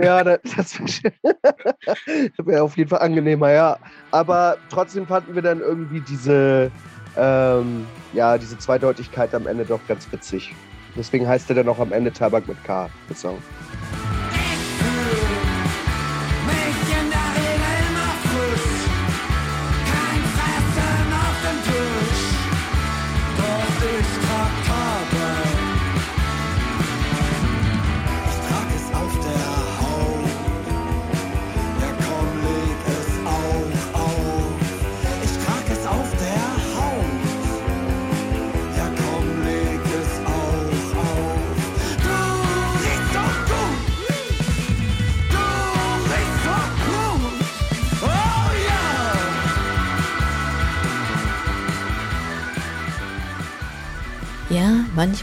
ja, 0.00 0.22
das, 0.22 0.40
das 0.56 0.78
wäre 2.38 2.62
auf 2.62 2.76
jeden 2.76 2.88
Fall 2.88 3.00
angenehmer, 3.00 3.50
ja. 3.50 3.76
Aber 4.12 4.56
trotzdem 4.70 5.04
fanden 5.04 5.34
wir 5.34 5.42
dann 5.42 5.60
irgendwie 5.60 6.00
diese, 6.00 6.70
ähm, 7.16 7.84
ja, 8.12 8.38
diese 8.38 8.56
Zweideutigkeit 8.56 9.34
am 9.34 9.48
Ende 9.48 9.64
doch 9.64 9.80
ganz 9.88 10.10
witzig. 10.12 10.54
Deswegen 10.96 11.26
heißt 11.26 11.50
er 11.50 11.56
dann 11.56 11.68
auch 11.68 11.80
am 11.80 11.92
Ende 11.92 12.12
Tabak 12.12 12.46
mit 12.46 12.62
K, 12.64 12.88
der 13.08 13.16
Song. 13.16 13.38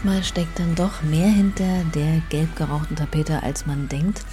Manchmal 0.02 0.24
steckt 0.24 0.58
dann 0.58 0.74
doch 0.76 1.02
mehr 1.02 1.28
hinter 1.28 1.84
der 1.94 2.22
gelb 2.30 2.56
gerauchten 2.56 2.96
Tapete, 2.96 3.42
als 3.42 3.66
man 3.66 3.86
denkt. 3.86 4.24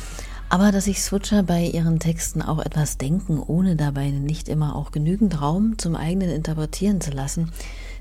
Aber 0.48 0.72
dass 0.72 0.86
sich 0.86 1.04
Switcher 1.04 1.44
bei 1.44 1.66
ihren 1.66 2.00
Texten 2.00 2.42
auch 2.42 2.60
etwas 2.60 2.98
denken, 2.98 3.38
ohne 3.38 3.76
dabei 3.76 4.12
nicht 4.12 4.48
immer 4.48 4.78
auch 4.78 4.92
genügend 4.92 5.42
Raum 5.42 5.78
zum 5.78 5.98
eigenen 5.98 6.30
Interpretieren 6.30 7.02
zu 7.02 7.12
lassen, 7.12 7.52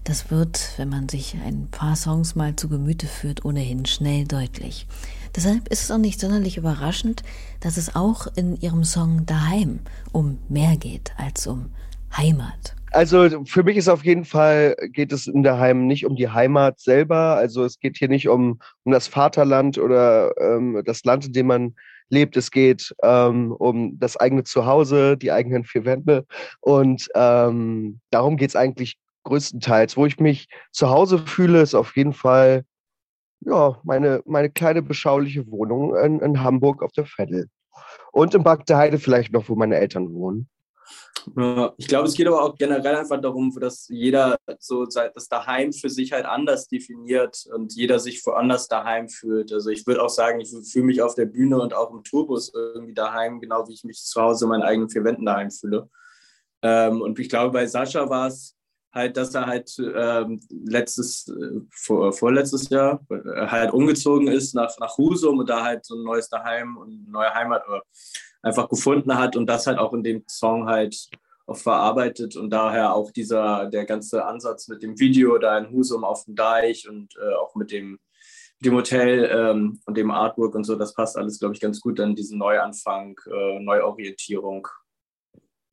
das 0.05 0.31
wird, 0.31 0.75
wenn 0.77 0.89
man 0.89 1.09
sich 1.09 1.37
ein 1.45 1.67
paar 1.73 1.97
Songs 1.97 2.37
mal 2.37 2.55
zu 2.55 2.69
Gemüte 2.69 3.09
führt, 3.09 3.45
ohnehin 3.45 3.85
schnell 3.85 4.27
deutlich. 4.27 4.87
Deshalb 5.35 5.67
ist 5.67 5.83
es 5.83 5.91
auch 5.91 5.99
nicht 5.99 6.21
sonderlich 6.21 6.59
überraschend, 6.59 7.25
dass 7.59 7.79
es 7.79 7.97
auch 7.97 8.29
in 8.37 8.61
ihrem 8.61 8.85
Song 8.85 9.27
Daheim 9.27 9.81
um 10.13 10.39
mehr 10.49 10.77
geht 10.77 11.13
als 11.17 11.49
um 11.49 11.71
Heimat. 12.17 12.77
Also 12.97 13.45
für 13.45 13.63
mich 13.63 13.77
ist 13.77 13.91
auf 13.91 14.07
jeden 14.07 14.25
Fall, 14.25 14.75
geht 14.91 15.13
es 15.13 15.27
in 15.27 15.43
der 15.43 15.59
Heim 15.59 15.87
nicht 15.87 16.07
um 16.07 16.17
die 16.17 16.31
Heimat 16.31 16.81
selber. 16.81 17.37
Also 17.37 17.63
es 17.63 17.79
geht 17.79 17.99
hier 17.99 18.09
nicht 18.09 18.27
um, 18.27 18.59
um 18.85 18.93
das 18.93 19.07
Vaterland 19.07 19.77
oder 19.77 20.33
ähm, 20.41 20.81
das 20.83 21.05
Land, 21.05 21.27
in 21.27 21.35
dem 21.35 21.47
man 21.49 21.75
lebt. 22.09 22.39
Es 22.39 22.51
geht 22.51 22.95
ähm, 23.03 23.53
um 23.53 23.99
das 23.99 24.17
eigene 24.17 24.45
Zuhause, 24.45 25.19
die 25.19 25.31
eigenen 25.31 25.65
vier 25.65 25.85
Wände. 25.85 26.25
Und 26.61 27.07
ähm, 27.15 28.01
darum 28.11 28.39
geht 28.39 28.49
es 28.49 28.57
eigentlich 28.57 28.97
größtenteils. 29.25 29.99
Wo 29.99 30.07
ich 30.07 30.19
mich 30.19 30.49
zu 30.73 30.89
Hause 30.89 31.19
fühle, 31.19 31.61
ist 31.61 31.75
auf 31.75 31.95
jeden 31.99 32.15
Fall 32.15 32.65
ja, 33.41 33.79
meine, 33.85 34.23
meine 34.25 34.49
kleine 34.49 34.81
beschauliche 34.81 35.47
Wohnung 35.51 35.95
in, 35.97 36.21
in 36.21 36.43
Hamburg 36.43 36.83
auf 36.83 36.93
der 36.93 37.05
Veddel. 37.05 37.51
Und 38.13 38.35
in 38.35 38.43
Bagdeheide 38.43 38.99
vielleicht 38.99 39.35
noch, 39.35 39.51
wo 39.51 39.55
meine 39.55 39.77
Eltern 39.77 40.15
wohnen. 40.15 40.49
Ja, 41.35 41.75
ich 41.77 41.89
glaube, 41.89 42.07
es 42.07 42.15
geht 42.15 42.27
aber 42.29 42.43
auch 42.43 42.57
generell 42.57 42.95
einfach 42.95 43.21
darum, 43.21 43.53
dass 43.59 43.89
jeder 43.89 44.37
so 44.61 44.87
das 44.87 45.29
Daheim 45.29 45.73
für 45.73 45.91
sich 45.91 46.13
halt 46.13 46.25
anders 46.25 46.69
definiert 46.69 47.47
und 47.53 47.75
jeder 47.75 47.99
sich 47.99 48.25
woanders 48.25 48.69
daheim 48.69 49.09
fühlt. 49.09 49.53
Also 49.53 49.71
ich 49.71 49.87
würde 49.87 50.03
auch 50.03 50.09
sagen, 50.09 50.41
ich 50.41 50.55
fühle 50.71 50.85
mich 50.85 51.03
auf 51.03 51.15
der 51.15 51.27
Bühne 51.27 51.61
und 51.61 51.75
auch 51.75 51.93
im 51.93 52.05
Tourbus 52.05 52.53
irgendwie 52.55 52.95
daheim, 52.95 53.41
genau 53.41 53.67
wie 53.67 53.75
ich 53.75 53.85
mich 53.85 54.05
zu 54.05 54.21
Hause 54.21 54.45
in 54.45 54.51
meinen 54.51 54.63
eigenen 54.63 54.89
vier 54.89 55.03
Wänden 55.03 55.27
daheim 55.27 55.51
fühle. 55.51 55.91
Ähm, 56.63 57.01
und 57.03 57.19
ich 57.19 57.29
glaube, 57.29 57.51
bei 57.53 57.67
Sascha 57.67 58.09
war 58.09 58.29
es 58.29 58.57
halt, 58.97 59.17
dass 59.17 59.35
er 59.35 59.47
halt 59.47 59.77
ähm, 59.79 60.41
letztes, 60.49 61.29
äh, 61.29 61.61
vor, 61.71 62.13
vorletztes 62.13 62.71
Jahr 62.71 63.01
äh, 63.11 63.47
halt 63.47 63.73
umgezogen 63.73 64.29
ist 64.29 64.55
nach, 64.55 64.77
nach 64.79 64.97
Husum 64.97 65.39
und 65.39 65.51
da 65.51 65.63
halt 65.63 65.85
so 65.85 65.97
ein 65.97 66.03
neues 66.03 66.29
Daheim 66.29 66.77
und 66.77 67.11
neue 67.11 67.33
Heimat 67.35 67.63
äh, 67.69 67.81
einfach 68.43 68.69
gefunden 68.69 69.17
hat 69.17 69.37
und 69.37 69.47
das 69.47 69.67
halt 69.67 69.79
auch 69.79 69.93
in 69.93 70.03
dem 70.03 70.25
Song 70.29 70.67
halt 70.67 71.09
auch 71.47 71.57
verarbeitet 71.57 72.37
und 72.37 72.51
daher 72.51 72.95
auch 72.95 73.11
dieser, 73.11 73.67
der 73.67 73.85
ganze 73.85 74.25
Ansatz 74.25 74.69
mit 74.69 74.83
dem 74.83 74.99
Video 74.99 75.39
da 75.39 75.59
in 75.59 75.71
Husum 75.71 76.05
auf 76.05 76.25
dem 76.25 76.35
Deich 76.35 76.89
und 76.89 77.15
äh, 77.17 77.35
auch 77.35 77.55
mit 77.55 77.71
dem, 77.71 77.99
dem 78.61 78.75
Hotel 78.75 79.31
ähm, 79.33 79.81
und 79.87 79.97
dem 79.97 80.11
Artwork 80.11 80.55
und 80.55 80.65
so, 80.65 80.75
das 80.77 80.95
passt 80.95 81.17
alles, 81.17 81.39
glaube 81.39 81.55
ich, 81.55 81.61
ganz 81.61 81.81
gut 81.81 82.01
an 82.01 82.17
diesen 82.17 82.39
Neuanfang, 82.39 83.17
äh, 83.27 83.61
Neuorientierung, 83.61 84.67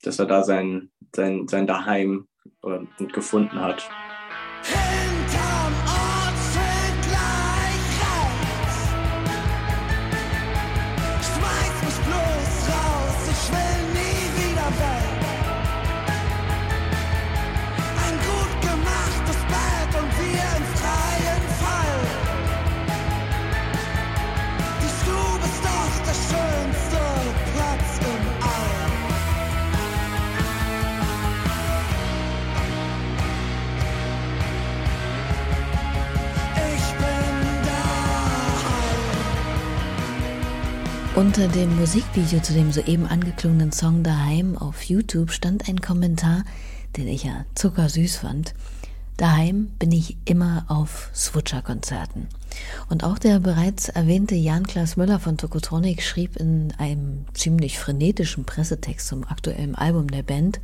dass 0.03 0.19
er 0.19 0.25
da 0.25 0.43
sein, 0.43 0.91
sein, 1.15 1.47
sein 1.47 1.65
Daheim 1.65 2.27
äh, 2.63 3.05
gefunden 3.07 3.59
hat. 3.59 3.89
Hinterm 4.63 5.02
Unter 41.23 41.47
dem 41.47 41.79
Musikvideo 41.79 42.41
zu 42.41 42.51
dem 42.51 42.73
soeben 42.73 43.07
angeklungenen 43.07 43.71
Song 43.71 44.03
Daheim 44.03 44.57
auf 44.57 44.83
YouTube 44.83 45.31
stand 45.31 45.69
ein 45.69 45.79
Kommentar, 45.79 46.43
den 46.97 47.07
ich 47.07 47.23
ja 47.23 47.45
zuckersüß 47.55 48.17
fand. 48.17 48.53
Daheim 49.15 49.67
bin 49.79 49.93
ich 49.93 50.17
immer 50.25 50.65
auf 50.67 51.09
Switcher-Konzerten. 51.15 52.27
Und 52.89 53.05
auch 53.05 53.17
der 53.17 53.39
bereits 53.39 53.87
erwähnte 53.87 54.35
Jan-Klaas 54.35 54.97
Müller 54.97 55.17
von 55.17 55.37
Tokotronic 55.37 56.01
schrieb 56.03 56.35
in 56.35 56.73
einem 56.77 57.23
ziemlich 57.33 57.79
frenetischen 57.79 58.43
Pressetext 58.43 59.07
zum 59.07 59.23
aktuellen 59.23 59.75
Album 59.75 60.11
der 60.11 60.23
Band, 60.23 60.59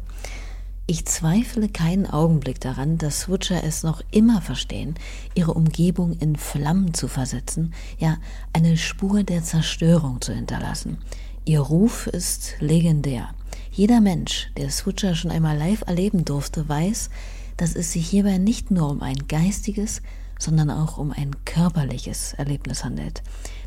Ich 0.90 1.06
zweifle 1.06 1.70
keinen 1.70 2.08
Augenblick 2.08 2.60
daran, 2.62 2.98
dass 2.98 3.20
Switcher 3.20 3.64
es 3.64 3.84
noch 3.84 4.02
immer 4.10 4.42
verstehen, 4.42 4.96
ihre 5.36 5.54
Umgebung 5.54 6.14
in 6.14 6.36
Flammen 6.36 6.96
zu 6.96 7.08
versetzen, 7.08 7.76
ja, 8.00 8.18
eine 8.54 8.76
Spur 8.76 9.22
der 9.22 9.44
Zerstörung 9.44 10.20
zu 10.20 10.34
hinterlassen. 10.34 10.98
Ihr 11.46 11.60
Ruf 11.60 12.08
ist 12.08 12.56
legendär. 12.60 13.30
Jeder 13.72 14.02
Mensch, 14.02 14.50
der 14.58 14.72
Switcher 14.72 15.14
schon 15.14 15.30
einmal 15.30 15.60
live 15.60 15.84
erleben 15.86 16.26
durfte, 16.26 16.68
weiß, 16.68 17.12
dass 17.56 17.76
es 17.76 17.92
sich 17.92 18.10
hierbei 18.10 18.40
nicht 18.40 18.72
nur 18.72 18.90
um 18.90 19.04
ein 19.04 19.28
geistiges, 19.28 20.02
sondern 20.40 20.72
auch 20.72 20.98
um 20.98 21.12
ein 21.12 21.36
körperliches 21.46 22.34
Erlebnis 22.34 22.84
handelt. 22.84 23.22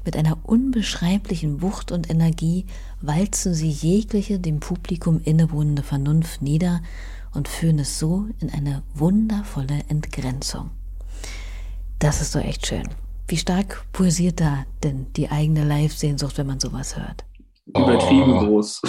Mit 0.05 0.17
einer 0.17 0.39
unbeschreiblichen 0.43 1.63
Wucht 1.63 1.93
und 1.93 2.11
Energie 2.11 2.67
walzen 3.01 3.55
sie 3.55 3.71
jegliche 3.71 4.39
dem 4.39 4.59
Publikum 4.59 5.21
innewohnende 5.25 5.83
Vernunft 5.83 6.43
nieder 6.43 6.81
und 7.35 7.49
führen 7.49 7.79
es 7.79 7.99
so 7.99 8.27
in 8.41 8.51
eine 8.51 8.83
wundervolle 8.95 9.85
Entgrenzung. 9.89 10.71
Das 11.99 12.21
ist 12.21 12.35
doch 12.35 12.41
echt 12.41 12.67
schön. 12.67 12.89
Wie 13.29 13.37
stark 13.37 13.85
pulsiert 13.93 14.41
da 14.41 14.65
denn 14.83 15.07
die 15.15 15.31
eigene 15.31 15.65
Live-Sehnsucht, 15.65 16.37
wenn 16.39 16.49
man 16.49 16.61
sowas 16.61 16.97
hört? 16.97 17.25
Übertrieben 17.67 18.33
oh. 18.33 18.41
groß. 18.41 18.83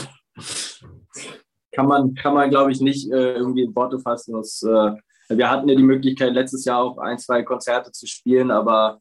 kann 1.72 1.86
man, 1.86 2.16
kann 2.16 2.34
man 2.34 2.50
glaube 2.50 2.72
ich, 2.72 2.82
nicht 2.82 3.12
äh, 3.12 3.36
irgendwie 3.36 3.64
in 3.64 3.76
Worte 3.76 4.00
fassen. 4.00 4.34
Das, 4.34 4.64
äh, 4.64 4.92
wir 5.30 5.50
hatten 5.50 5.70
ja 5.70 5.76
die 5.76 5.84
Möglichkeit, 5.84 6.34
letztes 6.34 6.66
Jahr 6.66 6.82
auch 6.84 6.98
ein, 6.98 7.20
zwei 7.20 7.44
Konzerte 7.44 7.92
zu 7.92 8.08
spielen, 8.08 8.50
aber 8.50 9.00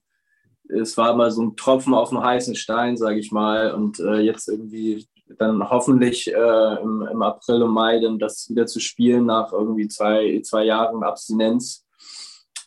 es 0.68 0.96
war 0.96 1.14
mal 1.14 1.30
so 1.30 1.42
ein 1.42 1.56
Tropfen 1.56 1.94
auf 1.94 2.10
dem 2.10 2.22
heißen 2.22 2.54
Stein, 2.54 2.96
sage 2.96 3.18
ich 3.18 3.32
mal. 3.32 3.72
Und 3.72 4.00
äh, 4.00 4.20
jetzt 4.20 4.48
irgendwie 4.48 5.06
dann 5.38 5.68
hoffentlich 5.68 6.28
äh, 6.32 6.82
im, 6.82 7.08
im, 7.10 7.22
April 7.22 7.62
und 7.62 7.72
Mai 7.72 8.00
dann 8.00 8.18
das 8.18 8.48
wieder 8.48 8.66
zu 8.66 8.80
spielen 8.80 9.26
nach 9.26 9.52
irgendwie 9.52 9.88
zwei, 9.88 10.40
zwei 10.44 10.64
Jahren 10.64 11.02
Abstinenz. 11.02 11.84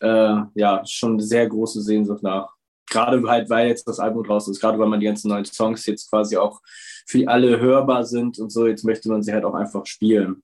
Äh, 0.02 0.42
ja, 0.56 0.82
schon 0.86 1.14
eine 1.14 1.24
sehr 1.24 1.48
große 1.48 1.82
Sehnsucht 1.82 2.24
nach. 2.24 2.50
Gerade 2.90 3.22
halt, 3.28 3.50
weil 3.50 3.68
jetzt 3.68 3.88
das 3.88 4.00
Album 4.00 4.24
draußen 4.24 4.52
ist, 4.52 4.60
gerade 4.60 4.78
weil 4.78 4.88
man 4.88 5.00
die 5.00 5.06
ganzen 5.06 5.30
neuen 5.30 5.46
Songs 5.46 5.86
jetzt 5.86 6.10
quasi 6.10 6.38
auch 6.38 6.62
für 7.08 7.28
alle 7.28 7.60
hörbar 7.60 8.04
sind 8.04 8.40
und 8.40 8.52
so, 8.52 8.68
jetzt 8.68 8.84
möchte 8.84 9.10
man 9.10 9.24
sie 9.24 9.34
halt 9.34 9.46
auch 9.46 9.54
einfach 9.54 9.86
spielen. 9.86 10.44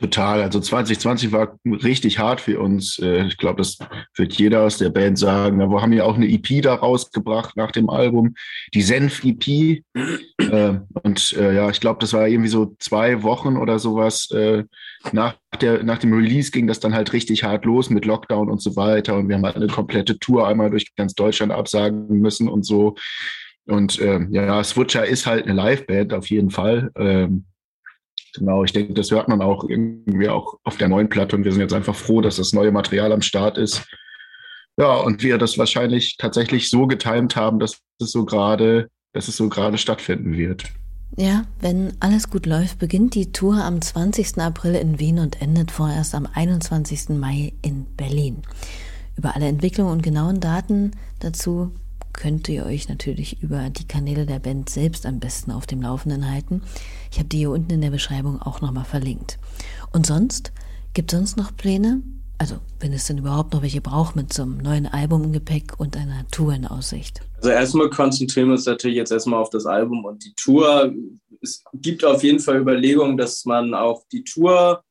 Total. 0.00 0.42
Also 0.42 0.60
2020 0.60 1.32
war 1.32 1.58
richtig 1.64 2.20
hart 2.20 2.40
für 2.40 2.60
uns. 2.60 3.00
Äh, 3.00 3.26
ich 3.26 3.36
glaube, 3.36 3.58
das 3.58 3.78
wird 4.16 4.32
jeder 4.34 4.62
aus 4.62 4.78
der 4.78 4.90
Band 4.90 5.18
sagen. 5.18 5.58
Wir 5.58 5.82
haben 5.82 5.92
ja 5.92 6.04
auch 6.04 6.14
eine 6.14 6.28
EP 6.28 6.62
da 6.62 6.74
rausgebracht 6.74 7.56
nach 7.56 7.72
dem 7.72 7.90
Album, 7.90 8.34
die 8.74 8.82
Senf-EP. 8.82 9.82
Äh, 10.38 10.78
und 11.02 11.32
äh, 11.36 11.54
ja, 11.54 11.68
ich 11.68 11.80
glaube, 11.80 11.98
das 12.00 12.12
war 12.12 12.28
irgendwie 12.28 12.48
so 12.48 12.76
zwei 12.78 13.24
Wochen 13.24 13.56
oder 13.56 13.78
sowas. 13.80 14.28
Nach, 15.12 15.34
der, 15.60 15.82
nach 15.82 15.98
dem 15.98 16.12
Release 16.12 16.50
ging 16.52 16.66
das 16.66 16.80
dann 16.80 16.94
halt 16.94 17.12
richtig 17.12 17.42
hart 17.42 17.64
los 17.64 17.90
mit 17.90 18.04
Lockdown 18.04 18.48
und 18.48 18.62
so 18.62 18.76
weiter. 18.76 19.16
Und 19.16 19.28
wir 19.28 19.36
haben 19.36 19.44
halt 19.44 19.56
eine 19.56 19.66
komplette 19.66 20.18
Tour 20.18 20.46
einmal 20.46 20.70
durch 20.70 20.94
ganz 20.94 21.14
Deutschland 21.14 21.52
absagen 21.52 22.20
müssen 22.20 22.48
und 22.48 22.64
so. 22.64 22.94
Und 23.66 23.98
ja, 23.98 24.62
Switcher 24.64 25.06
ist 25.06 25.26
halt 25.26 25.46
eine 25.46 25.54
Liveband 25.54 26.14
auf 26.14 26.30
jeden 26.30 26.50
Fall. 26.50 26.90
Ähm, 26.96 27.44
Genau, 28.34 28.64
ich 28.64 28.72
denke, 28.72 28.94
das 28.94 29.10
hört 29.10 29.28
man 29.28 29.40
auch 29.42 29.64
irgendwie 29.68 30.28
auch 30.28 30.58
auf 30.64 30.76
der 30.76 30.88
neuen 30.88 31.08
Platte 31.08 31.36
und 31.36 31.44
wir 31.44 31.52
sind 31.52 31.60
jetzt 31.60 31.72
einfach 31.72 31.94
froh, 31.94 32.20
dass 32.20 32.36
das 32.36 32.52
neue 32.52 32.72
Material 32.72 33.12
am 33.12 33.22
Start 33.22 33.58
ist. 33.58 33.84
Ja, 34.76 34.94
und 34.94 35.22
wir 35.22 35.38
das 35.38 35.58
wahrscheinlich 35.58 36.16
tatsächlich 36.18 36.70
so 36.70 36.86
getimt 36.86 37.34
haben, 37.34 37.58
dass 37.58 37.80
es 38.00 38.12
so 38.12 38.24
gerade, 38.24 38.88
dass 39.12 39.28
es 39.28 39.36
so 39.36 39.48
gerade 39.48 39.76
stattfinden 39.78 40.36
wird. 40.36 40.64
Ja, 41.16 41.44
wenn 41.60 41.94
alles 42.00 42.30
gut 42.30 42.46
läuft, 42.46 42.78
beginnt 42.78 43.14
die 43.14 43.32
Tour 43.32 43.56
am 43.56 43.80
20. 43.80 44.38
April 44.38 44.74
in 44.74 45.00
Wien 45.00 45.18
und 45.18 45.42
endet 45.42 45.70
vorerst 45.70 46.14
am 46.14 46.28
21. 46.32 47.08
Mai 47.10 47.54
in 47.62 47.86
Berlin. 47.96 48.42
Über 49.16 49.34
alle 49.34 49.46
Entwicklungen 49.48 49.92
und 49.92 50.02
genauen 50.02 50.38
Daten 50.38 50.92
dazu 51.18 51.72
könnt 52.18 52.48
ihr 52.48 52.66
euch 52.66 52.88
natürlich 52.88 53.40
über 53.44 53.70
die 53.70 53.86
Kanäle 53.86 54.26
der 54.26 54.40
Band 54.40 54.68
selbst 54.68 55.06
am 55.06 55.20
besten 55.20 55.52
auf 55.52 55.66
dem 55.66 55.80
Laufenden 55.80 56.28
halten. 56.28 56.62
Ich 57.12 57.18
habe 57.18 57.28
die 57.28 57.38
hier 57.38 57.50
unten 57.50 57.70
in 57.70 57.80
der 57.80 57.90
Beschreibung 57.90 58.42
auch 58.42 58.60
nochmal 58.60 58.84
verlinkt. 58.84 59.38
Und 59.92 60.04
sonst, 60.04 60.52
gibt 60.94 61.12
es 61.12 61.16
sonst 61.16 61.36
noch 61.36 61.56
Pläne? 61.56 62.02
Also, 62.36 62.56
wenn 62.80 62.92
es 62.92 63.06
denn 63.06 63.18
überhaupt 63.18 63.52
noch 63.52 63.62
welche 63.62 63.80
braucht 63.80 64.16
mit 64.16 64.32
so 64.32 64.42
einem 64.42 64.58
neuen 64.58 64.86
Album 64.86 65.22
im 65.22 65.32
Gepäck 65.32 65.78
und 65.78 65.96
einer 65.96 66.26
Tour 66.32 66.54
in 66.54 66.66
Aussicht? 66.66 67.20
Also 67.36 67.50
erstmal 67.50 67.88
konzentrieren 67.88 68.48
wir 68.48 68.54
uns 68.54 68.66
natürlich 68.66 68.96
jetzt 68.96 69.12
erstmal 69.12 69.40
auf 69.40 69.50
das 69.50 69.64
Album 69.64 70.04
und 70.04 70.24
die 70.24 70.34
Tour. 70.34 70.92
Es 71.40 71.62
gibt 71.72 72.04
auf 72.04 72.24
jeden 72.24 72.40
Fall 72.40 72.60
Überlegungen, 72.60 73.16
dass 73.16 73.44
man 73.44 73.74
auch 73.74 74.02
die 74.10 74.24
Tour 74.24 74.82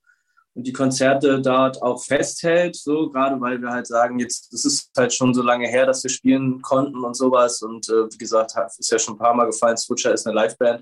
und 0.57 0.65
die 0.65 0.73
Konzerte 0.73 1.39
dort 1.39 1.81
auch 1.83 2.03
festhält, 2.03 2.75
so 2.75 3.11
gerade 3.11 3.39
weil 3.39 3.61
wir 3.61 3.69
halt 3.69 3.85
sagen, 3.85 4.17
jetzt 4.17 4.51
das 4.51 4.65
ist 4.65 4.89
halt 4.97 5.13
schon 5.13 5.33
so 5.35 5.43
lange 5.43 5.67
her, 5.67 5.85
dass 5.85 6.03
wir 6.03 6.09
spielen 6.09 6.63
konnten 6.63 7.03
und 7.03 7.15
sowas 7.15 7.61
und 7.61 7.87
äh, 7.89 8.11
wie 8.11 8.17
gesagt, 8.17 8.53
ist 8.79 8.91
ja 8.91 8.97
schon 8.97 9.13
ein 9.13 9.19
paar 9.19 9.35
Mal 9.35 9.45
gefallen, 9.45 9.77
Switcher 9.77 10.13
ist 10.13 10.25
eine 10.25 10.35
Liveband, 10.35 10.81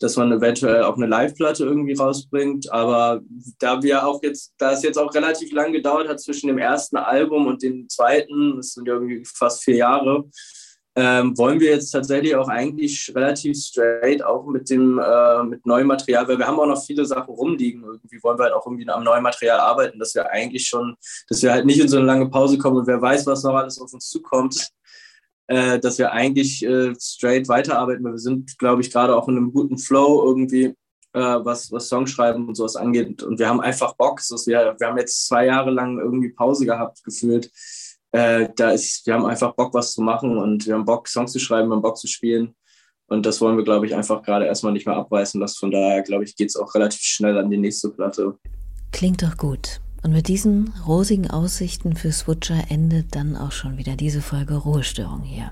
dass 0.00 0.16
man 0.16 0.32
eventuell 0.32 0.82
auch 0.82 0.96
eine 0.96 1.06
Live-Platte 1.06 1.64
irgendwie 1.64 1.94
rausbringt, 1.94 2.72
aber 2.72 3.20
da 3.60 3.80
wir 3.82 4.04
auch 4.04 4.20
jetzt, 4.24 4.52
da 4.58 4.72
es 4.72 4.82
jetzt 4.82 4.98
auch 4.98 5.14
relativ 5.14 5.52
lang 5.52 5.72
gedauert 5.72 6.08
hat 6.08 6.20
zwischen 6.20 6.48
dem 6.48 6.58
ersten 6.58 6.96
Album 6.96 7.46
und 7.46 7.62
dem 7.62 7.88
zweiten, 7.88 8.56
das 8.56 8.72
sind 8.72 8.88
ja 8.88 8.94
irgendwie 8.94 9.24
fast 9.24 9.62
vier 9.62 9.76
Jahre, 9.76 10.24
ähm, 11.00 11.38
wollen 11.38 11.60
wir 11.60 11.70
jetzt 11.70 11.92
tatsächlich 11.92 12.34
auch 12.34 12.48
eigentlich 12.48 13.12
relativ 13.14 13.56
straight 13.56 14.20
auch 14.20 14.44
mit 14.46 14.68
dem 14.68 14.98
äh, 14.98 15.44
mit 15.44 15.64
neuem 15.64 15.86
Material, 15.86 16.26
weil 16.26 16.38
wir 16.38 16.46
haben 16.48 16.58
auch 16.58 16.66
noch 16.66 16.84
viele 16.84 17.06
Sachen 17.06 17.32
rumliegen. 17.32 17.84
Irgendwie 17.84 18.20
wollen 18.20 18.36
wir 18.36 18.46
halt 18.46 18.54
auch 18.54 18.66
irgendwie 18.66 18.88
am 18.88 19.04
neuen 19.04 19.22
Material 19.22 19.60
arbeiten, 19.60 20.00
dass 20.00 20.16
wir 20.16 20.28
eigentlich 20.28 20.66
schon, 20.66 20.96
dass 21.28 21.40
wir 21.40 21.52
halt 21.52 21.66
nicht 21.66 21.78
in 21.78 21.86
so 21.86 21.98
eine 21.98 22.06
lange 22.06 22.28
Pause 22.28 22.58
kommen 22.58 22.78
und 22.78 22.88
wer 22.88 23.00
weiß, 23.00 23.26
was 23.26 23.44
noch 23.44 23.54
alles 23.54 23.80
auf 23.80 23.92
uns 23.92 24.08
zukommt, 24.08 24.70
äh, 25.46 25.78
dass 25.78 25.98
wir 25.98 26.10
eigentlich 26.10 26.64
äh, 26.64 26.92
straight 27.00 27.46
weiterarbeiten, 27.46 28.02
weil 28.02 28.14
wir 28.14 28.18
sind, 28.18 28.58
glaube 28.58 28.82
ich, 28.82 28.90
gerade 28.90 29.14
auch 29.14 29.28
in 29.28 29.36
einem 29.36 29.52
guten 29.52 29.78
Flow 29.78 30.24
irgendwie, 30.26 30.74
äh, 31.12 31.20
was, 31.20 31.70
was 31.70 31.88
Songschreiben 31.88 32.48
und 32.48 32.56
sowas 32.56 32.74
angeht. 32.74 33.22
Und 33.22 33.38
wir 33.38 33.48
haben 33.48 33.60
einfach 33.60 33.94
Bock. 33.94 34.20
Wir, 34.20 34.74
wir 34.76 34.86
haben 34.88 34.98
jetzt 34.98 35.28
zwei 35.28 35.46
Jahre 35.46 35.70
lang 35.70 36.00
irgendwie 36.00 36.30
Pause 36.30 36.66
gehabt, 36.66 37.04
gefühlt 37.04 37.52
äh, 38.12 38.48
da 38.56 38.70
ist, 38.70 39.06
wir 39.06 39.14
haben 39.14 39.26
einfach 39.26 39.54
Bock, 39.54 39.74
was 39.74 39.92
zu 39.92 40.02
machen 40.02 40.38
und 40.38 40.66
wir 40.66 40.74
haben 40.74 40.84
Bock, 40.84 41.08
Songs 41.08 41.32
zu 41.32 41.38
schreiben, 41.38 41.68
wir 41.68 41.76
haben 41.76 41.82
Bock 41.82 41.98
zu 41.98 42.06
spielen. 42.06 42.54
Und 43.06 43.24
das 43.24 43.40
wollen 43.40 43.56
wir, 43.56 43.64
glaube 43.64 43.86
ich, 43.86 43.94
einfach 43.94 44.22
gerade 44.22 44.44
erstmal 44.44 44.72
nicht 44.72 44.86
mehr 44.86 44.96
abreißen 44.96 45.40
lassen. 45.40 45.58
Von 45.58 45.70
daher, 45.70 46.02
glaube 46.02 46.24
ich, 46.24 46.36
geht 46.36 46.50
es 46.50 46.56
auch 46.56 46.74
relativ 46.74 47.00
schnell 47.00 47.38
an 47.38 47.48
die 47.48 47.56
nächste 47.56 47.88
Platte. 47.88 48.38
Klingt 48.92 49.22
doch 49.22 49.36
gut. 49.36 49.80
Und 50.02 50.12
mit 50.12 50.28
diesen 50.28 50.72
rosigen 50.86 51.30
Aussichten 51.30 51.96
für 51.96 52.12
Switcher 52.12 52.64
endet 52.68 53.16
dann 53.16 53.36
auch 53.36 53.52
schon 53.52 53.78
wieder 53.78 53.96
diese 53.96 54.20
Folge 54.20 54.54
Ruhestörung 54.54 55.22
hier. 55.22 55.50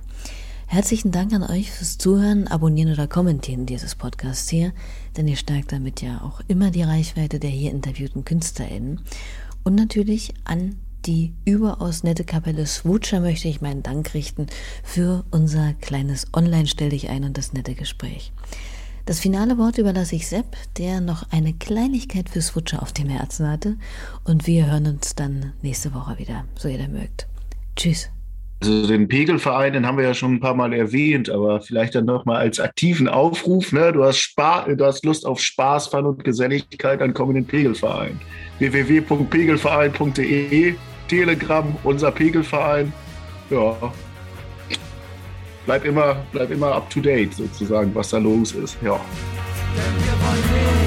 Herzlichen 0.69 1.13
Dank 1.13 1.33
an 1.33 1.43
euch 1.43 1.71
fürs 1.71 1.97
Zuhören, 1.97 2.47
Abonnieren 2.49 2.93
oder 2.93 3.07
Kommentieren 3.07 3.67
dieses 3.67 3.95
Podcasts 3.95 4.49
hier, 4.49 4.73
denn 5.17 5.29
ihr 5.29 5.37
stärkt 5.37 5.73
damit 5.73 6.03
ja 6.03 6.23
auch 6.23 6.41
immer 6.49 6.71
die 6.71 6.83
Reichweite 6.83 7.39
der 7.39 7.51
hier 7.51 7.71
interviewten 7.71 8.25
KünstlerInnen. 8.25 9.01
Und 9.65 9.75
natürlich 9.75 10.35
an 10.45 10.77
die 11.07 11.33
überaus 11.45 12.03
nette 12.03 12.25
Kapelle 12.25 12.67
Swutscher 12.67 13.21
möchte 13.21 13.49
ich 13.49 13.61
meinen 13.61 13.83
Dank 13.83 14.15
richten 14.15 14.47
für 14.83 15.25
unser 15.31 15.75
kleines 15.81 16.27
Online-Stell 16.35 16.91
dich 16.91 17.09
ein 17.09 17.25
und 17.25 17.39
das 17.39 17.53
nette 17.53 17.75
Gespräch. 17.75 18.33
Das 19.05 19.21
finale 19.21 19.57
Wort 19.57 19.79
überlasse 19.79 20.17
ich 20.17 20.27
Sepp, 20.27 20.57
der 20.79 21.01
noch 21.01 21.31
eine 21.31 21.53
Kleinigkeit 21.53 22.29
für 22.29 22.43
Swutscher 22.43 22.83
auf 22.83 22.93
dem 22.93 23.09
Herzen 23.09 23.49
hatte. 23.49 23.77
Und 24.25 24.49
wir 24.49 24.67
hören 24.67 24.87
uns 24.87 25.15
dann 25.15 25.53
nächste 25.63 25.95
Woche 25.95 26.19
wieder, 26.19 26.45
so 26.57 26.69
ihr 26.69 26.79
da 26.79 26.89
mögt. 26.89 27.29
Tschüss. 27.77 28.11
Also 28.63 28.89
den 28.89 29.07
Pegelverein, 29.07 29.75
den 29.75 29.87
haben 29.87 29.99
wir 29.99 30.05
ja 30.05 30.15
schon 30.15 30.35
ein 30.35 30.41
paar 30.41 30.55
Mal 30.55 30.73
erwähnt, 30.73 31.31
aber 31.31 31.61
vielleicht 31.61 31.95
dann 31.95 32.07
nochmal 32.07 32.39
als 32.39 32.59
aktiven 32.59 33.07
Aufruf. 33.07 33.71
Ne? 33.71 33.93
Du, 33.93 34.03
hast 34.03 34.19
Spa 34.19 34.63
du 34.63 34.85
hast 34.85 35.05
Lust 35.05 35.25
auf 35.25 35.39
Spaß, 35.39 35.87
Fun 35.87 36.07
und 36.07 36.25
Geselligkeit, 36.25 37.01
dann 37.01 37.15
komm 37.15 37.29
in 37.29 37.37
den 37.37 37.47
Pegelverein. 37.47 38.19
www.pegelverein.de 38.59 40.75
Telegram, 41.09 41.77
unser 41.83 42.11
Pegelverein. 42.11 42.93
Ja. 43.51 43.77
Bleib 45.65 45.85
immer, 45.85 46.17
bleib 46.33 46.51
immer 46.51 46.73
up 46.75 46.89
to 46.91 47.01
date 47.01 47.35
sozusagen, 47.35 47.95
was 47.95 48.11
da 48.11 48.19
los 48.19 48.53
ist. 48.53 48.77
Ja. 48.83 49.01
Denn 49.75 50.05
wir 50.05 50.13
wollen 50.13 50.86